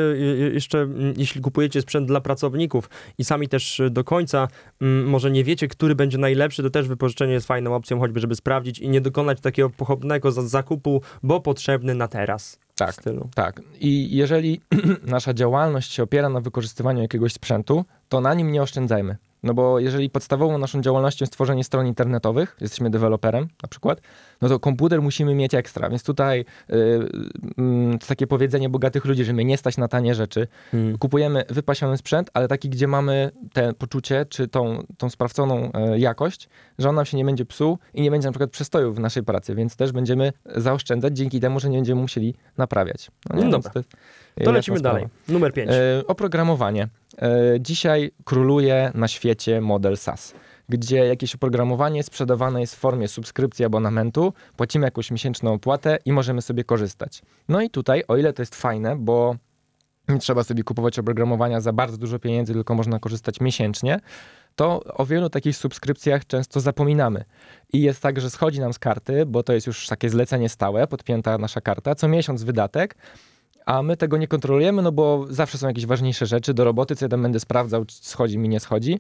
jeszcze 0.53 0.79
mm, 0.79 1.14
jeśli 1.16 1.40
kupujecie 1.40 1.83
sprzęt 1.83 2.07
dla 2.07 2.21
pracowników 2.21 2.90
i 3.18 3.25
sami 3.25 3.49
też 3.49 3.83
do 3.90 4.05
końca 4.05 4.49
m, 4.81 5.05
może 5.05 5.31
nie 5.31 5.44
wiecie, 5.44 5.68
który 5.68 5.94
będzie 5.94 6.18
najlepszy, 6.18 6.62
to 6.62 6.71
też 6.71 6.88
wypożyczenie 6.88 7.33
jest 7.33 7.48
fajną 7.49 7.75
opcją, 7.75 8.01
choćby 8.01 8.21
żeby 8.21 8.35
sprawdzić 8.35 8.79
i 8.79 8.89
nie 8.89 9.01
dokonać 9.01 9.41
takiego 9.41 9.71
pochopnego 9.71 10.33
zakupu, 10.33 11.03
bo 11.23 11.41
potrzebny 11.41 11.95
na 11.95 12.09
teraz. 12.09 12.59
Tak, 12.77 12.95
tak. 13.35 13.63
I 13.81 14.17
jeżeli 14.17 14.61
nasza 15.15 15.35
działalność 15.35 15.93
się 15.93 16.03
opiera 16.03 16.29
na 16.29 16.41
wykorzystywaniu 16.41 17.03
jakiegoś 17.03 17.33
sprzętu, 17.33 17.85
to 18.09 18.21
na 18.21 18.35
nim 18.35 18.53
nie 18.53 18.63
oszczędzajmy. 18.63 19.17
No 19.42 19.55
bo 19.55 19.79
jeżeli 19.79 20.11
podstawową 20.11 20.59
naszą 20.59 20.81
działalnością 20.81 21.22
jest 21.22 21.33
tworzenie 21.33 21.64
stron 21.64 21.87
internetowych, 21.87 22.57
jesteśmy 22.61 22.90
deweloperem 22.90 23.48
na 23.62 23.68
przykład, 23.68 24.01
no 24.42 24.48
to 24.48 24.61
komputer 24.61 25.03
musimy 25.03 25.35
mieć 25.35 25.55
ekstra. 25.55 25.90
Więc 25.90 26.03
tutaj 26.03 26.44
yy, 26.68 26.77
yy, 27.59 27.98
takie 28.09 28.27
powiedzenie 28.27 28.68
bogatych 28.68 29.05
ludzi, 29.05 29.24
że 29.24 29.33
mnie 29.33 29.44
nie 29.44 29.57
stać 29.59 29.77
na 29.77 29.88
tanie 29.88 30.14
rzeczy. 30.14 30.46
Hmm. 30.70 30.98
Kupujemy 30.98 31.44
wypasiony 31.48 31.96
sprzęt, 31.96 32.31
ale 32.35 32.48
taki, 32.48 32.68
gdzie 32.68 32.88
mamy 32.88 33.31
te 33.53 33.72
poczucie, 33.72 34.27
czy 34.29 34.48
tą, 34.48 34.83
tą 34.98 35.11
sprawdzoną 35.11 35.70
yy, 35.90 35.98
jakość, 35.98 36.48
że 36.79 36.88
on 36.88 36.94
nam 36.94 37.05
się 37.05 37.16
nie 37.16 37.24
będzie 37.24 37.44
psuł 37.44 37.79
i 37.94 38.03
nie 38.03 38.11
będzie 38.11 38.29
na 38.29 38.33
przykład 38.33 38.51
przestojów 38.51 38.96
w 38.96 39.01
naszej 39.01 39.22
pracy, 39.22 39.55
więc 39.55 39.77
też 39.77 39.92
będziemy 39.92 40.33
zaoszczędzać 40.57 41.16
dzięki 41.16 41.40
temu, 41.40 41.61
że 41.61 41.70
nie 41.70 41.79
będziemy 41.79 42.01
musieli 42.01 42.35
naprawiać. 42.57 43.11
No, 43.31 43.44
nie? 43.44 43.51
Dobra. 43.51 43.72
To, 44.38 44.44
to 44.44 44.53
lecimy 44.53 44.81
dalej. 44.81 45.07
Numer 45.29 45.53
5. 45.53 45.70
E, 45.70 46.07
oprogramowanie. 46.07 46.88
E, 47.18 47.61
dzisiaj 47.61 48.11
króluje 48.24 48.90
na 48.94 49.09
świecie 49.09 49.61
model 49.61 49.96
SaaS 49.96 50.35
gdzie 50.68 50.96
jakieś 50.96 51.35
oprogramowanie 51.35 52.03
sprzedawane 52.03 52.61
jest 52.61 52.77
w 52.77 52.79
formie 52.79 53.09
subskrypcji 53.09 53.64
abonamentu, 53.64 54.33
płacimy 54.57 54.85
jakąś 54.85 55.11
miesięczną 55.11 55.53
opłatę 55.53 55.98
i 56.05 56.12
możemy 56.12 56.42
sobie 56.42 56.64
korzystać. 56.64 57.22
No 57.48 57.61
i 57.61 57.70
tutaj, 57.70 58.05
o 58.09 58.16
ile 58.16 58.33
to 58.33 58.42
jest 58.42 58.55
fajne, 58.55 58.96
bo 58.96 59.37
nie 60.09 60.18
trzeba 60.18 60.44
sobie 60.44 60.62
kupować 60.62 60.98
oprogramowania 60.98 61.61
za 61.61 61.72
bardzo 61.72 61.96
dużo 61.96 62.18
pieniędzy, 62.18 62.53
tylko 62.53 62.74
można 62.74 62.98
korzystać 62.98 63.40
miesięcznie, 63.40 64.01
to 64.57 64.81
o 64.85 65.07
wielu 65.07 65.31
takich 65.31 65.57
subskrypcjach 65.57 66.27
często 66.27 66.61
zapominamy. 66.61 67.24
I 67.72 67.81
jest 67.81 68.03
tak, 68.03 68.20
że 68.20 68.31
schodzi 68.31 68.61
nam 68.61 68.72
z 68.72 68.79
karty, 68.79 69.27
bo 69.27 69.42
to 69.42 69.53
jest 69.53 69.66
już 69.66 69.87
takie 69.87 70.11
zlecenie 70.11 70.48
stałe, 70.48 70.87
podpięta 70.87 71.38
nasza 71.38 71.61
karta, 71.61 71.94
co 71.94 72.09
miesiąc 72.09 72.42
wydatek, 72.42 72.96
a 73.69 73.83
my 73.83 73.97
tego 73.97 74.17
nie 74.17 74.29
kontrolujemy, 74.29 74.83
no 74.83 74.93
bo 74.93 75.27
zawsze 75.31 75.59
są 75.59 75.69
jakieś 75.69 75.87
ważniejsze 75.87 76.27
rzeczy 76.27 76.55
do 76.55 76.65
roboty, 76.65 76.97
co 76.97 77.05
ja 77.05 77.09
tam 77.09 77.23
będę 77.23 77.41
sprawdzał, 77.41 77.85
czy 77.85 77.97
schodzi 78.01 78.39
mi, 78.39 78.49
nie 78.49 78.61
schodzi. 78.61 78.99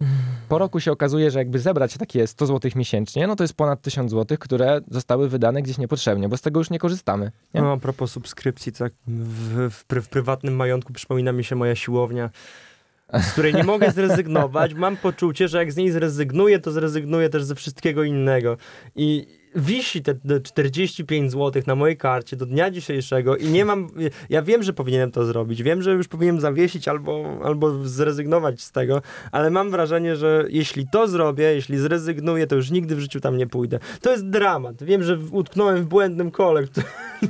Po 0.48 0.58
roku 0.58 0.80
się 0.80 0.92
okazuje, 0.92 1.30
że 1.30 1.38
jakby 1.38 1.58
zebrać 1.58 1.96
takie 1.96 2.26
100 2.26 2.46
zł 2.46 2.70
miesięcznie, 2.76 3.26
no 3.26 3.36
to 3.36 3.44
jest 3.44 3.54
ponad 3.54 3.82
1000 3.82 4.10
zł, 4.10 4.38
które 4.40 4.80
zostały 4.90 5.28
wydane 5.28 5.62
gdzieś 5.62 5.78
niepotrzebnie, 5.78 6.28
bo 6.28 6.36
z 6.36 6.40
tego 6.40 6.60
już 6.60 6.70
nie 6.70 6.78
korzystamy. 6.78 7.30
Nie? 7.54 7.62
No 7.62 7.72
a 7.72 7.76
propos 7.76 8.10
subskrypcji, 8.10 8.72
tak 8.72 8.92
w, 9.06 9.70
w, 9.70 10.00
w 10.02 10.08
prywatnym 10.08 10.56
majątku 10.56 10.92
przypomina 10.92 11.32
mi 11.32 11.44
się 11.44 11.56
moja 11.56 11.74
siłownia 11.74 12.30
z 13.12 13.32
której 13.32 13.54
nie 13.54 13.64
mogę 13.64 13.90
zrezygnować. 13.92 14.74
Mam 14.74 14.96
poczucie, 14.96 15.48
że 15.48 15.58
jak 15.58 15.72
z 15.72 15.76
niej 15.76 15.90
zrezygnuję, 15.90 16.58
to 16.58 16.72
zrezygnuję 16.72 17.28
też 17.28 17.44
ze 17.44 17.54
wszystkiego 17.54 18.04
innego. 18.04 18.56
I, 18.96 19.37
wisi 19.56 20.02
te, 20.02 20.14
te 20.14 20.40
45 20.40 21.32
zł 21.32 21.62
na 21.66 21.74
mojej 21.74 21.96
karcie 21.96 22.36
do 22.36 22.46
dnia 22.46 22.70
dzisiejszego 22.70 23.36
i 23.36 23.48
nie 23.48 23.64
mam, 23.64 23.88
ja 24.30 24.42
wiem, 24.42 24.62
że 24.62 24.72
powinienem 24.72 25.10
to 25.10 25.24
zrobić, 25.24 25.62
wiem, 25.62 25.82
że 25.82 25.92
już 25.92 26.08
powinienem 26.08 26.40
zawiesić 26.40 26.88
albo, 26.88 27.40
albo 27.44 27.84
zrezygnować 27.84 28.62
z 28.62 28.72
tego, 28.72 29.02
ale 29.32 29.50
mam 29.50 29.70
wrażenie, 29.70 30.16
że 30.16 30.44
jeśli 30.48 30.86
to 30.92 31.08
zrobię, 31.08 31.44
jeśli 31.44 31.78
zrezygnuję, 31.78 32.46
to 32.46 32.56
już 32.56 32.70
nigdy 32.70 32.96
w 32.96 33.00
życiu 33.00 33.20
tam 33.20 33.36
nie 33.36 33.46
pójdę. 33.46 33.78
To 34.00 34.10
jest 34.10 34.28
dramat. 34.28 34.82
Wiem, 34.82 35.02
że 35.02 35.18
utknąłem 35.30 35.82
w 35.82 35.86
błędnym 35.86 36.30
kole. 36.30 36.62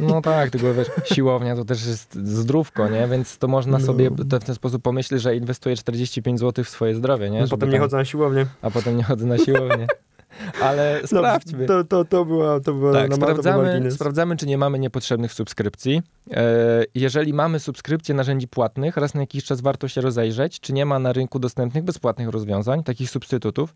No 0.01 0.23
tak, 0.23 0.51
tylko 0.51 0.75
wiesz, 0.75 0.89
siłownia 1.05 1.57
to 1.57 1.65
też 1.65 1.87
jest 1.87 2.15
zdrówko, 2.15 2.89
nie? 2.89 3.09
Więc 3.09 3.39
to 3.39 3.49
można 3.49 3.79
no. 3.79 3.85
sobie 3.85 4.11
w 4.11 4.45
ten 4.45 4.55
sposób 4.55 4.83
pomyśleć, 4.83 5.23
że 5.23 5.37
inwestuję 5.37 5.77
45 5.77 6.41
zł 6.41 6.65
w 6.65 6.69
swoje 6.69 6.95
zdrowie, 6.95 7.31
nie? 7.31 7.41
No, 7.41 7.49
potem 7.49 7.71
nie 7.71 7.79
chodzę 7.79 7.97
na 7.97 8.05
siłownię. 8.05 8.47
A 8.63 8.71
potem 8.71 8.97
nie 8.97 9.03
chodzę 9.03 9.27
na 9.27 9.39
siłownię. 9.39 9.87
Ale 10.63 10.99
no, 11.03 11.09
sprawdźmy. 11.09 11.67
To, 11.67 11.85
to, 11.85 12.05
to 12.05 12.25
była, 12.25 12.61
to 12.61 12.75
była 12.75 12.93
tak, 12.93 13.15
sprawdzamy, 13.15 13.91
sprawdzamy, 13.91 14.37
czy 14.37 14.47
nie 14.47 14.59
mamy 14.59 14.79
niepotrzebnych 14.79 15.33
subskrypcji. 15.33 16.03
E, 16.31 16.85
jeżeli 16.95 17.35
mamy 17.35 17.61
subskrypcje 17.61 18.15
narzędzi 18.15 18.49
płatnych, 18.49 18.97
raz 18.97 19.15
na 19.15 19.21
jakiś 19.21 19.45
czas 19.45 19.61
warto 19.61 19.89
się 19.89 20.01
rozejrzeć, 20.01 20.61
czy 20.61 20.73
nie 20.73 20.87
ma 20.87 20.99
na 20.99 21.13
rynku 21.13 21.39
dostępnych 21.39 21.85
bezpłatnych 21.85 22.29
rozwiązań, 22.29 22.83
takich 22.83 23.11
substytutów. 23.11 23.75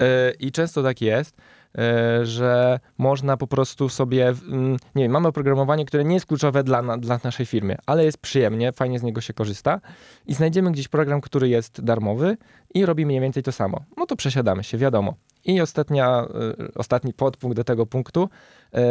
E, 0.00 0.30
I 0.30 0.52
często 0.52 0.82
tak 0.82 1.00
jest, 1.00 1.36
e, 1.78 2.26
że 2.26 2.80
można 2.98 3.36
po 3.36 3.46
prostu 3.46 3.88
sobie, 3.88 4.28
mm, 4.28 4.76
nie 4.94 5.02
wiem, 5.02 5.12
mamy 5.12 5.28
oprogramowanie, 5.28 5.84
które 5.84 6.04
nie 6.04 6.14
jest 6.14 6.26
kluczowe 6.26 6.64
dla, 6.64 6.98
dla 6.98 7.20
naszej 7.24 7.46
firmy, 7.46 7.76
ale 7.86 8.04
jest 8.04 8.18
przyjemnie, 8.18 8.72
fajnie 8.72 8.98
z 8.98 9.02
niego 9.02 9.20
się 9.20 9.32
korzysta 9.32 9.80
i 10.26 10.34
znajdziemy 10.34 10.72
gdzieś 10.72 10.88
program, 10.88 11.20
który 11.20 11.48
jest 11.48 11.80
darmowy 11.80 12.36
i 12.74 12.86
robimy 12.86 13.06
mniej 13.06 13.20
więcej 13.20 13.42
to 13.42 13.52
samo. 13.52 13.84
No 13.96 14.06
to 14.06 14.16
przesiadamy 14.16 14.64
się, 14.64 14.78
wiadomo. 14.78 15.14
I 15.44 15.60
ostatnia, 15.60 16.26
y, 16.60 16.74
ostatni 16.74 17.12
podpunkt 17.12 17.56
do 17.56 17.64
tego 17.64 17.86
punktu. 17.86 18.28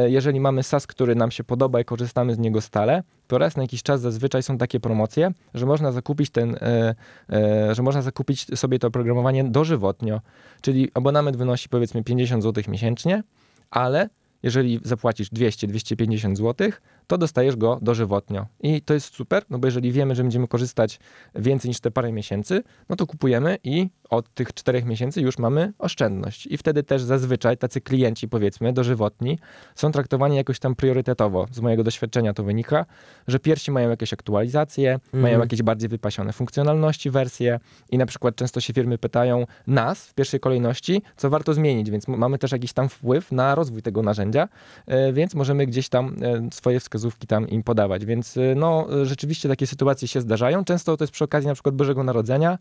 Y, 0.05 0.11
jeżeli 0.11 0.39
mamy 0.39 0.63
SAS, 0.63 0.87
który 0.87 1.15
nam 1.15 1.31
się 1.31 1.43
podoba 1.43 1.79
i 1.79 1.85
korzystamy 1.85 2.35
z 2.35 2.39
niego 2.39 2.61
stale, 2.61 3.03
to 3.27 3.37
raz 3.37 3.57
na 3.57 3.61
jakiś 3.63 3.83
czas 3.83 4.01
zazwyczaj 4.01 4.43
są 4.43 4.57
takie 4.57 4.79
promocje, 4.79 5.31
że 5.53 5.65
można 5.65 5.91
zakupić 5.91 6.29
ten, 6.29 6.55
y, 6.55 7.75
że 7.75 7.83
można 7.83 8.01
zakupić 8.01 8.59
sobie 8.59 8.79
to 8.79 8.87
oprogramowanie 8.87 9.43
dożywotnio. 9.43 10.21
Czyli 10.61 10.89
abonament 10.93 11.37
wynosi 11.37 11.69
powiedzmy 11.69 12.03
50 12.03 12.43
zł 12.43 12.63
miesięcznie, 12.67 13.23
ale 13.71 14.09
jeżeli 14.43 14.79
zapłacisz 14.83 15.29
200-250 15.29 16.35
zł, 16.35 16.71
to 17.11 17.17
dostajesz 17.17 17.55
go 17.55 17.79
dożywotnio. 17.81 18.45
I 18.59 18.81
to 18.81 18.93
jest 18.93 19.15
super, 19.15 19.43
no 19.49 19.59
bo 19.59 19.67
jeżeli 19.67 19.91
wiemy, 19.91 20.15
że 20.15 20.23
będziemy 20.23 20.47
korzystać 20.47 20.99
więcej 21.35 21.69
niż 21.69 21.79
te 21.79 21.91
parę 21.91 22.11
miesięcy, 22.11 22.63
no 22.89 22.95
to 22.95 23.07
kupujemy 23.07 23.57
i 23.63 23.89
od 24.09 24.33
tych 24.33 24.53
czterech 24.53 24.85
miesięcy 24.85 25.21
już 25.21 25.37
mamy 25.37 25.73
oszczędność. 25.79 26.47
I 26.47 26.57
wtedy 26.57 26.83
też 26.83 27.01
zazwyczaj 27.01 27.57
tacy 27.57 27.81
klienci, 27.81 28.27
powiedzmy, 28.27 28.73
dożywotni, 28.73 29.39
są 29.75 29.91
traktowani 29.91 30.35
jakoś 30.35 30.59
tam 30.59 30.75
priorytetowo. 30.75 31.47
Z 31.51 31.59
mojego 31.59 31.83
doświadczenia 31.83 32.33
to 32.33 32.43
wynika, 32.43 32.85
że 33.27 33.39
pierwsi 33.39 33.71
mają 33.71 33.89
jakieś 33.89 34.13
aktualizacje, 34.13 34.89
mm. 34.89 35.23
mają 35.23 35.39
jakieś 35.39 35.63
bardziej 35.63 35.89
wypasione 35.89 36.33
funkcjonalności, 36.33 37.09
wersje 37.09 37.59
i 37.89 37.97
na 37.97 38.05
przykład 38.05 38.35
często 38.35 38.61
się 38.61 38.73
firmy 38.73 38.97
pytają 38.97 39.45
nas 39.67 40.07
w 40.07 40.13
pierwszej 40.13 40.39
kolejności, 40.39 41.01
co 41.17 41.29
warto 41.29 41.53
zmienić, 41.53 41.91
więc 41.91 42.07
mamy 42.07 42.37
też 42.37 42.51
jakiś 42.51 42.73
tam 42.73 42.89
wpływ 42.89 43.31
na 43.31 43.55
rozwój 43.55 43.81
tego 43.81 44.01
narzędzia, 44.01 44.47
e, 44.87 45.13
więc 45.13 45.35
możemy 45.35 45.65
gdzieś 45.65 45.89
tam 45.89 46.15
e, 46.21 46.49
swoje 46.51 46.79
wskazówki 46.79 47.00
tam 47.27 47.47
im 47.49 47.63
podawać. 47.63 48.05
Więc 48.05 48.37
e, 48.37 48.55
no, 48.55 48.87
rzeczywiście 49.03 49.49
takie 49.49 49.67
sytuacje 49.67 50.07
się 50.07 50.21
zdarzają. 50.21 50.63
Często 50.63 50.97
to 50.97 51.03
jest 51.03 51.13
przy 51.13 51.23
okazji 51.23 51.47
na 51.47 51.53
przykład 51.53 51.75
Bożego 51.75 52.03
Narodzenia, 52.03 52.57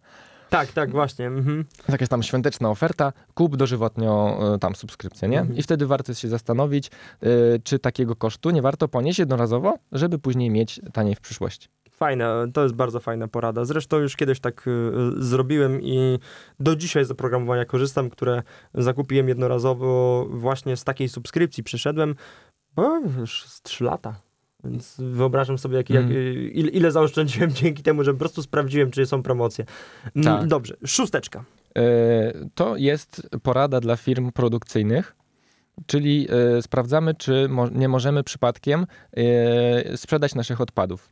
tak, 0.50 0.72
tak, 0.72 0.90
właśnie. 0.90 1.26
Mhm. 1.26 1.64
Jakaś 1.88 2.08
tam 2.08 2.22
świąteczna 2.22 2.70
oferta, 2.70 3.12
kup 3.34 3.56
dożywotnio 3.56 4.38
y, 4.54 4.58
tam 4.58 4.74
subskrypcję, 4.74 5.28
nie? 5.28 5.40
Mhm. 5.40 5.58
I 5.58 5.62
wtedy 5.62 5.86
warto 5.86 6.14
się 6.14 6.28
zastanowić, 6.28 6.90
y, 7.22 7.60
czy 7.64 7.78
takiego 7.78 8.16
kosztu 8.16 8.50
nie 8.50 8.62
warto 8.62 8.88
ponieść 8.88 9.18
jednorazowo, 9.18 9.74
żeby 9.92 10.18
później 10.18 10.50
mieć 10.50 10.80
taniej 10.92 11.14
w 11.14 11.20
przyszłości. 11.20 11.68
Fajne, 11.90 12.46
to 12.52 12.62
jest 12.62 12.74
bardzo 12.74 13.00
fajna 13.00 13.28
porada. 13.28 13.64
Zresztą 13.64 13.98
już 13.98 14.16
kiedyś 14.16 14.40
tak 14.40 14.66
y, 14.66 14.90
zrobiłem 15.16 15.82
i 15.82 16.18
do 16.60 16.76
dzisiaj 16.76 17.04
z 17.04 17.10
oprogramowania 17.10 17.64
korzystam, 17.64 18.10
które 18.10 18.42
zakupiłem 18.74 19.28
jednorazowo 19.28 20.26
właśnie 20.30 20.76
z 20.76 20.84
takiej 20.84 21.08
subskrypcji. 21.08 21.62
Przyszedłem, 21.64 22.14
bo 22.76 23.00
już 23.18 23.44
z 23.44 23.62
3 23.62 23.84
lata. 23.84 24.29
Więc 24.64 24.96
wyobrażam 24.98 25.58
sobie, 25.58 25.76
jak, 25.76 25.90
jak, 25.90 26.04
mm. 26.04 26.52
ile, 26.52 26.70
ile 26.70 26.92
zaoszczędziłem 26.92 27.50
dzięki 27.62 27.82
temu, 27.82 28.04
że 28.04 28.12
po 28.12 28.18
prostu 28.18 28.42
sprawdziłem, 28.42 28.90
czy 28.90 29.06
są 29.06 29.22
promocje. 29.22 29.64
Mm, 30.16 30.24
tak. 30.24 30.48
Dobrze, 30.48 30.76
szósteczka. 30.86 31.44
E, 31.78 31.82
to 32.54 32.76
jest 32.76 33.28
porada 33.42 33.80
dla 33.80 33.96
firm 33.96 34.32
produkcyjnych. 34.32 35.16
Czyli 35.86 36.28
e, 36.58 36.62
sprawdzamy, 36.62 37.14
czy 37.14 37.48
nie 37.72 37.88
możemy 37.88 38.24
przypadkiem 38.24 38.86
e, 39.16 39.96
sprzedać 39.96 40.34
naszych 40.34 40.60
odpadów. 40.60 41.08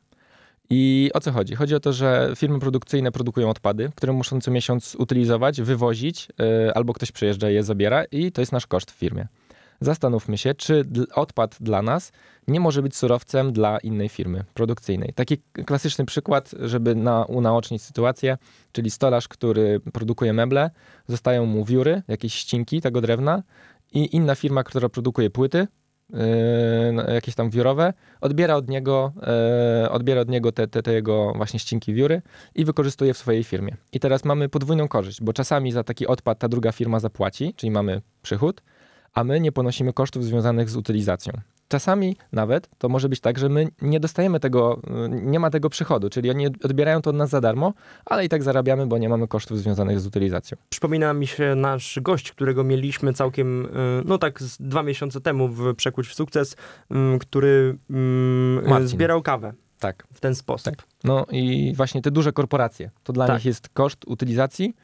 I 0.71 1.11
o 1.15 1.21
co 1.21 1.33
chodzi? 1.33 1.55
Chodzi 1.55 1.75
o 1.75 1.81
to, 1.81 1.93
że 1.93 2.33
firmy 2.37 2.59
produkcyjne 2.59 3.13
produkują 3.13 3.51
odpady, 3.51 3.91
które 3.95 4.13
muszą 4.13 4.41
co 4.41 4.51
miesiąc 4.51 4.95
utylizować, 4.95 5.63
wywozić, 5.63 6.29
albo 6.75 6.93
ktoś 6.93 7.13
przyjeżdża 7.13 7.51
i 7.51 7.55
je 7.55 7.63
zabiera, 7.63 8.05
i 8.05 8.33
to 8.33 8.41
jest 8.43 8.53
nasz 8.53 8.67
koszt 8.67 8.91
w 8.91 8.95
firmie 8.95 9.27
zastanówmy 9.81 10.38
się, 10.38 10.55
czy 10.55 10.85
odpad 11.14 11.57
dla 11.61 11.83
nas 11.83 12.12
nie 12.49 12.61
może 12.61 12.83
być 12.83 12.97
surowcem 12.97 13.53
dla 13.53 13.79
innej 13.79 14.09
firmy 14.09 14.45
produkcyjnej. 14.55 15.12
Taki 15.14 15.38
klasyczny 15.67 16.05
przykład, 16.05 16.51
żeby 16.61 16.95
na, 16.95 17.25
unaocznić 17.25 17.83
sytuację, 17.83 18.38
czyli 18.73 18.91
stolarz, 18.91 19.29
który 19.29 19.81
produkuje 19.93 20.33
meble, 20.33 20.71
zostają 21.07 21.47
mu 21.47 21.64
wióry, 21.64 22.03
jakieś 22.09 22.35
ścinki 22.35 22.81
tego 22.81 23.01
drewna 23.01 23.43
i 23.93 24.17
inna 24.17 24.35
firma, 24.35 24.64
która 24.64 24.88
produkuje 24.88 25.31
płyty, 25.31 25.67
yy, 26.11 26.19
jakieś 27.14 27.35
tam 27.35 27.51
wiórowe, 27.51 27.93
odbiera 28.21 28.55
od 28.55 28.69
niego, 28.69 29.12
yy, 29.83 29.91
odbiera 29.91 30.21
od 30.21 30.29
niego 30.29 30.53
te, 30.53 30.69
te, 30.69 30.83
te 30.83 30.93
jego 30.93 31.33
właśnie 31.37 31.61
ścinki 31.61 31.95
wióry 31.95 32.23
i 32.55 32.64
wykorzystuje 32.64 33.14
w 33.14 33.19
swojej 33.19 33.45
firmie. 33.45 33.77
I 33.93 34.01
teraz 34.01 34.25
mamy 34.25 34.49
podwójną 34.49 34.88
korzyść, 34.88 35.23
bo 35.23 35.33
czasami 35.33 35.73
za 35.73 35.85
taki 35.85 36.07
odpad 36.07 36.38
ta 36.38 36.49
druga 36.49 36.73
firma 36.73 37.01
zapłaci, 37.01 37.55
czyli 37.57 37.71
mamy 37.71 38.03
przychód, 38.23 38.62
a 39.14 39.25
my 39.25 39.40
nie 39.40 39.53
ponosimy 39.53 39.92
kosztów 39.92 40.25
związanych 40.25 40.71
z 40.71 40.77
utylizacją. 40.77 41.33
Czasami 41.68 42.16
nawet 42.33 42.68
to 42.79 42.88
może 42.88 43.09
być 43.09 43.21
tak, 43.21 43.38
że 43.38 43.49
my 43.49 43.68
nie 43.83 44.01
dostajemy 44.01 44.40
tego, 44.40 44.81
yy, 45.11 45.21
nie 45.23 45.40
ma 45.40 45.51
tego 45.51 45.71
przychodu, 45.71 46.11
czyli 46.11 46.31
oni 46.31 46.47
odbierają 46.47 47.03
to 47.03 47.11
od 47.11 47.16
nas 47.16 47.31
za 47.31 47.40
darmo, 47.40 47.73
ale 48.05 48.25
i 48.25 48.29
tak 48.29 48.42
zarabiamy, 48.42 48.87
bo 48.87 48.99
nie 48.99 49.09
mamy 49.09 49.29
kosztów 49.29 49.59
związanych 49.59 50.01
z 50.01 50.07
utylizacją. 50.07 50.57
Przypomina 50.68 51.14
mi 51.14 51.27
się 51.27 51.55
nasz 51.55 51.99
gość, 52.03 52.33
którego 52.33 52.64
mieliśmy 52.64 53.12
całkiem, 53.12 53.66
y, 53.66 53.68
no 54.05 54.18
tak 54.18 54.38
dwa 54.61 54.83
miesiące 54.83 55.21
temu 55.21 55.49
w 55.49 55.75
Przekuć 55.75 56.09
w 56.09 56.14
Sukces, 56.14 56.53
y, 56.53 57.18
który 57.18 57.79
y, 57.90 57.94
Marcin. 58.68 58.88
zbierał 58.88 59.23
kawę 59.23 59.53
Tak. 59.79 60.07
w 60.14 60.21
ten 60.21 60.35
sposób. 60.35 60.75
No 61.05 61.27
i 61.31 61.73
właśnie 61.77 62.03
te 62.03 62.11
duże 62.11 62.33
korporacje, 62.33 62.90
to 63.03 63.12
dla 63.12 63.27
Tak. 63.27 63.37
nich 63.37 63.44
jest 63.44 63.68
koszt 63.68 64.05
utylizacji, 64.07 64.75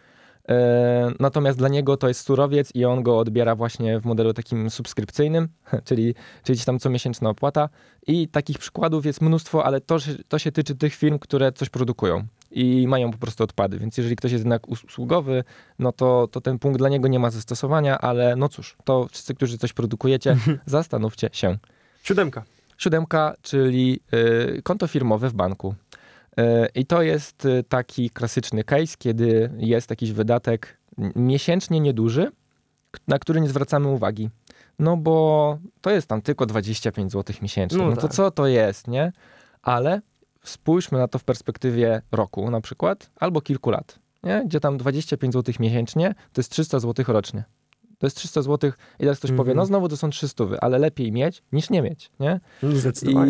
natomiast 1.21 1.59
dla 1.59 1.69
niego 1.69 1.97
to 1.97 2.09
jest 2.09 2.21
surowiec 2.27 2.71
i 2.75 2.85
on 2.85 3.03
go 3.03 3.19
odbiera 3.19 3.55
właśnie 3.57 4.01
w 4.01 4.05
modelu 4.05 4.33
takim 4.33 4.71
subskrypcyjnym, 4.71 5.49
czyli, 5.85 6.15
czyli 6.43 6.59
tam 6.61 6.79
comiesięczna 6.79 7.29
opłata 7.31 7.69
i 8.07 8.29
takich 8.29 8.59
przykładów 8.59 9.07
jest 9.07 9.21
mnóstwo, 9.21 9.65
ale 9.65 9.81
to, 9.81 9.99
się- 10.01 10.15
to 10.29 10.39
się 10.39 10.53
tyczy 10.53 10.75
tych 10.75 10.95
firm, 10.95 11.19
które 11.19 11.53
coś 11.53 11.69
produkują 11.69 12.25
i 12.51 12.87
mają 12.89 13.11
po 13.11 13.19
prostu 13.19 13.45
odpady, 13.45 13.79
więc 13.79 13.97
jeżeli 13.97 14.17
ktoś 14.17 14.33
jest 14.33 14.45
jednak 14.45 14.69
us- 14.69 14.85
usługowy, 14.85 15.45
no 15.79 15.93
to, 15.93 16.29
to 16.31 16.41
ten 16.41 16.59
punkt 16.59 16.79
dla 16.79 16.89
niego 16.89 17.09
nie 17.09 17.19
ma 17.19 17.31
zastosowania, 17.31 17.99
ale 17.99 18.37
no 18.37 18.49
cóż, 18.49 18.77
to 18.85 19.07
wszyscy, 19.11 19.35
którzy 19.35 19.59
coś 19.59 19.73
produkujecie, 19.73 20.37
zastanówcie 20.67 21.29
się. 21.33 21.59
Siódemka. 22.03 22.45
Siódemka, 22.79 23.35
czyli 23.43 24.01
y, 24.59 24.63
konto 24.63 24.87
firmowe 24.87 25.29
w 25.29 25.33
banku. 25.35 25.75
I 26.75 26.87
to 26.87 27.03
jest 27.03 27.45
y, 27.45 27.65
taki 27.69 28.11
klasyczny 28.11 28.65
case, 28.65 28.95
kiedy 28.99 29.51
jest 29.57 29.91
jakiś 29.91 30.13
wydatek 30.13 30.79
miesięcznie 31.17 31.81
nieduży, 31.81 32.31
na 33.09 33.19
który 33.19 33.41
nie 33.41 33.49
zwracamy 33.49 33.89
uwagi. 33.89 34.31
No 34.79 34.97
bo 34.97 35.59
to 35.81 35.91
jest 35.91 36.07
tam 36.07 36.23
tylko 36.23 36.47
25 36.47 37.13
zł 37.13 37.37
miesięcznie. 37.43 37.79
No 37.79 37.85
No, 37.91 37.95
to 37.97 38.03
tak. 38.03 38.13
co 38.13 38.31
to 38.31 38.47
jest, 38.47 38.89
nie? 38.89 39.13
Ale 39.63 40.01
spójrzmy 40.45 40.99
na 40.99 41.09
to 41.09 41.19
w 41.19 41.25
perspektywie 41.25 42.03
roku 42.13 42.51
na 42.51 42.61
przykład, 42.61 43.11
albo 43.17 43.41
kilku 43.41 43.71
lat, 43.71 43.99
nie? 44.23 44.43
Gdzie 44.47 44.61
tam 44.61 44.79
25 44.79 45.33
zł 45.35 45.55
miesięcznie 45.61 46.15
to 46.33 46.41
jest 46.41 46.51
300 46.51 46.81
zł 46.81 47.05
rocznie. 47.09 47.45
To 47.99 48.07
jest 48.07 48.17
300 48.17 48.43
zł 48.43 48.71
i 48.99 49.03
teraz 49.03 49.19
ktoś 49.19 49.31
powie, 49.31 49.41
Mhm. 49.41 49.57
no 49.57 49.67
znowu 49.67 49.89
to 49.89 49.97
są 49.97 50.11
300, 50.11 50.45
ale 50.61 50.79
lepiej 50.79 51.13
mieć 51.13 51.43
niż 51.53 51.71
nie 51.71 51.83
mieć, 51.83 52.11
nie? 52.21 52.41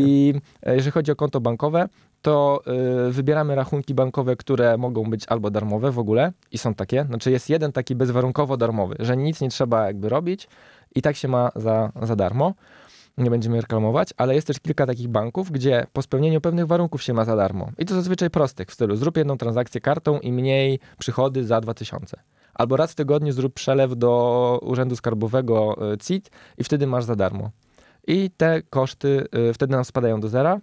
I 0.02 0.34
e, 0.62 0.74
jeżeli 0.74 0.90
chodzi 0.92 1.12
o 1.12 1.16
konto 1.16 1.40
bankowe, 1.40 1.88
to 2.24 2.62
y, 3.08 3.12
wybieramy 3.12 3.54
rachunki 3.54 3.94
bankowe, 3.94 4.36
które 4.36 4.76
mogą 4.76 5.10
być 5.10 5.24
albo 5.28 5.50
darmowe 5.50 5.90
w 5.90 5.98
ogóle 5.98 6.32
i 6.52 6.58
są 6.58 6.74
takie. 6.74 7.04
Znaczy 7.04 7.30
jest 7.30 7.50
jeden 7.50 7.72
taki 7.72 7.94
bezwarunkowo 7.94 8.56
darmowy, 8.56 8.96
że 8.98 9.16
nic 9.16 9.40
nie 9.40 9.48
trzeba 9.48 9.86
jakby 9.86 10.08
robić 10.08 10.48
i 10.94 11.02
tak 11.02 11.16
się 11.16 11.28
ma 11.28 11.50
za, 11.56 11.92
za 12.02 12.16
darmo. 12.16 12.54
Nie 13.18 13.30
będziemy 13.30 13.60
reklamować, 13.60 14.08
ale 14.16 14.34
jest 14.34 14.46
też 14.46 14.60
kilka 14.60 14.86
takich 14.86 15.08
banków, 15.08 15.50
gdzie 15.50 15.86
po 15.92 16.02
spełnieniu 16.02 16.40
pewnych 16.40 16.66
warunków 16.66 17.02
się 17.02 17.14
ma 17.14 17.24
za 17.24 17.36
darmo. 17.36 17.70
I 17.78 17.84
to 17.84 17.94
zazwyczaj 17.94 18.30
prostych, 18.30 18.68
w 18.68 18.72
stylu 18.72 18.96
zrób 18.96 19.16
jedną 19.16 19.38
transakcję 19.38 19.80
kartą 19.80 20.20
i 20.20 20.32
mniej 20.32 20.78
przychody 20.98 21.44
za 21.44 21.60
2000. 21.60 22.16
Albo 22.54 22.76
raz 22.76 22.92
w 22.92 22.94
tygodniu 22.94 23.32
zrób 23.32 23.54
przelew 23.54 23.96
do 23.96 24.60
Urzędu 24.62 24.96
Skarbowego 24.96 25.76
y, 25.92 25.98
CIT 25.98 26.30
i 26.58 26.64
wtedy 26.64 26.86
masz 26.86 27.04
za 27.04 27.16
darmo. 27.16 27.50
I 28.06 28.30
te 28.36 28.62
koszty 28.62 29.26
y, 29.50 29.54
wtedy 29.54 29.72
nam 29.72 29.84
spadają 29.84 30.20
do 30.20 30.28
zera. 30.28 30.60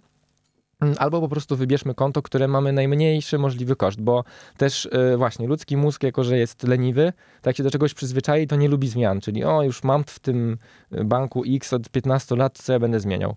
Mm, 0.82 0.94
Albo 0.98 1.20
po 1.20 1.28
prostu 1.28 1.56
wybierzmy 1.56 1.94
konto, 1.94 2.22
które 2.22 2.48
mamy 2.48 2.72
najmniejszy 2.72 3.38
możliwy 3.38 3.76
koszt, 3.76 4.00
bo 4.00 4.24
też 4.56 4.86
y, 4.86 5.16
właśnie 5.16 5.46
ludzki 5.46 5.76
mózg, 5.76 6.02
jako 6.02 6.24
że 6.24 6.38
jest 6.38 6.62
leniwy, 6.62 7.12
tak 7.42 7.56
się 7.56 7.62
do 7.62 7.70
czegoś 7.70 7.94
przyzwyczai, 7.94 8.46
to 8.46 8.56
nie 8.56 8.68
lubi 8.68 8.88
zmian, 8.88 9.20
czyli 9.20 9.44
o, 9.44 9.62
już 9.62 9.82
mam 9.84 10.04
w 10.04 10.18
tym 10.18 10.58
y, 10.92 11.04
banku 11.04 11.42
X 11.48 11.72
od 11.72 11.88
15 11.88 12.36
lat, 12.36 12.58
co 12.58 12.72
ja 12.72 12.78
będę 12.78 13.00
zmieniał. 13.00 13.36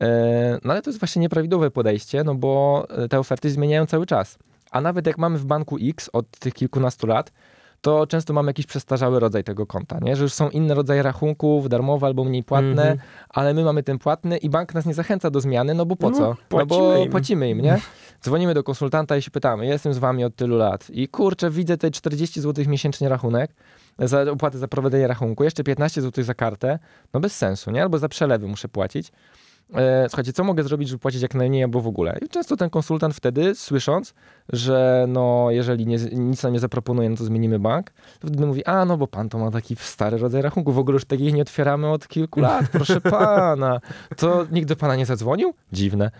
E, 0.00 0.58
No 0.64 0.72
ale 0.72 0.82
to 0.82 0.90
jest 0.90 1.00
właśnie 1.00 1.20
nieprawidłowe 1.22 1.70
podejście, 1.70 2.24
no 2.24 2.34
bo 2.34 2.86
e, 2.90 3.08
te 3.08 3.18
oferty 3.18 3.50
zmieniają 3.50 3.86
cały 3.86 4.06
czas. 4.06 4.38
A 4.70 4.80
nawet 4.80 5.06
jak 5.06 5.18
mamy 5.18 5.38
w 5.38 5.44
banku 5.44 5.78
X 5.82 6.10
od 6.12 6.30
tych 6.30 6.54
kilkunastu 6.54 7.06
lat, 7.06 7.32
to 7.82 8.06
często 8.06 8.32
mamy 8.32 8.50
jakiś 8.50 8.66
przestarzały 8.66 9.20
rodzaj 9.20 9.44
tego 9.44 9.66
konta, 9.66 9.98
nie? 10.02 10.16
że 10.16 10.22
już 10.22 10.32
są 10.32 10.50
inne 10.50 10.74
rodzaje 10.74 11.02
rachunków, 11.02 11.68
darmowe 11.68 12.06
albo 12.06 12.24
mniej 12.24 12.42
płatne, 12.44 12.70
Mhm. 12.82 12.98
ale 13.28 13.54
my 13.54 13.64
mamy 13.64 13.82
ten 13.82 13.98
płatny 13.98 14.36
i 14.36 14.50
bank 14.50 14.74
nas 14.74 14.86
nie 14.86 14.94
zachęca 14.94 15.30
do 15.30 15.40
zmiany, 15.40 15.74
no 15.74 15.86
bo 15.86 15.96
po 15.96 16.10
No, 16.10 16.16
co? 16.16 16.28
No 16.28 16.36
płacimy 16.48 16.78
bo 16.78 16.96
im. 16.96 17.10
płacimy 17.10 17.50
im, 17.50 17.60
nie? 17.60 17.78
Dzwonimy 18.24 18.54
do 18.54 18.62
konsultanta 18.62 19.16
i 19.16 19.22
się 19.22 19.30
pytamy, 19.30 19.66
ja 19.66 19.72
jestem 19.72 19.94
z 19.94 19.98
wami 19.98 20.24
od 20.24 20.36
tylu 20.36 20.56
lat 20.56 20.90
i 20.90 21.08
kurczę, 21.08 21.50
widzę 21.50 21.76
te 21.76 21.90
40 21.90 22.40
zł 22.40 22.64
miesięcznie 22.68 23.08
rachunek, 23.08 23.50
za 23.98 24.22
opłatę 24.32 24.58
za 24.58 24.68
prowadzenie 24.68 25.06
rachunku, 25.06 25.44
jeszcze 25.44 25.64
15 25.64 26.02
zł 26.02 26.24
za 26.24 26.34
kartę, 26.34 26.78
no 27.14 27.20
bez 27.20 27.36
sensu, 27.36 27.70
nie? 27.70 27.82
Albo 27.82 27.98
za 27.98 28.08
przelewy 28.08 28.48
muszę 28.48 28.68
płacić. 28.68 29.12
E, 29.74 30.08
Słuchajcie, 30.08 30.32
co 30.32 30.44
mogę 30.44 30.62
zrobić, 30.62 30.88
żeby 30.88 30.98
płacić 30.98 31.22
jak 31.22 31.34
najmniej 31.34 31.62
albo 31.62 31.80
w 31.80 31.86
ogóle? 31.86 32.18
I 32.22 32.28
często 32.28 32.56
ten 32.56 32.70
konsultant 32.70 33.14
wtedy, 33.14 33.54
słysząc, 33.54 34.14
że 34.52 35.04
no, 35.08 35.46
jeżeli 35.50 35.86
nie, 35.86 35.96
nic 36.12 36.42
nam 36.42 36.52
nie 36.52 36.60
zaproponuje, 36.60 37.10
no 37.10 37.16
to 37.16 37.24
zmienimy 37.24 37.58
bank, 37.58 37.90
to 38.20 38.28
wtedy 38.28 38.46
mówi, 38.46 38.64
a 38.64 38.84
no 38.84 38.96
bo 38.96 39.06
pan 39.06 39.28
to 39.28 39.38
ma 39.38 39.50
taki 39.50 39.76
stary 39.76 40.18
rodzaj 40.18 40.42
rachunku, 40.42 40.72
w 40.72 40.78
ogóle 40.78 40.94
już 40.94 41.04
takich 41.04 41.34
nie 41.34 41.42
otwieramy 41.42 41.88
od 41.88 42.08
kilku 42.08 42.40
lat, 42.40 42.68
proszę 42.68 43.00
pana. 43.10 43.80
To 44.16 44.46
nikt 44.52 44.68
do 44.68 44.76
pana 44.76 44.96
nie 44.96 45.06
zadzwonił? 45.06 45.54
Dziwne. 45.72 46.10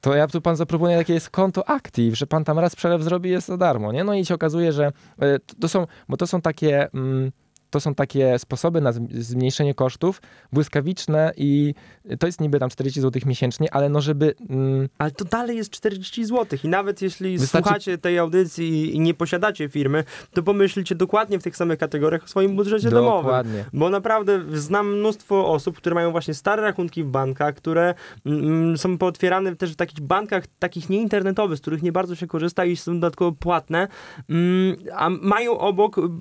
To 0.00 0.14
ja 0.14 0.26
tu 0.26 0.40
pan 0.40 0.56
zaproponuję, 0.56 0.96
jakie 0.96 1.14
jest 1.14 1.30
konto 1.30 1.68
Active, 1.68 2.18
że 2.18 2.26
pan 2.26 2.44
tam 2.44 2.58
raz 2.58 2.76
przelew 2.76 3.02
zrobi, 3.02 3.30
jest 3.30 3.46
za 3.46 3.56
darmo, 3.56 3.92
nie? 3.92 4.04
No 4.04 4.14
i 4.14 4.24
się 4.24 4.34
okazuje, 4.34 4.72
że 4.72 4.92
e, 5.22 5.38
to 5.60 5.68
są, 5.68 5.86
bo 6.08 6.16
to 6.16 6.26
są 6.26 6.40
takie... 6.40 6.88
Mm, 6.94 7.32
to 7.72 7.80
są 7.80 7.94
takie 7.94 8.38
sposoby 8.38 8.80
na 8.80 8.92
zm- 8.92 9.08
zmniejszenie 9.12 9.74
kosztów, 9.74 10.22
błyskawiczne 10.52 11.32
i 11.36 11.74
to 12.18 12.26
jest 12.26 12.40
niby 12.40 12.58
tam 12.58 12.70
40 12.70 13.00
zł 13.00 13.22
miesięcznie, 13.26 13.74
ale 13.74 13.88
no 13.88 14.00
żeby... 14.00 14.34
Mm, 14.50 14.88
Ale 14.98 15.10
to 15.10 15.24
dalej 15.24 15.56
jest 15.56 15.70
40 15.70 16.24
zł 16.24 16.58
i 16.64 16.68
nawet 16.68 17.02
jeśli 17.02 17.38
Wystarczy- 17.38 17.62
słuchacie 17.64 17.98
tej 17.98 18.18
audycji 18.18 18.96
i 18.96 19.00
nie 19.00 19.14
posiadacie 19.14 19.68
firmy, 19.68 20.04
to 20.32 20.42
pomyślcie 20.42 20.94
dokładnie 20.94 21.38
w 21.38 21.42
tych 21.42 21.56
samych 21.56 21.78
kategoriach 21.78 22.24
o 22.24 22.26
swoim 22.28 22.56
budżecie 22.56 22.90
domowym. 22.90 23.22
dokładnie. 23.24 23.64
Bo 23.72 23.90
naprawdę 23.90 24.40
znam 24.54 24.98
mnóstwo 24.98 25.52
osób, 25.52 25.76
które 25.76 25.94
mają 25.94 26.10
właśnie 26.10 26.34
stare 26.34 26.62
rachunki 26.62 27.04
w 27.04 27.06
bankach, 27.08 27.54
które 27.54 27.94
mm, 28.26 28.78
są 28.78 28.98
pootwierane 28.98 29.56
też 29.56 29.72
w 29.72 29.76
takich 29.76 30.00
bankach 30.00 30.44
takich 30.58 30.90
nieinternetowych, 30.90 31.58
z 31.58 31.60
których 31.60 31.82
nie 31.82 31.92
bardzo 31.92 32.14
się 32.16 32.26
korzysta 32.26 32.64
i 32.64 32.76
są 32.76 32.94
dodatkowo 32.94 33.32
płatne, 33.32 33.88
mm, 34.30 34.76
a 34.94 35.10
mają 35.10 35.58
obok 35.58 35.98
mm, 35.98 36.12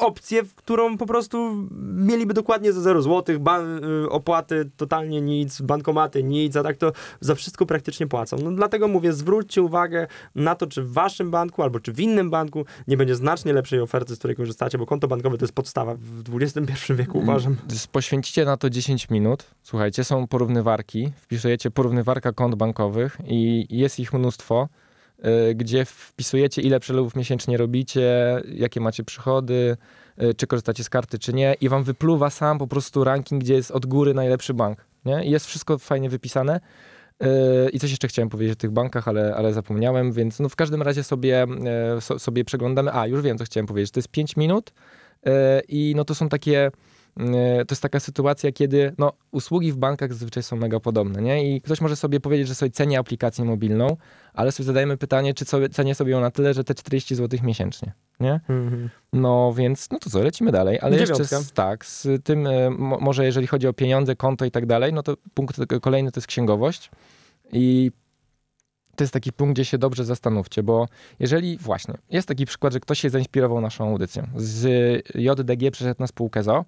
opcję, 0.00 0.42
w 0.44 0.54
którą 0.54 0.81
po 0.98 1.06
prostu 1.06 1.66
mieliby 1.82 2.34
dokładnie 2.34 2.72
za 2.72 2.80
0 2.80 3.02
zł, 3.02 3.40
ban- 3.40 3.84
y, 4.04 4.10
opłaty 4.10 4.70
totalnie 4.76 5.20
nic, 5.20 5.60
bankomaty 5.60 6.22
nic, 6.22 6.56
a 6.56 6.62
tak 6.62 6.76
to 6.76 6.92
za 7.20 7.34
wszystko 7.34 7.66
praktycznie 7.66 8.06
płacą. 8.06 8.36
No 8.44 8.50
dlatego 8.50 8.88
mówię, 8.88 9.12
zwróćcie 9.12 9.62
uwagę 9.62 10.06
na 10.34 10.54
to, 10.54 10.66
czy 10.66 10.82
w 10.82 10.92
waszym 10.92 11.30
banku 11.30 11.62
albo 11.62 11.80
czy 11.80 11.92
w 11.92 12.00
innym 12.00 12.30
banku 12.30 12.64
nie 12.88 12.96
będzie 12.96 13.14
znacznie 13.14 13.52
lepszej 13.52 13.80
oferty, 13.80 14.14
z 14.14 14.18
której 14.18 14.36
korzystacie, 14.36 14.78
bo 14.78 14.86
konto 14.86 15.08
bankowe 15.08 15.38
to 15.38 15.44
jest 15.44 15.54
podstawa 15.54 15.94
w 15.98 16.22
XXI 16.42 16.92
wieku, 16.94 17.18
uważam. 17.18 17.56
S- 17.70 17.86
Poświęcicie 17.86 18.44
na 18.44 18.56
to 18.56 18.70
10 18.70 19.10
minut. 19.10 19.44
Słuchajcie, 19.62 20.04
są 20.04 20.26
porównywarki. 20.26 21.12
Wpisujecie 21.16 21.70
porównywarka 21.70 22.32
kont 22.32 22.54
bankowych 22.54 23.18
i 23.26 23.66
jest 23.70 24.00
ich 24.00 24.12
mnóstwo, 24.12 24.68
y, 25.50 25.54
gdzie 25.54 25.84
wpisujecie, 25.84 26.62
ile 26.62 26.80
przelewów 26.80 27.16
miesięcznie 27.16 27.56
robicie, 27.56 28.40
jakie 28.54 28.80
macie 28.80 29.04
przychody, 29.04 29.76
czy 30.36 30.46
korzystacie 30.46 30.84
z 30.84 30.90
karty, 30.90 31.18
czy 31.18 31.32
nie, 31.32 31.56
i 31.60 31.68
wam 31.68 31.84
wypluwa 31.84 32.30
sam 32.30 32.58
po 32.58 32.66
prostu 32.66 33.04
ranking, 33.04 33.42
gdzie 33.42 33.54
jest 33.54 33.70
od 33.70 33.86
góry 33.86 34.14
najlepszy 34.14 34.54
bank. 34.54 34.86
Nie? 35.04 35.24
I 35.24 35.30
jest 35.30 35.46
wszystko 35.46 35.78
fajnie 35.78 36.08
wypisane. 36.08 36.60
Y, 37.22 37.70
I 37.70 37.78
coś 37.78 37.90
jeszcze 37.90 38.08
chciałem 38.08 38.28
powiedzieć 38.28 38.52
o 38.52 38.60
tych 38.60 38.70
bankach, 38.70 39.08
ale, 39.08 39.34
ale 39.36 39.52
zapomniałem, 39.52 40.12
więc 40.12 40.40
no 40.40 40.48
w 40.48 40.56
każdym 40.56 40.82
razie 40.82 41.04
sobie, 41.04 41.46
so, 42.00 42.18
sobie 42.18 42.44
przeglądamy. 42.44 42.92
A, 42.92 43.06
już 43.06 43.22
wiem, 43.22 43.38
co 43.38 43.44
chciałem 43.44 43.66
powiedzieć. 43.66 43.90
To 43.90 43.98
jest 43.98 44.08
5 44.08 44.36
minut 44.36 44.72
i 45.68 45.94
no 45.96 46.04
to 46.04 46.14
są 46.14 46.28
takie 46.28 46.70
to 47.16 47.72
jest 47.72 47.82
taka 47.82 48.00
sytuacja, 48.00 48.52
kiedy 48.52 48.94
no, 48.98 49.12
usługi 49.30 49.72
w 49.72 49.76
bankach 49.76 50.12
zazwyczaj 50.12 50.42
są 50.42 50.56
mega 50.56 50.80
podobne, 50.80 51.22
nie? 51.22 51.54
I 51.54 51.60
ktoś 51.60 51.80
może 51.80 51.96
sobie 51.96 52.20
powiedzieć, 52.20 52.48
że 52.48 52.54
sobie 52.54 52.70
ceni 52.70 52.96
aplikację 52.96 53.44
mobilną, 53.44 53.96
ale 54.34 54.52
sobie 54.52 54.66
zadajemy 54.66 54.96
pytanie, 54.96 55.34
czy 55.34 55.44
sobie, 55.44 55.68
cenię 55.68 55.94
sobie 55.94 56.12
ją 56.12 56.20
na 56.20 56.30
tyle, 56.30 56.54
że 56.54 56.64
te 56.64 56.74
40 56.74 57.14
zł 57.14 57.40
miesięcznie, 57.42 57.92
nie? 58.20 58.40
Mhm. 58.48 58.90
No 59.12 59.52
więc, 59.56 59.90
no 59.90 59.98
to 59.98 60.10
co, 60.10 60.22
lecimy 60.22 60.52
dalej, 60.52 60.78
ale 60.80 60.96
jeszcze 60.96 61.14
Dziewiątka. 61.14 61.40
z, 61.40 61.52
tak, 61.52 61.86
z 61.86 62.24
tym, 62.24 62.46
e, 62.46 62.70
mo, 62.70 62.98
może 63.00 63.24
jeżeli 63.24 63.46
chodzi 63.46 63.68
o 63.68 63.72
pieniądze, 63.72 64.16
konto 64.16 64.44
i 64.44 64.50
tak 64.50 64.66
dalej, 64.66 64.92
no 64.92 65.02
to 65.02 65.16
punkt 65.34 65.56
kolejny 65.82 66.12
to 66.12 66.20
jest 66.20 66.28
księgowość 66.28 66.90
i 67.52 67.92
to 68.96 69.04
jest 69.04 69.12
taki 69.12 69.32
punkt, 69.32 69.54
gdzie 69.54 69.64
się 69.64 69.78
dobrze 69.78 70.04
zastanówcie, 70.04 70.62
bo 70.62 70.88
jeżeli 71.20 71.58
właśnie, 71.58 71.94
jest 72.10 72.28
taki 72.28 72.46
przykład, 72.46 72.72
że 72.72 72.80
ktoś 72.80 73.00
się 73.00 73.10
zainspirował 73.10 73.60
naszą 73.60 73.88
audycją, 73.88 74.28
z 74.36 74.66
JDG 75.14 75.70
przeszedł 75.70 76.00
na 76.00 76.06
spółkę 76.06 76.42
ZO 76.42 76.64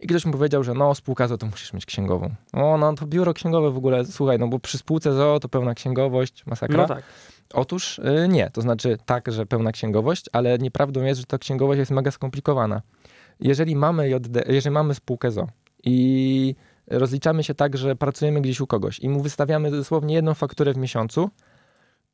i 0.00 0.06
ktoś 0.06 0.24
mu 0.24 0.32
powiedział, 0.32 0.64
że 0.64 0.74
no 0.74 0.94
spółka 0.94 1.28
ZO 1.28 1.38
to 1.38 1.46
musisz 1.46 1.72
mieć 1.72 1.86
księgową. 1.86 2.34
O, 2.52 2.78
no 2.78 2.94
to 2.94 3.06
biuro 3.06 3.34
księgowe 3.34 3.70
w 3.70 3.76
ogóle, 3.76 4.04
słuchaj, 4.04 4.38
no 4.38 4.48
bo 4.48 4.58
przy 4.58 4.78
spółce 4.78 5.12
ZO 5.12 5.40
to 5.40 5.48
pełna 5.48 5.74
księgowość, 5.74 6.46
masakra. 6.46 6.76
No 6.76 6.88
tak. 6.88 7.02
Otóż 7.54 7.98
y, 7.98 8.28
nie, 8.28 8.50
to 8.50 8.60
znaczy 8.60 8.98
tak, 9.06 9.32
że 9.32 9.46
pełna 9.46 9.72
księgowość, 9.72 10.24
ale 10.32 10.58
nieprawdą 10.58 11.02
jest, 11.02 11.20
że 11.20 11.26
ta 11.26 11.38
księgowość 11.38 11.78
jest 11.78 11.90
mega 11.90 12.10
skomplikowana. 12.10 12.82
Jeżeli 13.40 13.76
mamy, 13.76 14.08
JD, 14.10 14.44
jeżeli 14.48 14.74
mamy 14.74 14.94
spółkę 14.94 15.30
ZO 15.30 15.46
i 15.84 16.54
rozliczamy 16.86 17.44
się 17.44 17.54
tak, 17.54 17.76
że 17.76 17.96
pracujemy 17.96 18.40
gdzieś 18.40 18.60
u 18.60 18.66
kogoś 18.66 18.98
i 18.98 19.08
mu 19.08 19.20
wystawiamy 19.20 19.70
dosłownie 19.70 20.14
jedną 20.14 20.34
fakturę 20.34 20.72
w 20.72 20.76
miesiącu, 20.76 21.30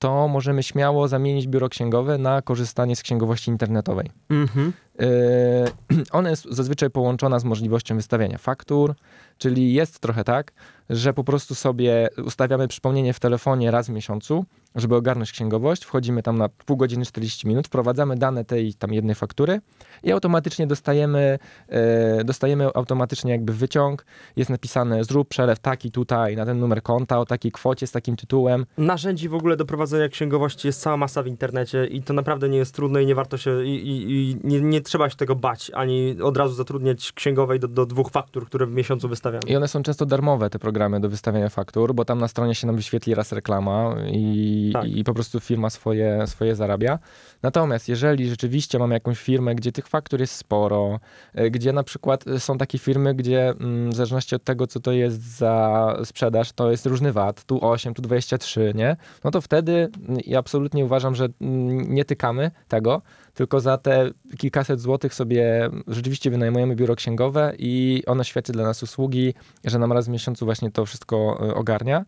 to 0.03 0.29
możemy 0.29 0.63
śmiało 0.63 1.09
zamienić 1.09 1.49
biuro 1.49 1.69
księgowe 1.69 2.19
na 2.19 2.43
korzystanie 2.43 2.97
z 2.97 3.03
księgowości 3.03 3.51
internetowej. 3.51 4.11
Mhm. 4.31 4.73
Yy, 4.99 6.05
ona 6.19 6.31
jest 6.31 6.45
zazwyczaj 6.51 6.91
połączona 6.91 7.39
z 7.39 7.45
możliwością 7.45 7.97
wystawiania 7.97 8.39
faktur, 8.39 8.95
czyli 9.39 9.75
jest 9.75 10.01
trochę 10.01 10.25
tak, 10.25 10.53
że 10.91 11.13
po 11.13 11.25
prostu 11.25 11.55
sobie 11.55 12.09
ustawiamy 12.25 12.69
przypomnienie 12.69 13.13
w 13.13 13.21
telefonie 13.21 13.71
raz 13.71 13.87
w 13.87 13.91
miesiącu, 13.91 14.45
żeby 14.75 14.97
ogarnąć 14.97 15.33
księgowość, 15.33 15.85
wchodzimy 15.85 16.23
tam 16.23 16.39
na 16.39 16.49
pół 16.49 16.77
godziny 16.77 17.05
40 17.05 17.49
minut, 17.49 17.67
wprowadzamy 17.67 18.17
dane 18.17 18.45
tej 18.45 18.75
tam 18.75 18.93
jednej 18.93 19.15
faktury 19.15 19.61
i 20.03 20.13
automatycznie 20.13 20.67
dostajemy, 20.67 21.39
yy, 21.69 22.25
dostajemy 22.25 22.69
automatycznie 22.75 23.33
jakby 23.33 23.53
wyciąg, 23.53 24.07
jest 24.37 24.51
napisane 24.51 25.05
zrób 25.05 25.29
przelew 25.29 25.59
taki 25.59 25.91
tutaj 25.91 26.37
na 26.37 26.47
ten 26.47 26.59
numer 26.59 26.83
konta 26.83 27.19
o 27.19 27.27
takiej 27.27 27.53
kwocie 27.53 27.87
z 27.87 27.93
takim 27.93 28.17
tytułem, 28.17 28.67
Narzędzi 28.79 29.29
w 29.29 29.35
ogóle 29.35 29.57
do 29.57 29.65
prowadzenia 29.65 30.09
księgowości 30.09 30.69
jest 30.69 30.81
cała 30.81 30.97
masa 30.97 31.23
w 31.23 31.27
internecie 31.27 31.87
i 31.87 32.03
to 32.03 32.13
naprawdę 32.13 32.49
nie 32.49 32.59
jest 32.59 32.75
trudne 32.75 33.03
i 33.03 33.07
nie 33.07 33.15
warto 33.15 33.37
się, 33.37 33.65
i, 33.65 33.89
i, 33.89 34.13
i 34.13 34.37
nie, 34.45 34.61
nie 34.61 34.81
trzeba 34.81 35.11
się 35.11 35.17
tego 35.17 35.37
bać, 35.37 35.71
ani 35.75 36.17
od 36.23 36.37
razu 36.37 36.55
zatrudniać 36.55 37.13
księgowej 37.13 37.61
do, 37.61 37.69
do 37.69 37.87
dwóch 37.87 38.11
faktur, 38.11 38.47
które 38.47 38.67
w 38.67 38.73
miesiącu 38.73 39.09
wystawiamy. 39.09 39.43
I 39.47 39.57
one 39.57 39.69
są 39.69 39.83
często 39.83 40.07
darmowe, 40.07 40.51
te 40.51 40.59
programy 40.59 41.01
do 41.01 41.09
wystawiania 41.09 41.49
faktur, 41.49 41.95
bo 41.95 42.05
tam 42.05 42.19
na 42.19 42.29
stronie 42.29 42.55
się 42.55 42.67
nam 42.67 42.77
wyświetli 42.77 43.15
raz 43.15 43.33
reklama 43.33 43.95
i, 44.13 44.62
Tak. 44.73 44.89
i 44.89 45.05
po 45.05 45.15
prostu 45.15 45.41
firma 45.41 45.71
swoje, 45.71 46.27
swoje 46.27 46.57
zarabia. 46.57 46.99
Natomiast 47.43 47.89
jeżeli 47.89 48.29
rzeczywiście 48.29 48.79
mamy 48.79 48.95
jakąś 48.95 49.19
firmę, 49.19 49.55
gdzie 49.55 49.73
tych 49.73 49.89
faktur 49.89 50.21
jest 50.21 50.35
sporo, 50.35 51.01
e, 51.35 51.51
gdzie 51.51 51.73
na 51.73 51.83
przykład 51.83 52.25
są 52.39 52.59
takie 52.59 52.79
firmy, 52.79 53.15
gdzie 53.15 53.49
mm, 53.51 53.91
w 53.91 53.95
zależności 53.95 54.35
od 54.35 54.45
tego, 54.45 54.67
co 54.67 54.81
to 54.81 54.93
jest 54.93 55.37
za 55.37 55.97
sprzedaż, 56.05 56.53
to 56.53 56.71
jest 56.71 56.87
różny 56.87 57.13
VAT, 57.13 57.45
tu 57.45 57.65
8, 57.71 57.95
tu 57.95 58.03
23, 58.03 58.73
nie? 58.75 58.97
No 59.25 59.31
to 59.31 59.41
wtedy 59.41 59.73
mm, 59.73 60.21
ja 60.27 60.39
absolutnie 60.39 60.85
uważam, 60.85 61.15
że 61.15 61.29
mm, 61.41 61.95
nie 61.95 62.05
tykamy 62.05 62.51
tego, 62.69 63.03
tylko 63.35 63.61
za 63.61 63.79
te 63.79 64.11
kilkaset 64.39 64.81
złotych 64.81 65.15
sobie 65.15 65.71
rzeczywiście 65.89 66.31
wynajmujemy 66.31 66.77
biuro 66.77 66.97
księgowe 66.97 67.53
i 67.59 68.03
ono 68.07 68.25
świadczy 68.25 68.53
dla 68.53 68.65
nas 68.65 68.83
usługi, 68.83 69.35
że 69.65 69.79
nam 69.79 69.93
raz 69.93 70.07
w 70.07 70.11
miesiącu 70.11 70.45
właśnie 70.45 70.71
to 70.71 70.87
wszystko 70.87 71.39
e, 71.49 71.55
ogarnia. 71.55 72.05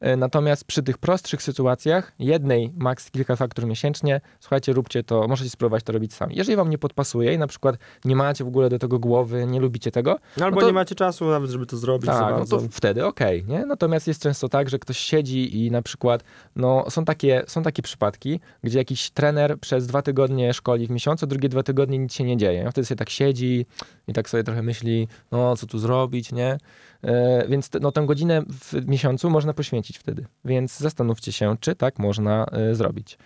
E, 0.00 0.16
Natomiast 0.16 0.64
przy 0.64 0.82
tych 0.82 0.98
prostszych 0.98 1.42
sytuacjach, 1.42 2.12
jednej 2.18 2.72
maks 2.76 3.10
kilka 3.10 3.36
faktur 3.36 3.66
miesięcznie, 3.66 4.20
słuchajcie, 4.40 4.72
róbcie 4.72 5.02
to, 5.04 5.28
możecie 5.28 5.50
spróbować 5.50 5.82
to 5.84 5.92
robić 5.92 6.14
sami. 6.14 6.36
Jeżeli 6.36 6.56
wam 6.56 6.70
nie 6.70 6.78
podpasuje 6.78 7.34
i 7.34 7.38
na 7.38 7.46
przykład 7.46 7.76
nie 8.04 8.16
macie 8.16 8.44
w 8.44 8.48
ogóle 8.48 8.68
do 8.68 8.78
tego 8.78 8.98
głowy, 8.98 9.46
nie 9.46 9.60
lubicie 9.60 9.90
tego, 9.90 10.18
Albo 10.40 10.54
no 10.54 10.60
to- 10.60 10.66
nie 10.66 10.72
macie 10.72 10.94
czasu 10.94 11.24
nawet, 11.30 11.50
żeby 11.50 11.66
to 11.66 11.76
zrobić 11.76 12.06
tak, 12.06 12.34
no 12.38 12.46
to 12.46 12.60
wtedy 12.70 13.06
okej, 13.06 13.44
nie? 13.48 13.66
Natomiast 13.66 14.08
jest 14.08 14.22
często 14.22 14.48
tak, 14.48 14.68
że 14.70 14.78
ktoś 14.78 14.98
siedzi 14.98 15.64
i 15.64 15.70
na 15.70 15.82
przykład, 15.82 16.24
no 16.56 16.90
są 16.90 17.04
takie, 17.04 17.42
są 17.46 17.62
takie 17.62 17.82
przypadki, 17.82 18.40
gdzie 18.62 18.78
jakiś 18.78 19.10
trener 19.10 19.58
przez 19.60 19.86
dwa 19.86 20.02
tygodnie 20.02 20.54
szkoli 20.54 20.86
w 20.86 20.90
miesiącu, 20.90 21.26
drugie 21.26 21.48
dwa 21.48 21.62
tygodnie 21.62 21.98
nic 21.98 22.14
się 22.14 22.24
nie 22.24 22.36
dzieje. 22.36 22.70
Wtedy 22.70 22.84
sobie 22.84 22.98
tak 22.98 23.10
siedzi 23.10 23.66
i 24.08 24.12
tak 24.12 24.28
sobie 24.30 24.44
trochę 24.44 24.62
myśli, 24.62 25.08
no 25.32 25.56
co 25.56 25.66
tu 25.66 25.78
zrobić, 25.78 26.32
nie? 26.32 26.58
E, 27.04 27.44
więc 27.48 27.70
no 27.80 27.92
tę 27.92 28.06
godzinę 28.06 28.42
w 28.48 28.86
miesiącu 28.88 29.30
można 29.30 29.54
poświęcić 29.54 29.98
wtedy. 29.98 30.26
Więc 30.44 30.78
zastanówcie 30.78 31.32
się, 31.32 31.56
czy 31.60 31.74
tak 31.74 31.98
można 31.98 32.46
e, 32.52 32.74
zrobić. 32.74 33.18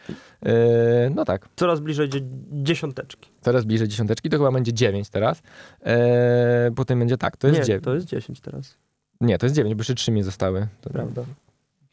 E, 0.42 0.52
no 1.14 1.24
tak. 1.24 1.48
Coraz 1.56 1.80
bliżej 1.80 2.08
dzie- 2.08 2.20
dziesiąteczki. 2.52 3.30
Coraz 3.40 3.64
bliżej 3.64 3.88
dziesiąteczki, 3.88 4.30
to 4.30 4.38
chyba 4.38 4.52
będzie 4.52 4.72
dziewięć 4.72 5.08
teraz. 5.10 5.42
Potem 6.76 6.98
będzie 6.98 7.16
tak, 7.18 7.36
to 7.36 7.46
jest 7.48 7.60
nie, 7.60 7.66
dziewięć. 7.66 7.84
to 7.84 7.94
jest 7.94 8.06
10 8.06 8.40
teraz. 8.40 8.76
Nie, 9.20 9.38
to 9.38 9.46
jest 9.46 9.56
dziewięć, 9.56 9.74
bo 9.74 9.80
jeszcze 9.80 9.94
trzy 9.94 10.10
mi 10.12 10.22
zostały. 10.22 10.66
To, 10.80 10.90
Prawda. 10.90 11.24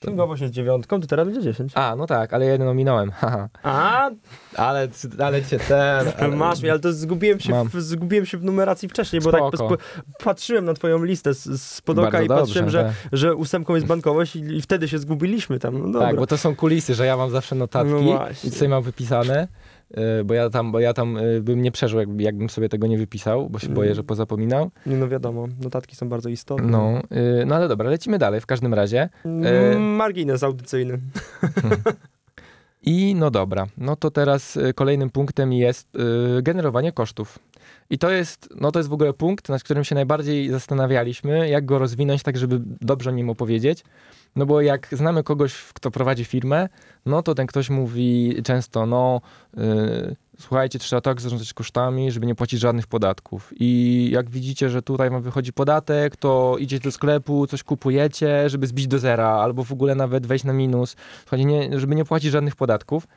Księgowość 0.06 0.42
jest 0.42 0.54
dziewiątką, 0.54 1.02
to 1.02 1.08
teraz 1.08 1.26
będzie 1.26 1.42
10. 1.42 1.72
A, 1.76 1.96
no 1.96 2.08
tak, 2.08 2.34
ale 2.34 2.46
jeden 2.46 2.68
ominąłem. 2.68 3.12
haha. 3.22 3.50
A, 3.64 4.10
ale, 4.56 4.88
ale 5.20 5.44
cię 5.44 5.60
ten. 5.60 6.08
Ale... 6.20 6.36
masz 6.36 6.62
mnie, 6.62 6.72
ale 6.72 6.80
to 6.80 6.94
zgubiłem 6.94 7.40
się, 7.40 7.52
Mam. 7.52 7.68
w, 7.68 7.82
zgubiłem 7.82 8.26
się 8.26 8.38
w 8.38 8.44
numeracji 8.44 8.90
wcześniej, 8.90 9.22
bo 9.22 9.32
tak 9.32 9.42
Spoko. 9.42 9.58
spo, 9.58 9.78
patrzyłem 10.24 10.66
na 10.66 10.74
twoją 10.74 11.04
listę 11.04 11.34
z, 11.34 11.62
z 11.62 11.82
podoka 11.82 12.22
i 12.22 12.28
patrzyłem, 12.28 12.66
dobrze, 12.66 12.94
że, 13.12 13.18
że 13.18 13.36
ósemką 13.36 13.76
jest 13.76 13.88
bankowość 13.88 14.36
i, 14.36 14.40
i 14.40 14.62
wtedy 14.62 14.88
się 14.88 15.00
zgubiliśmy 15.00 15.60
tam. 15.60 15.80
No 15.80 15.86
dobra. 15.86 16.08
Tak, 16.08 16.16
bo 16.16 16.28
to 16.28 16.38
są 16.38 16.56
kulisy, 16.56 16.96
że 16.96 17.06
ja 17.06 17.18
mam 17.18 17.32
zawsze 17.32 17.56
notatki 17.56 17.94
No 17.94 18.02
właśnie. 18.02 18.50
i 18.50 18.54
tutaj 18.54 18.70
mam 18.70 18.84
wypisane, 18.84 19.48
bo 20.26 20.34
ja 20.34 20.50
tam, 20.50 20.72
bo 20.72 20.80
ja 20.80 20.94
tam 20.94 21.18
y, 21.18 21.42
bym 21.42 21.62
nie 21.62 21.72
przeżył, 21.72 22.00
jakby, 22.00 22.24
jakbym 22.24 22.50
sobie 22.50 22.70
tego 22.70 22.88
nie 22.88 22.98
wypisał, 22.98 23.50
bo 23.50 23.60
się 23.60 23.68
Mm. 23.68 23.76
boję, 23.76 23.96
że 23.96 24.04
pozapominał. 24.04 24.72
Nie, 24.86 24.98
no 24.98 25.08
wiadomo, 25.08 25.48
notatki 25.62 25.96
są 25.96 26.10
bardzo 26.10 26.30
istotne. 26.30 26.68
No, 26.68 27.02
y, 27.42 27.46
no 27.46 27.56
ale 27.56 27.68
dobra, 27.68 27.90
lecimy 27.90 28.18
dalej 28.18 28.42
w 28.42 28.46
każdym 28.46 28.74
razie. 28.74 29.10
Mm, 29.26 29.82
Margines 29.96 30.44
audycyjny. 30.44 31.00
I 32.88 33.16
no 33.16 33.32
dobra, 33.32 33.68
no 33.78 33.96
to 33.96 34.12
teraz 34.12 34.60
kolejnym 34.76 35.10
punktem 35.10 35.54
jest 35.54 35.88
generowanie 36.42 36.92
kosztów. 36.92 37.40
I 37.90 37.98
to 37.98 38.12
jest, 38.12 38.50
no 38.56 38.72
to 38.72 38.80
jest 38.80 38.90
w 38.90 38.94
ogóle 38.94 39.14
punkt, 39.14 39.50
nad 39.50 39.64
którym 39.64 39.84
się 39.84 39.96
najbardziej 39.96 40.50
zastanawialiśmy, 40.50 41.50
jak 41.50 41.66
go 41.66 41.80
rozwinąć 41.80 42.24
tak, 42.24 42.38
żeby 42.38 42.62
dobrze 42.82 43.10
o 43.10 43.14
nim 43.14 43.30
opowiedzieć. 43.30 43.84
No 44.36 44.46
bo 44.46 44.62
jak 44.62 44.88
znamy 44.92 45.24
kogoś, 45.24 45.56
kto 45.74 45.92
prowadzi 45.92 46.26
firmę, 46.26 46.70
no 47.06 47.24
to 47.24 47.36
ten 47.36 47.48
ktoś 47.48 47.70
mówi 47.70 48.36
często, 48.44 48.86
no 48.86 49.22
y, 49.58 50.16
słuchajcie, 50.40 50.80
trzeba 50.80 51.02
tak 51.02 51.22
zarządzać 51.22 51.54
kosztami, 51.54 52.12
żeby 52.12 52.26
nie 52.26 52.36
płacić 52.36 52.60
żadnych 52.60 52.88
podatków. 52.88 53.54
I 53.56 54.10
jak 54.12 54.30
widzicie, 54.30 54.70
że 54.70 54.82
tutaj 54.82 55.10
wam 55.10 55.22
wychodzi 55.22 55.54
podatek, 55.54 56.16
to 56.16 56.56
idziecie 56.60 56.84
do 56.84 56.92
sklepu, 56.92 57.48
coś 57.48 57.64
kupujecie, 57.64 58.50
żeby 58.50 58.68
zbić 58.68 58.88
do 58.88 59.00
zera, 59.00 59.30
albo 59.30 59.64
w 59.64 59.72
ogóle 59.72 59.96
nawet 59.96 60.28
wejść 60.28 60.46
na 60.46 60.54
minus. 60.54 60.96
Słuchajcie, 61.22 61.46
nie, 61.46 61.80
żeby 61.80 61.96
nie 61.96 62.06
płacić 62.06 62.32
żadnych 62.32 62.56
podatków. 62.56 63.08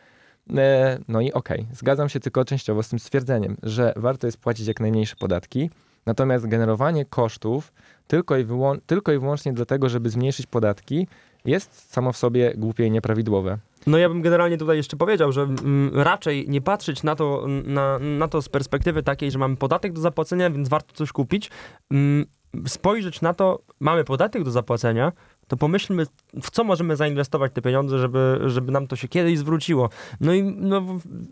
E, 0.57 0.99
No 1.09 1.21
i 1.21 1.33
okej, 1.33 1.67
zgadzam 1.73 2.09
się 2.09 2.21
tylko 2.21 2.45
częściowo 2.45 2.83
z 2.83 2.89
tym 2.89 2.99
stwierdzeniem, 2.99 3.57
że 3.63 3.93
warto 3.97 4.27
jest 4.27 4.39
płacić 4.39 4.67
jak 4.67 4.81
najmniejsze 4.81 5.17
podatki, 5.17 5.71
natomiast 6.07 6.47
generowanie 6.47 7.05
kosztów 7.05 7.73
tylko 8.07 8.37
i, 8.37 8.45
wyłą- 8.45 8.79
tylko 8.87 9.13
i 9.13 9.19
wyłącznie 9.19 9.53
dlatego, 9.53 9.89
żeby 9.89 10.11
zmniejszyć 10.11 10.47
podatki, 10.47 11.07
jest 11.45 11.91
samo 11.93 12.13
w 12.13 12.17
sobie 12.17 12.53
głupie 12.57 12.87
i 12.87 12.91
nieprawidłowe. 12.91 13.59
No 13.87 13.99
ja 13.99 14.09
bym 14.09 14.23
generalnie 14.23 14.59
tutaj 14.59 14.77
jeszcze 14.77 14.97
powiedział, 14.97 15.33
że 15.33 15.43
mm, 15.43 15.91
raczej 15.95 16.49
nie 16.49 16.61
patrzeć 16.61 17.03
na 17.03 17.17
to, 17.17 17.45
na, 17.65 17.99
na 17.99 18.29
to 18.29 18.43
z 18.43 18.49
perspektywy 18.49 19.03
takiej, 19.03 19.31
że 19.31 19.39
mamy 19.39 19.57
podatek 19.57 19.93
do 19.93 20.01
zapłacenia, 20.01 20.51
więc 20.51 20.69
warto 20.69 20.95
coś 20.95 21.13
kupić. 21.13 21.51
Mm, 21.91 22.27
spojrzeć 22.67 23.21
na 23.21 23.35
to, 23.35 23.59
mamy 23.81 24.05
podatek 24.05 24.45
do 24.45 24.51
zapłacenia, 24.51 25.13
to 25.49 25.57
pomyślmy, 25.57 26.07
w 26.43 26.51
co 26.51 26.65
możemy 26.65 26.97
zainwestować 26.97 27.53
te 27.53 27.63
pieniądze, 27.63 27.99
żeby, 27.99 28.41
żeby 28.47 28.73
nam 28.73 28.87
to 28.87 28.97
się 28.97 29.09
kiedyś 29.09 29.39
zwróciło. 29.39 29.91
No 30.21 30.35
i 30.35 30.43
no, 30.43 30.83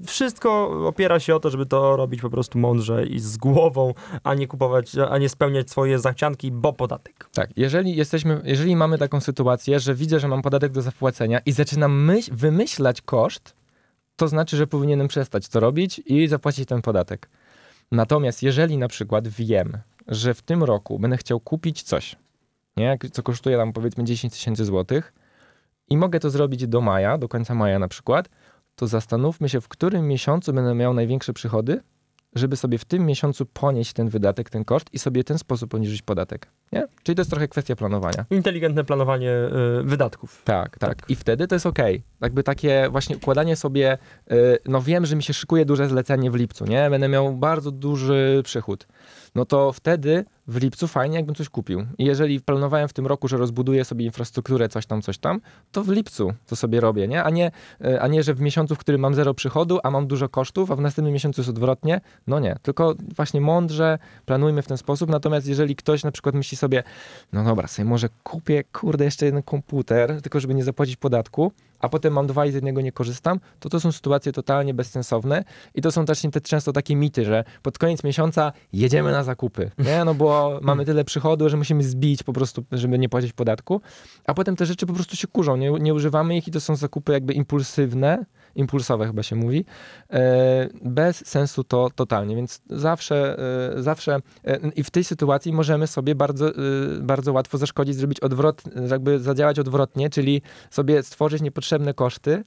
wszystko 0.06 0.68
opiera 0.88 1.20
się 1.20 1.34
o 1.34 1.40
to, 1.40 1.50
żeby 1.50 1.66
to 1.66 1.96
robić 1.96 2.20
po 2.20 2.30
prostu 2.30 2.58
mądrze 2.58 3.06
i 3.06 3.20
z 3.20 3.36
głową, 3.36 3.94
a 4.24 4.34
nie 4.34 4.46
kupować, 4.46 4.92
a 5.10 5.18
nie 5.18 5.28
spełniać 5.28 5.70
swoje 5.70 5.98
zachcianki, 5.98 6.52
bo 6.52 6.72
podatek. 6.72 7.28
Tak, 7.34 7.50
jeżeli 7.56 7.96
jesteśmy, 7.96 8.40
jeżeli 8.44 8.76
mamy 8.76 8.98
taką 8.98 9.20
sytuację, 9.20 9.80
że 9.80 9.94
widzę, 9.94 10.20
że 10.20 10.28
mam 10.28 10.42
podatek 10.42 10.72
do 10.72 10.82
zapłacenia 10.82 11.38
i 11.46 11.52
zaczynam 11.52 12.04
myśl, 12.04 12.34
wymyślać 12.34 13.00
koszt, 13.00 13.54
to 14.16 14.28
znaczy, 14.28 14.56
że 14.56 14.66
powinienem 14.66 15.08
przestać 15.08 15.48
to 15.48 15.60
robić 15.60 16.00
i 16.06 16.28
zapłacić 16.28 16.68
ten 16.68 16.82
podatek. 16.82 17.28
Natomiast 17.92 18.42
jeżeli 18.42 18.78
na 18.78 18.88
przykład 18.88 19.28
wiem, 19.28 19.78
że 20.08 20.34
w 20.34 20.42
tym 20.42 20.64
roku 20.64 20.98
będę 20.98 21.16
chciał 21.16 21.40
kupić 21.40 21.82
coś, 21.82 22.16
nie, 22.76 22.98
co 23.12 23.22
kosztuje 23.22 23.56
nam 23.56 23.72
powiedzmy 23.72 24.04
10 24.04 24.32
tysięcy 24.32 24.64
złotych. 24.64 25.12
I 25.88 25.96
mogę 25.96 26.20
to 26.20 26.30
zrobić 26.30 26.66
do 26.66 26.80
maja, 26.80 27.18
do 27.18 27.28
końca 27.28 27.54
maja 27.54 27.78
na 27.78 27.88
przykład, 27.88 28.28
to 28.76 28.86
zastanówmy 28.86 29.48
się, 29.48 29.60
w 29.60 29.68
którym 29.68 30.08
miesiącu 30.08 30.52
będę 30.52 30.74
miał 30.74 30.94
największe 30.94 31.32
przychody, 31.32 31.80
żeby 32.34 32.56
sobie 32.56 32.78
w 32.78 32.84
tym 32.84 33.06
miesiącu 33.06 33.46
ponieść 33.46 33.92
ten 33.92 34.08
wydatek, 34.08 34.50
ten 34.50 34.64
koszt 34.64 34.88
i 34.92 34.98
sobie 34.98 35.22
w 35.22 35.24
ten 35.24 35.38
sposób 35.38 35.70
poniżyć 35.70 36.02
podatek. 36.02 36.48
Nie? 36.72 36.88
Czyli 37.02 37.16
to 37.16 37.20
jest 37.20 37.30
trochę 37.30 37.48
kwestia 37.48 37.76
planowania. 37.76 38.24
Inteligentne 38.30 38.84
planowanie 38.84 39.30
y, 39.30 39.82
wydatków. 39.82 40.42
Tak, 40.44 40.78
tak, 40.78 41.02
I 41.08 41.16
wtedy 41.16 41.46
to 41.46 41.54
jest 41.54 41.66
okej. 41.66 42.02
Jakby 42.20 42.42
takie 42.42 42.88
właśnie 42.90 43.16
układanie 43.16 43.56
sobie, 43.56 43.98
y, 44.32 44.58
no 44.66 44.82
wiem, 44.82 45.06
że 45.06 45.16
mi 45.16 45.22
się 45.22 45.32
szykuje 45.32 45.64
duże 45.64 45.88
zlecenie 45.88 46.30
w 46.30 46.34
lipcu, 46.34 46.64
nie? 46.64 46.90
Będę 46.90 47.08
miał 47.08 47.34
bardzo 47.34 47.70
duży 47.70 48.40
przychód. 48.44 48.86
No 49.34 49.44
to 49.44 49.72
wtedy 49.72 50.24
w 50.48 50.56
lipcu 50.56 50.86
fajnie, 50.86 51.16
jakbym 51.16 51.34
coś 51.34 51.48
kupił. 51.48 51.86
I 51.98 52.04
jeżeli 52.04 52.40
planowałem 52.40 52.88
w 52.88 52.92
tym 52.92 53.06
roku, 53.06 53.28
że 53.28 53.36
rozbuduję 53.36 53.84
sobie 53.84 54.04
infrastrukturę, 54.04 54.68
coś 54.68 54.86
tam, 54.86 55.02
coś 55.02 55.18
tam, 55.18 55.40
to 55.72 55.84
w 55.84 55.88
lipcu 55.88 56.32
to 56.46 56.56
sobie 56.56 56.80
robię, 56.80 57.08
nie? 57.08 57.24
A 57.24 57.30
nie, 57.30 57.50
y, 57.84 58.00
a 58.00 58.06
nie 58.08 58.22
że 58.22 58.34
w 58.34 58.40
miesiącu, 58.40 58.74
w 58.74 58.78
którym 58.78 59.00
mam 59.00 59.14
zero 59.14 59.34
przychodu, 59.34 59.78
a 59.82 59.90
mam 59.90 60.06
dużo 60.06 60.28
kosztów, 60.28 60.70
a 60.70 60.76
w 60.76 60.80
następnym 60.80 61.14
miesiącu 61.14 61.40
jest 61.40 61.50
odwrotnie. 61.50 62.00
No 62.26 62.40
nie, 62.40 62.56
tylko 62.62 62.94
właśnie 63.16 63.40
mądrze 63.40 63.98
planujmy 64.24 64.62
w 64.62 64.66
ten 64.66 64.76
sposób. 64.78 65.10
Natomiast 65.10 65.46
jeżeli 65.46 65.76
ktoś 65.76 66.04
na 66.04 66.10
przykład 66.10 66.34
myśli 66.34 66.55
sobie, 66.56 66.82
no 67.32 67.44
dobra, 67.44 67.68
sobie 67.68 67.88
może 67.88 68.08
kupię, 68.22 68.64
kurde, 68.64 69.04
jeszcze 69.04 69.26
jeden 69.26 69.42
komputer, 69.42 70.22
tylko 70.22 70.40
żeby 70.40 70.54
nie 70.54 70.64
zapłacić 70.64 70.96
podatku, 70.96 71.52
a 71.80 71.88
potem 71.88 72.12
mam 72.12 72.26
dwa 72.26 72.46
i 72.46 72.50
z 72.50 72.54
jednego 72.54 72.80
nie 72.80 72.92
korzystam, 72.92 73.40
to 73.60 73.68
to 73.68 73.80
są 73.80 73.92
sytuacje 73.92 74.32
totalnie 74.32 74.74
bezsensowne 74.74 75.44
i 75.74 75.82
to 75.82 75.92
są 75.92 76.04
też 76.04 76.22
te, 76.32 76.40
często 76.40 76.72
takie 76.72 76.96
mity, 76.96 77.24
że 77.24 77.44
pod 77.62 77.78
koniec 77.78 78.04
miesiąca 78.04 78.52
jedziemy 78.72 79.12
na 79.12 79.24
zakupy, 79.24 79.70
nie? 79.78 80.04
No 80.04 80.14
bo 80.14 80.58
mamy 80.62 80.84
tyle 80.84 81.04
przychodu, 81.04 81.48
że 81.48 81.56
musimy 81.56 81.84
zbić 81.84 82.22
po 82.22 82.32
prostu, 82.32 82.64
żeby 82.72 82.98
nie 82.98 83.08
płacić 83.08 83.32
podatku, 83.32 83.80
a 84.26 84.34
potem 84.34 84.56
te 84.56 84.66
rzeczy 84.66 84.86
po 84.86 84.92
prostu 84.92 85.16
się 85.16 85.28
kurzą, 85.28 85.56
nie, 85.56 85.70
nie 85.70 85.94
używamy 85.94 86.36
ich 86.36 86.48
i 86.48 86.50
to 86.50 86.60
są 86.60 86.76
zakupy 86.76 87.12
jakby 87.12 87.32
impulsywne, 87.32 88.24
impulsowe 88.56 89.06
chyba 89.06 89.22
się 89.22 89.36
mówi, 89.36 89.64
e, 90.10 90.68
bez 90.84 91.26
sensu 91.26 91.64
to 91.64 91.90
totalnie, 91.94 92.36
więc 92.36 92.62
zawsze, 92.70 93.38
e, 93.76 93.82
zawsze 93.82 94.18
e, 94.44 94.58
i 94.76 94.82
w 94.82 94.90
tej 94.90 95.04
sytuacji 95.04 95.52
możemy 95.52 95.86
sobie 95.86 96.14
bardzo, 96.14 96.50
bardzo 97.00 97.32
łatwo 97.32 97.58
zaszkodzić, 97.58 97.96
zrobić 97.96 98.20
odwrot, 98.20 98.62
jakby 98.90 99.18
zadziałać 99.18 99.58
odwrotnie, 99.58 100.10
czyli 100.10 100.42
sobie 100.70 101.02
stworzyć 101.02 101.42
niepotrzebne 101.42 101.94
koszty 101.94 102.44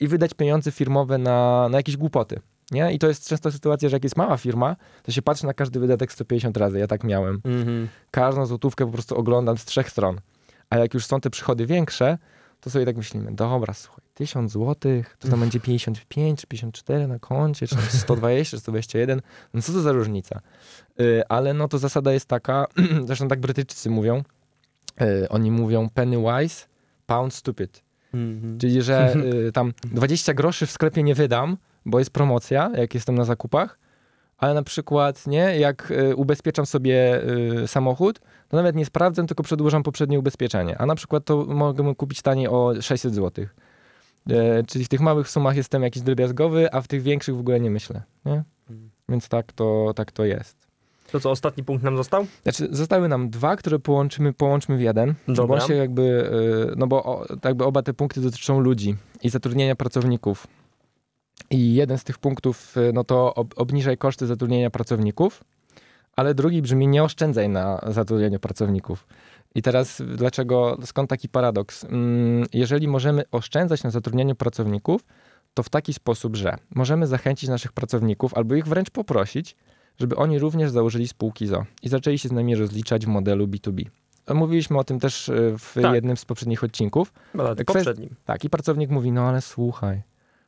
i 0.00 0.08
wydać 0.08 0.34
pieniądze 0.34 0.70
firmowe 0.70 1.18
na, 1.18 1.68
na 1.68 1.76
jakieś 1.76 1.96
głupoty. 1.96 2.40
Nie? 2.70 2.92
I 2.92 2.98
to 2.98 3.08
jest 3.08 3.28
często 3.28 3.52
sytuacja, 3.52 3.88
że 3.88 3.96
jak 3.96 4.04
jest 4.04 4.16
mała 4.16 4.36
firma, 4.36 4.76
to 5.02 5.12
się 5.12 5.22
patrzy 5.22 5.46
na 5.46 5.54
każdy 5.54 5.80
wydatek 5.80 6.12
150 6.12 6.56
razy. 6.56 6.78
Ja 6.78 6.86
tak 6.86 7.04
miałem. 7.04 7.40
Mm-hmm. 7.40 7.86
Każdą 8.10 8.46
złotówkę 8.46 8.86
po 8.86 8.92
prostu 8.92 9.16
oglądam 9.16 9.58
z 9.58 9.64
trzech 9.64 9.90
stron. 9.90 10.20
A 10.70 10.78
jak 10.78 10.94
już 10.94 11.06
są 11.06 11.20
te 11.20 11.30
przychody 11.30 11.66
większe, 11.66 12.18
to 12.60 12.70
sobie 12.70 12.84
tak 12.86 12.96
myślimy, 12.96 13.32
dobra, 13.32 13.74
słuchaj, 13.74 14.01
1000 14.14 14.52
złotych, 14.52 15.16
to 15.18 15.28
tam 15.28 15.40
będzie 15.40 15.60
55 15.60 16.40
czy 16.40 16.46
54 16.46 17.06
na 17.06 17.18
koncie, 17.18 17.66
czy 17.66 17.76
120 17.76 18.56
czy 18.56 18.60
121, 18.60 19.22
no 19.54 19.62
co 19.62 19.72
to 19.72 19.80
za 19.80 19.92
różnica? 19.92 20.40
Yy, 20.98 21.22
ale 21.28 21.54
no 21.54 21.68
to 21.68 21.78
zasada 21.78 22.12
jest 22.12 22.26
taka, 22.26 22.66
zresztą 23.06 23.28
tak 23.28 23.40
Brytyjczycy 23.40 23.90
mówią, 23.90 24.22
yy, 25.00 25.28
oni 25.28 25.50
mówią 25.50 25.88
penny 25.94 26.16
wise, 26.16 26.66
pound 27.06 27.34
stupid. 27.34 27.82
Mm-hmm. 28.14 28.58
Czyli, 28.58 28.82
że 28.82 29.14
yy, 29.24 29.52
tam 29.58 29.72
20 29.84 30.34
groszy 30.34 30.66
w 30.66 30.70
sklepie 30.70 31.02
nie 31.02 31.14
wydam, 31.14 31.56
bo 31.86 31.98
jest 31.98 32.10
promocja, 32.10 32.70
jak 32.76 32.94
jestem 32.94 33.14
na 33.14 33.24
zakupach, 33.24 33.78
ale 34.42 34.54
na 34.54 34.62
przykład, 34.62 35.26
nie, 35.26 35.58
jak 35.58 35.90
y, 35.90 36.16
ubezpieczam 36.16 36.66
sobie 36.66 37.22
y, 37.62 37.68
samochód, 37.68 38.20
to 38.48 38.56
nawet 38.56 38.76
nie 38.76 38.84
sprawdzam, 38.84 39.26
tylko 39.26 39.42
przedłużam 39.42 39.82
poprzednie 39.82 40.18
ubezpieczenie. 40.18 40.78
A 40.78 40.86
na 40.86 40.94
przykład 40.94 41.24
to 41.24 41.44
mogę 41.44 41.94
kupić 41.94 42.22
taniej 42.22 42.48
o 42.48 42.74
600 42.80 43.14
zł. 43.14 43.46
E, 44.30 44.62
czyli 44.66 44.84
w 44.84 44.88
tych 44.88 45.00
małych 45.00 45.28
sumach 45.28 45.56
jestem 45.56 45.82
jakiś 45.82 46.02
drobiazgowy, 46.02 46.72
a 46.72 46.80
w 46.80 46.88
tych 46.88 47.02
większych 47.02 47.36
w 47.36 47.40
ogóle 47.40 47.60
nie 47.60 47.70
myślę. 47.70 48.02
Nie? 48.24 48.44
Hmm. 48.68 48.90
Więc 49.08 49.28
tak 49.28 49.52
to, 49.52 49.92
tak 49.96 50.12
to 50.12 50.24
jest. 50.24 50.72
To 51.12 51.20
co, 51.20 51.30
ostatni 51.30 51.64
punkt 51.64 51.84
nam 51.84 51.96
został? 51.96 52.26
Znaczy, 52.42 52.68
zostały 52.70 53.08
nam 53.08 53.30
dwa, 53.30 53.56
które 53.56 53.78
połączymy, 53.78 54.32
połączmy 54.32 54.76
w 54.76 54.80
jeden. 54.80 55.14
Dobra. 55.28 55.46
Bo 55.46 55.60
się 55.60 55.74
jakby, 55.74 56.02
y, 56.72 56.74
no 56.76 56.86
bo 56.86 57.26
jakby 57.44 57.64
oba 57.64 57.82
te 57.82 57.94
punkty 57.94 58.20
dotyczą 58.20 58.60
ludzi 58.60 58.96
i 59.22 59.28
zatrudnienia 59.28 59.76
pracowników. 59.76 60.46
I 61.50 61.74
jeden 61.74 61.98
z 61.98 62.04
tych 62.04 62.18
punktów, 62.18 62.76
y, 62.76 62.92
no 62.92 63.04
to 63.04 63.34
ob 63.34 63.54
obniżaj 63.56 63.98
koszty 63.98 64.26
zatrudnienia 64.26 64.70
pracowników, 64.70 65.44
ale 66.16 66.34
drugi 66.34 66.62
brzmi 66.62 66.88
nie 66.88 67.02
oszczędzaj 67.02 67.48
na 67.48 67.80
zatrudnieniu 67.86 68.40
pracowników. 68.40 69.06
I 69.54 69.62
teraz 69.62 70.02
dlaczego, 70.16 70.78
skąd 70.84 71.10
taki 71.10 71.28
paradoks? 71.28 71.84
Mm, 71.84 72.46
jeżeli 72.52 72.88
możemy 72.88 73.24
oszczędzać 73.30 73.82
na 73.82 73.90
zatrudnieniu 73.90 74.34
pracowników, 74.34 75.04
to 75.54 75.62
w 75.62 75.68
taki 75.68 75.92
sposób, 75.92 76.36
że 76.36 76.56
możemy 76.74 77.06
zachęcić 77.06 77.50
naszych 77.50 77.72
pracowników 77.72 78.34
albo 78.34 78.54
ich 78.54 78.66
wręcz 78.66 78.90
poprosić, 78.90 79.56
żeby 80.00 80.16
oni 80.16 80.38
również 80.38 80.70
założyli 80.70 81.08
spółki 81.08 81.46
ZO 81.46 81.64
i 81.82 81.88
zaczęli 81.88 82.18
się 82.18 82.28
z 82.28 82.32
nami 82.32 82.54
rozliczać 82.56 83.06
w 83.06 83.08
modelu 83.08 83.46
B2B. 83.46 83.84
Mówiliśmy 84.34 84.78
o 84.78 84.84
tym 84.84 85.00
też 85.00 85.28
y, 85.28 85.54
w 85.58 85.74
tak. 85.82 85.94
jednym 85.94 86.16
z 86.16 86.24
poprzednich 86.24 86.64
odcinków. 86.64 87.12
No, 87.34 87.56
poprzednim. 87.66 88.16
Tak, 88.24 88.44
i 88.44 88.50
pracownik 88.50 88.90
mówi, 88.90 89.12
no 89.12 89.22
ale 89.22 89.40
słuchaj, 89.40 90.02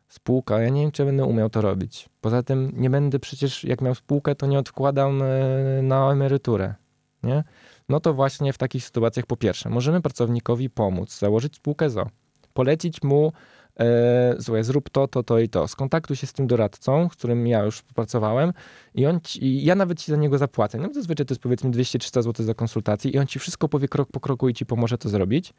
spółka, 0.09 0.61
ja 0.61 0.69
nie 0.69 0.81
wiem, 0.81 0.93
czy 0.93 1.05
będę 1.05 1.25
umiał 1.25 1.51
to 1.51 1.61
robić. 1.61 2.09
Poza 2.21 2.43
tym 2.43 2.73
nie 2.77 2.91
będę 2.91 3.19
przecież, 3.19 3.65
jak 3.65 3.81
miał 3.81 3.95
spółkę, 3.95 4.35
to 4.35 4.47
nie 4.47 4.59
odkładam 4.59 5.23
e, 5.23 5.83
na 5.83 6.13
emeryturę, 6.13 6.75
nie? 7.23 7.45
No 7.89 8.01
to 8.01 8.15
właśnie 8.15 8.53
w 8.53 8.59
takich 8.59 8.85
sytuacjach 8.85 9.27
po 9.27 9.37
pierwsze, 9.37 9.69
możemy 9.69 10.01
pracownikowi 10.01 10.71
pomóc, 10.71 11.19
założyć 11.19 11.57
spółkę 11.57 11.91
ZO, 11.91 12.07
polecić 12.53 13.03
mu 13.03 13.33
e, 13.81 14.63
zrób 14.63 14.91
to, 14.91 15.09
to, 15.09 15.23
to 15.23 15.39
i 15.39 15.49
to. 15.49 15.69
Skontaktuj 15.69 16.17
się 16.17 16.27
z 16.27 16.33
tym 16.33 16.47
doradcą, 16.47 17.09
z 17.09 17.13
którym 17.13 17.47
ja 17.47 17.63
już 17.63 17.83
pracowałem 17.83 18.53
i 18.95 19.07
on 19.07 19.21
ci, 19.21 19.65
ja 19.65 19.75
nawet 19.75 20.01
ci 20.01 20.13
za 20.13 20.17
niego 20.17 20.39
zapłacę. 20.39 20.79
No 20.79 20.89
zazwyczaj 20.93 21.27
to 21.27 21.35
jest 21.35 21.43
powiedzmy 21.43 21.71
200-300 21.71 22.23
zł 22.23 22.47
za 22.47 22.55
konsultację 22.55 23.11
i 23.11 23.19
on 23.19 23.27
ci 23.27 23.39
wszystko 23.39 23.69
powie 23.69 23.89
krok 23.89 24.09
po 24.13 24.21
kroku 24.21 24.49
i 24.49 24.55
ci 24.55 24.67
pomoże 24.67 24.99
to 24.99 25.09
zrobić. 25.09 25.55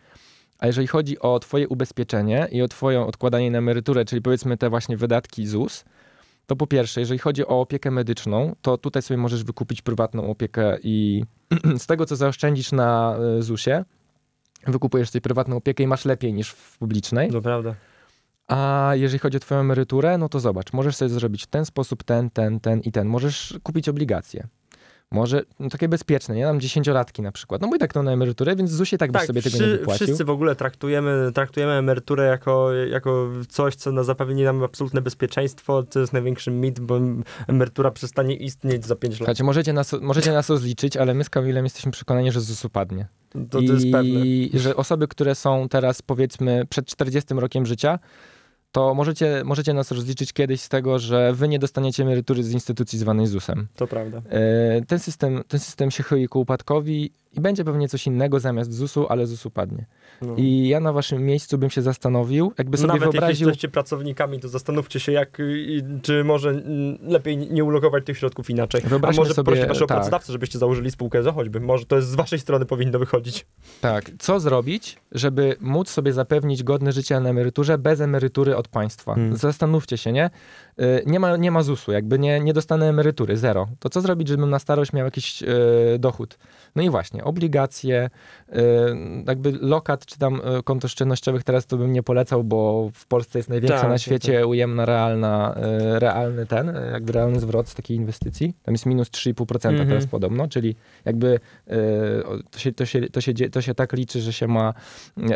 A 0.60 0.68
jeżeli 0.68 0.88
chodzi 0.88 1.20
o 1.20 1.40
Twoje 1.40 1.68
ubezpieczenie 1.68 2.48
i 2.52 2.62
o 2.62 2.68
Twoje 2.68 3.02
odkładanie 3.02 3.52
na 3.52 3.58
emeryturę, 3.58 4.06
czyli 4.06 4.22
powiedzmy 4.22 4.58
te 4.58 4.70
właśnie 4.70 4.98
wydatki 4.98 5.48
ZUS, 5.48 5.86
to 6.48 6.56
po 6.56 6.68
pierwsze, 6.68 7.00
jeżeli 7.00 7.20
chodzi 7.20 7.46
o 7.46 7.62
opiekę 7.62 7.92
medyczną, 7.92 8.56
to 8.62 8.78
tutaj 8.78 9.02
sobie 9.02 9.18
możesz 9.18 9.44
wykupić 9.44 9.82
prywatną 9.82 10.30
opiekę 10.30 10.78
i 10.84 11.24
z 11.78 11.88
tego, 11.88 12.06
co 12.06 12.16
zaoszczędzisz 12.16 12.72
na 12.72 13.18
e, 13.38 13.42
ZUSie, 13.42 13.86
wykupujesz 14.68 15.10
sobie 15.10 15.22
prywatną 15.22 15.58
opiekę 15.58 15.84
i 15.84 15.88
masz 15.88 16.06
lepiej 16.06 16.34
niż 16.34 16.50
w 16.50 16.78
publicznej. 16.78 17.32
To 17.32 17.42
prawda. 17.42 17.76
A 18.48 18.92
jeżeli 18.94 19.20
chodzi 19.20 19.38
o 19.38 19.40
twoją 19.40 19.62
emeryturę, 19.62 20.18
no 20.18 20.30
to 20.30 20.40
zobacz, 20.40 20.74
możesz 20.74 20.96
sobie 20.96 21.10
zrobić 21.10 21.44
w 21.44 21.48
ten 21.48 21.66
sposób, 21.66 22.04
ten, 22.04 22.30
ten, 22.30 22.60
ten 22.60 22.80
i 22.80 22.92
ten. 22.92 23.08
Możesz 23.08 23.60
kupić 23.64 23.90
obligacje 23.90 24.48
może 25.12 25.44
no, 25.60 25.70
takie 25.70 25.88
bezpieczne, 25.88 26.36
nie? 26.36 26.44
Tam 26.44 26.60
dziesięciolatki 26.60 27.22
na 27.22 27.32
przykład. 27.32 27.62
No 27.62 27.68
bo 27.68 27.76
i 27.76 27.80
tak 27.80 27.94
to 27.94 28.04
na 28.04 28.12
emeryturę, 28.12 28.56
więc 28.56 28.72
ZUSie 28.72 28.98
tak, 28.98 29.12
tak 29.12 29.22
byś 29.22 29.28
sobie 29.28 29.42
tego 29.42 29.58
nie 29.58 29.72
wypłacił. 29.72 30.08
Wszyscy 30.08 30.26
w 30.26 30.30
ogóle 30.30 30.56
traktujemy, 30.56 31.32
traktujemy 31.34 31.74
emeryturę 31.74 32.26
jako, 32.26 32.74
jako 32.74 33.30
coś, 33.50 33.76
co 33.76 33.92
na 33.92 34.04
zapewni 34.04 34.44
nam 34.44 34.64
absolutne 34.64 35.02
bezpieczeństwo. 35.02 35.84
To 35.84 36.00
jest 36.00 36.14
największy 36.14 36.52
mit, 36.52 36.80
bo 36.80 37.00
emerytura 37.48 37.92
przestanie 37.92 38.36
istnieć 38.36 38.86
za 38.86 38.96
5 38.96 39.14
lat. 39.14 39.18
Słuchajcie, 39.18 39.44
możecie 39.44 39.74
nas, 39.74 39.96
możecie 40.02 40.32
nas 40.32 40.50
rozliczyć, 40.50 40.98
ale 40.98 41.14
my 41.14 41.24
z 41.24 41.30
Kamilem 41.30 41.64
jesteśmy 41.64 41.92
przekonani, 41.92 42.32
że 42.32 42.42
ZUS 42.42 42.66
upadnie. 42.66 43.08
To, 43.30 43.40
to 43.50 43.60
I 43.60 43.66
jest 43.66 43.86
pewne. 43.92 44.20
że 44.54 44.76
osoby, 44.76 45.08
które 45.08 45.36
są 45.36 45.70
teraz 45.70 46.02
powiedzmy 46.02 46.66
przed 46.70 46.86
40 46.86 47.34
rokiem 47.34 47.66
życia, 47.66 48.00
to 48.76 48.94
możecie, 48.94 49.42
możecie 49.46 49.74
nas 49.74 49.92
rozliczyć 49.92 50.34
kiedyś 50.34 50.62
z 50.62 50.70
tego, 50.70 51.00
że 51.00 51.34
wy 51.34 51.48
nie 51.48 51.60
dostaniecie 51.60 52.04
emerytury 52.04 52.44
z 52.44 52.52
instytucji 52.52 53.00
zwanej 53.00 53.28
ZUS-em. 53.28 53.68
To 53.76 53.88
prawda. 53.88 54.22
E, 54.30 54.82
ten 54.88 55.00
system, 55.00 55.44
ten 55.48 55.60
system 55.60 55.92
się 55.92 56.04
chyli 56.04 56.28
ku 56.28 56.40
upadkowi 56.40 57.12
i 57.38 57.42
będzie 57.42 57.64
pewnie 57.64 57.88
coś 57.88 58.08
innego 58.08 58.40
zamiast 58.40 58.74
ZUS-u, 58.74 59.08
ale 59.10 59.28
ZUS 59.28 59.46
upadnie. 59.46 59.86
No. 60.22 60.36
I 60.38 60.68
ja 60.68 60.80
na 60.80 60.94
waszym 60.94 61.26
miejscu 61.26 61.58
bym 61.58 61.70
się 61.70 61.82
zastanowił, 61.82 62.54
jakby 62.58 62.78
sobie 62.78 62.88
Nawet 62.88 63.04
wyobraził... 63.04 63.30
jeśli 63.30 63.46
jesteście 63.46 63.70
pracownikami, 63.70 64.40
to 64.40 64.48
zastanówcie 64.48 65.00
się, 65.00 65.12
jak, 65.12 65.38
czy 66.02 66.24
może 66.24 66.62
lepiej 67.02 67.38
nie 67.38 67.64
ulokować 67.64 68.06
tych 68.06 68.18
środków 68.18 68.50
inaczej. 68.50 68.82
Wyobraźmy 68.82 69.20
A 69.20 69.24
może 69.24 69.34
sobie, 69.34 69.46
prosić 69.46 69.68
waszego 69.68 69.88
tak. 69.88 69.98
pracodawcę, 69.98 70.34
żebyście 70.34 70.60
założyli 70.60 70.92
spółkę 70.92 71.24
za 71.24 71.32
choćby. 71.32 71.60
Może 71.60 71.86
to 71.86 71.96
jest 71.96 72.08
z 72.08 72.16
waszej 72.16 72.40
strony 72.40 72.66
powinno 72.66 73.00
wychodzić. 73.00 73.46
Tak. 73.82 74.12
Co 74.20 74.40
zrobić, 74.40 74.98
żeby 75.12 75.56
móc 75.62 75.90
sobie 75.90 76.14
zapewnić 76.14 76.64
godne 76.64 76.92
życie 76.92 77.20
na 77.20 77.30
emeryturze 77.30 77.78
bez 77.78 78.02
emerytury 78.02 78.56
od 78.56 78.68
państwa? 78.68 79.16
Hmm. 79.16 79.38
Zastanówcie 79.38 79.98
się, 79.98 80.12
nie? 80.12 80.30
Y, 80.82 81.04
nie 81.06 81.20
ma, 81.20 81.38
nie 81.38 81.52
ma 81.52 81.64
ZUS-u, 81.64 81.92
jakby 81.92 82.20
nie, 82.20 82.40
nie 82.40 82.54
dostanę 82.54 82.90
emerytury, 82.90 83.38
zero. 83.38 83.68
To 83.80 83.90
co 83.90 84.02
zrobić, 84.02 84.28
żebym 84.28 84.50
na 84.50 84.60
starość 84.60 84.94
miał 84.94 85.06
jakiś 85.06 85.42
yy, 85.42 85.48
dochód? 86.00 86.38
No 86.76 86.84
i 86.84 86.90
właśnie, 86.90 87.24
obligacje, 87.26 88.10
yy, 88.50 88.62
jakby 89.28 89.52
lokat 89.62 90.06
czy 90.06 90.18
tam 90.18 90.42
yy, 90.56 90.64
konto 90.64 90.86
oszczędnościowych 90.86 91.44
teraz 91.44 91.66
to 91.66 91.78
bym 91.78 91.94
nie 91.94 92.04
polecał, 92.04 92.44
bo 92.44 92.90
w 92.94 93.06
Polsce 93.06 93.40
jest 93.40 93.50
największa 93.50 93.82
tak, 93.82 93.90
na 93.90 93.98
świecie 93.98 94.40
tak. 94.40 94.48
ujemna 94.48 94.86
realna, 94.86 95.56
realny 96.00 96.46
ten, 96.46 96.74
jakby 96.92 97.14
realny 97.14 97.40
zwrot 97.40 97.70
z 97.70 97.76
takiej 97.76 97.98
inwestycji. 97.98 98.54
Tam 98.64 98.74
jest 98.74 98.86
minus 98.86 99.08
3,5% 99.10 99.70
mm 99.70 99.82
-hmm. 99.82 99.90
teraz 99.90 100.08
podobno, 100.08 100.48
czyli 100.48 100.76
jakby 101.06 101.40
to 102.52 102.60
się, 102.60 102.72
to, 102.72 102.86
się, 102.86 103.10
to, 103.10 103.22
się, 103.22 103.34
to 103.34 103.62
się 103.62 103.76
tak 103.76 103.94
liczy, 103.94 104.22
że 104.22 104.34
się 104.34 104.48
ma 104.48 104.74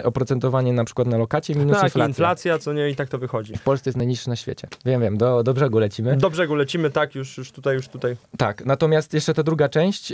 oprocentowanie 0.04 0.74
na 0.74 0.84
przykład 0.84 1.08
na 1.08 1.18
lokacie 1.18 1.56
minus 1.56 1.76
tak, 1.76 1.84
inflacja. 1.84 2.08
inflacja, 2.08 2.60
co 2.60 2.74
nie 2.74 2.90
i 2.90 2.96
tak 2.96 3.10
to 3.10 3.18
wychodzi. 3.18 3.58
W 3.58 3.62
Polsce 3.62 3.90
jest 3.90 3.98
najniższy 3.98 4.30
na 4.30 4.36
świecie. 4.36 4.68
Wiem, 4.86 5.02
wiem, 5.02 5.18
do, 5.18 5.44
do 5.44 5.54
brzegu 5.54 5.80
lecimy. 5.80 6.18
Do 6.18 6.30
brzegu 6.30 6.56
lecimy, 6.56 6.90
tak, 6.90 7.16
już, 7.16 7.38
już 7.38 7.52
tutaj, 7.52 7.76
już 7.76 7.88
tutaj. 7.88 8.16
Tak, 8.38 8.66
natomiast 8.66 9.14
jeszcze 9.14 9.34
ta 9.34 9.44
druga 9.44 9.70
część, 9.70 10.14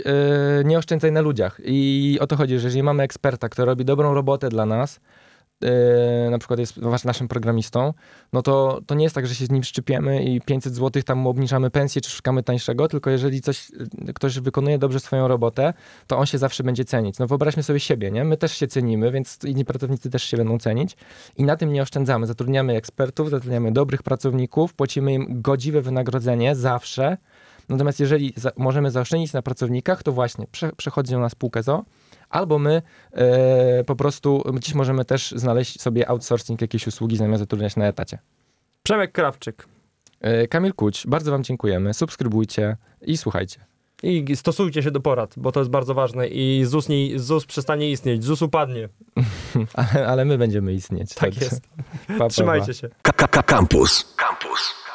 nie 0.64 0.78
oszczędzaj 0.78 1.12
na 1.12 1.20
ludziach. 1.20 1.60
I 1.66 2.18
o 2.20 2.26
to 2.26 2.36
chodzi, 2.36 2.58
że 2.58 2.66
jeżeli 2.66 2.82
mamy 2.82 3.02
eksperta, 3.02 3.48
który 3.48 3.66
robi 3.66 3.84
dobrą 3.84 4.14
robotę 4.14 4.48
dla 4.48 4.66
nas, 4.66 5.00
yy, 5.60 5.70
na 6.30 6.38
przykład 6.38 6.60
jest 6.60 6.76
naszym 7.04 7.28
programistą, 7.28 7.94
no 8.32 8.42
to, 8.42 8.80
to 8.86 8.94
nie 8.94 9.04
jest 9.04 9.14
tak, 9.14 9.26
że 9.26 9.34
się 9.34 9.46
z 9.46 9.50
nim 9.50 9.64
szczypiemy 9.64 10.24
i 10.24 10.40
500 10.40 10.74
zł 10.74 11.02
tam 11.02 11.18
mu 11.18 11.28
obniżamy 11.28 11.70
pensję, 11.70 12.02
czy 12.02 12.10
szukamy 12.10 12.42
tańszego, 12.42 12.88
tylko 12.88 13.10
jeżeli 13.10 13.40
coś, 13.40 13.70
yy, 13.70 14.12
ktoś 14.14 14.40
wykonuje 14.40 14.78
dobrze 14.78 15.00
swoją 15.00 15.28
robotę, 15.28 15.74
to 16.06 16.18
on 16.18 16.26
się 16.26 16.38
zawsze 16.38 16.64
będzie 16.64 16.84
cenić. 16.84 17.18
No 17.18 17.26
wyobraźmy 17.26 17.62
sobie 17.62 17.80
siebie, 17.80 18.10
nie? 18.10 18.24
My 18.24 18.36
też 18.36 18.52
się 18.52 18.66
cenimy, 18.66 19.12
więc 19.12 19.38
inni 19.44 19.64
pracownicy 19.64 20.10
też 20.10 20.22
się 20.24 20.36
będą 20.36 20.58
cenić 20.58 20.96
i 21.36 21.44
na 21.44 21.56
tym 21.56 21.72
nie 21.72 21.82
oszczędzamy. 21.82 22.26
Zatrudniamy 22.26 22.76
ekspertów, 22.76 23.30
zatrudniamy 23.30 23.72
dobrych 23.72 24.02
pracowników, 24.02 24.74
płacimy 24.74 25.14
im 25.14 25.42
godziwe 25.42 25.82
wynagrodzenie 25.82 26.54
zawsze, 26.54 27.16
Natomiast 27.68 28.00
jeżeli 28.00 28.32
za, 28.36 28.52
możemy 28.56 28.90
zaoszczędzić 28.90 29.32
na 29.32 29.42
pracownikach, 29.42 30.02
to 30.02 30.12
właśnie 30.12 30.46
prze, 30.52 30.72
przechodzi 30.76 31.16
na 31.16 31.28
spółkę 31.28 31.62
ZO, 31.62 31.84
albo 32.30 32.58
my 32.58 32.82
e, 33.12 33.84
po 33.84 33.96
prostu 33.96 34.42
dziś 34.60 34.74
możemy 34.74 35.04
też 35.04 35.30
znaleźć 35.36 35.80
sobie 35.80 36.08
outsourcing 36.08 36.60
jakiejś 36.60 36.86
usługi 36.86 37.16
zamiast 37.16 37.40
zatrudniać 37.40 37.76
na 37.76 37.86
etacie. 37.86 38.18
Przemek 38.82 39.12
Krawczyk. 39.12 39.66
E, 40.20 40.48
Kamil 40.48 40.74
Kuć, 40.74 41.06
bardzo 41.06 41.30
wam 41.30 41.44
dziękujemy. 41.44 41.94
Subskrybujcie 41.94 42.76
i 43.02 43.16
słuchajcie. 43.16 43.60
I 44.02 44.36
stosujcie 44.36 44.82
się 44.82 44.90
do 44.90 45.00
porad, 45.00 45.34
bo 45.36 45.52
to 45.52 45.60
jest 45.60 45.70
bardzo 45.70 45.94
ważne 45.94 46.28
i 46.28 46.64
ZUS, 46.64 46.88
nie, 46.88 47.18
ZUS 47.18 47.46
przestanie 47.46 47.90
istnieć, 47.90 48.24
ZUS 48.24 48.42
upadnie. 48.42 48.88
Ale, 49.74 50.06
ale 50.06 50.24
my 50.24 50.38
będziemy 50.38 50.72
istnieć. 50.72 51.08
Tak 51.08 51.18
Także 51.18 51.40
jest. 51.44 51.60
Pa, 51.66 51.82
pa, 52.08 52.18
pa. 52.18 52.28
Trzymajcie 52.28 52.74
się. 52.74 52.88
K- 53.02 53.12
K- 53.12 53.42
Campus. 53.42 54.14
Campus. 54.16 54.85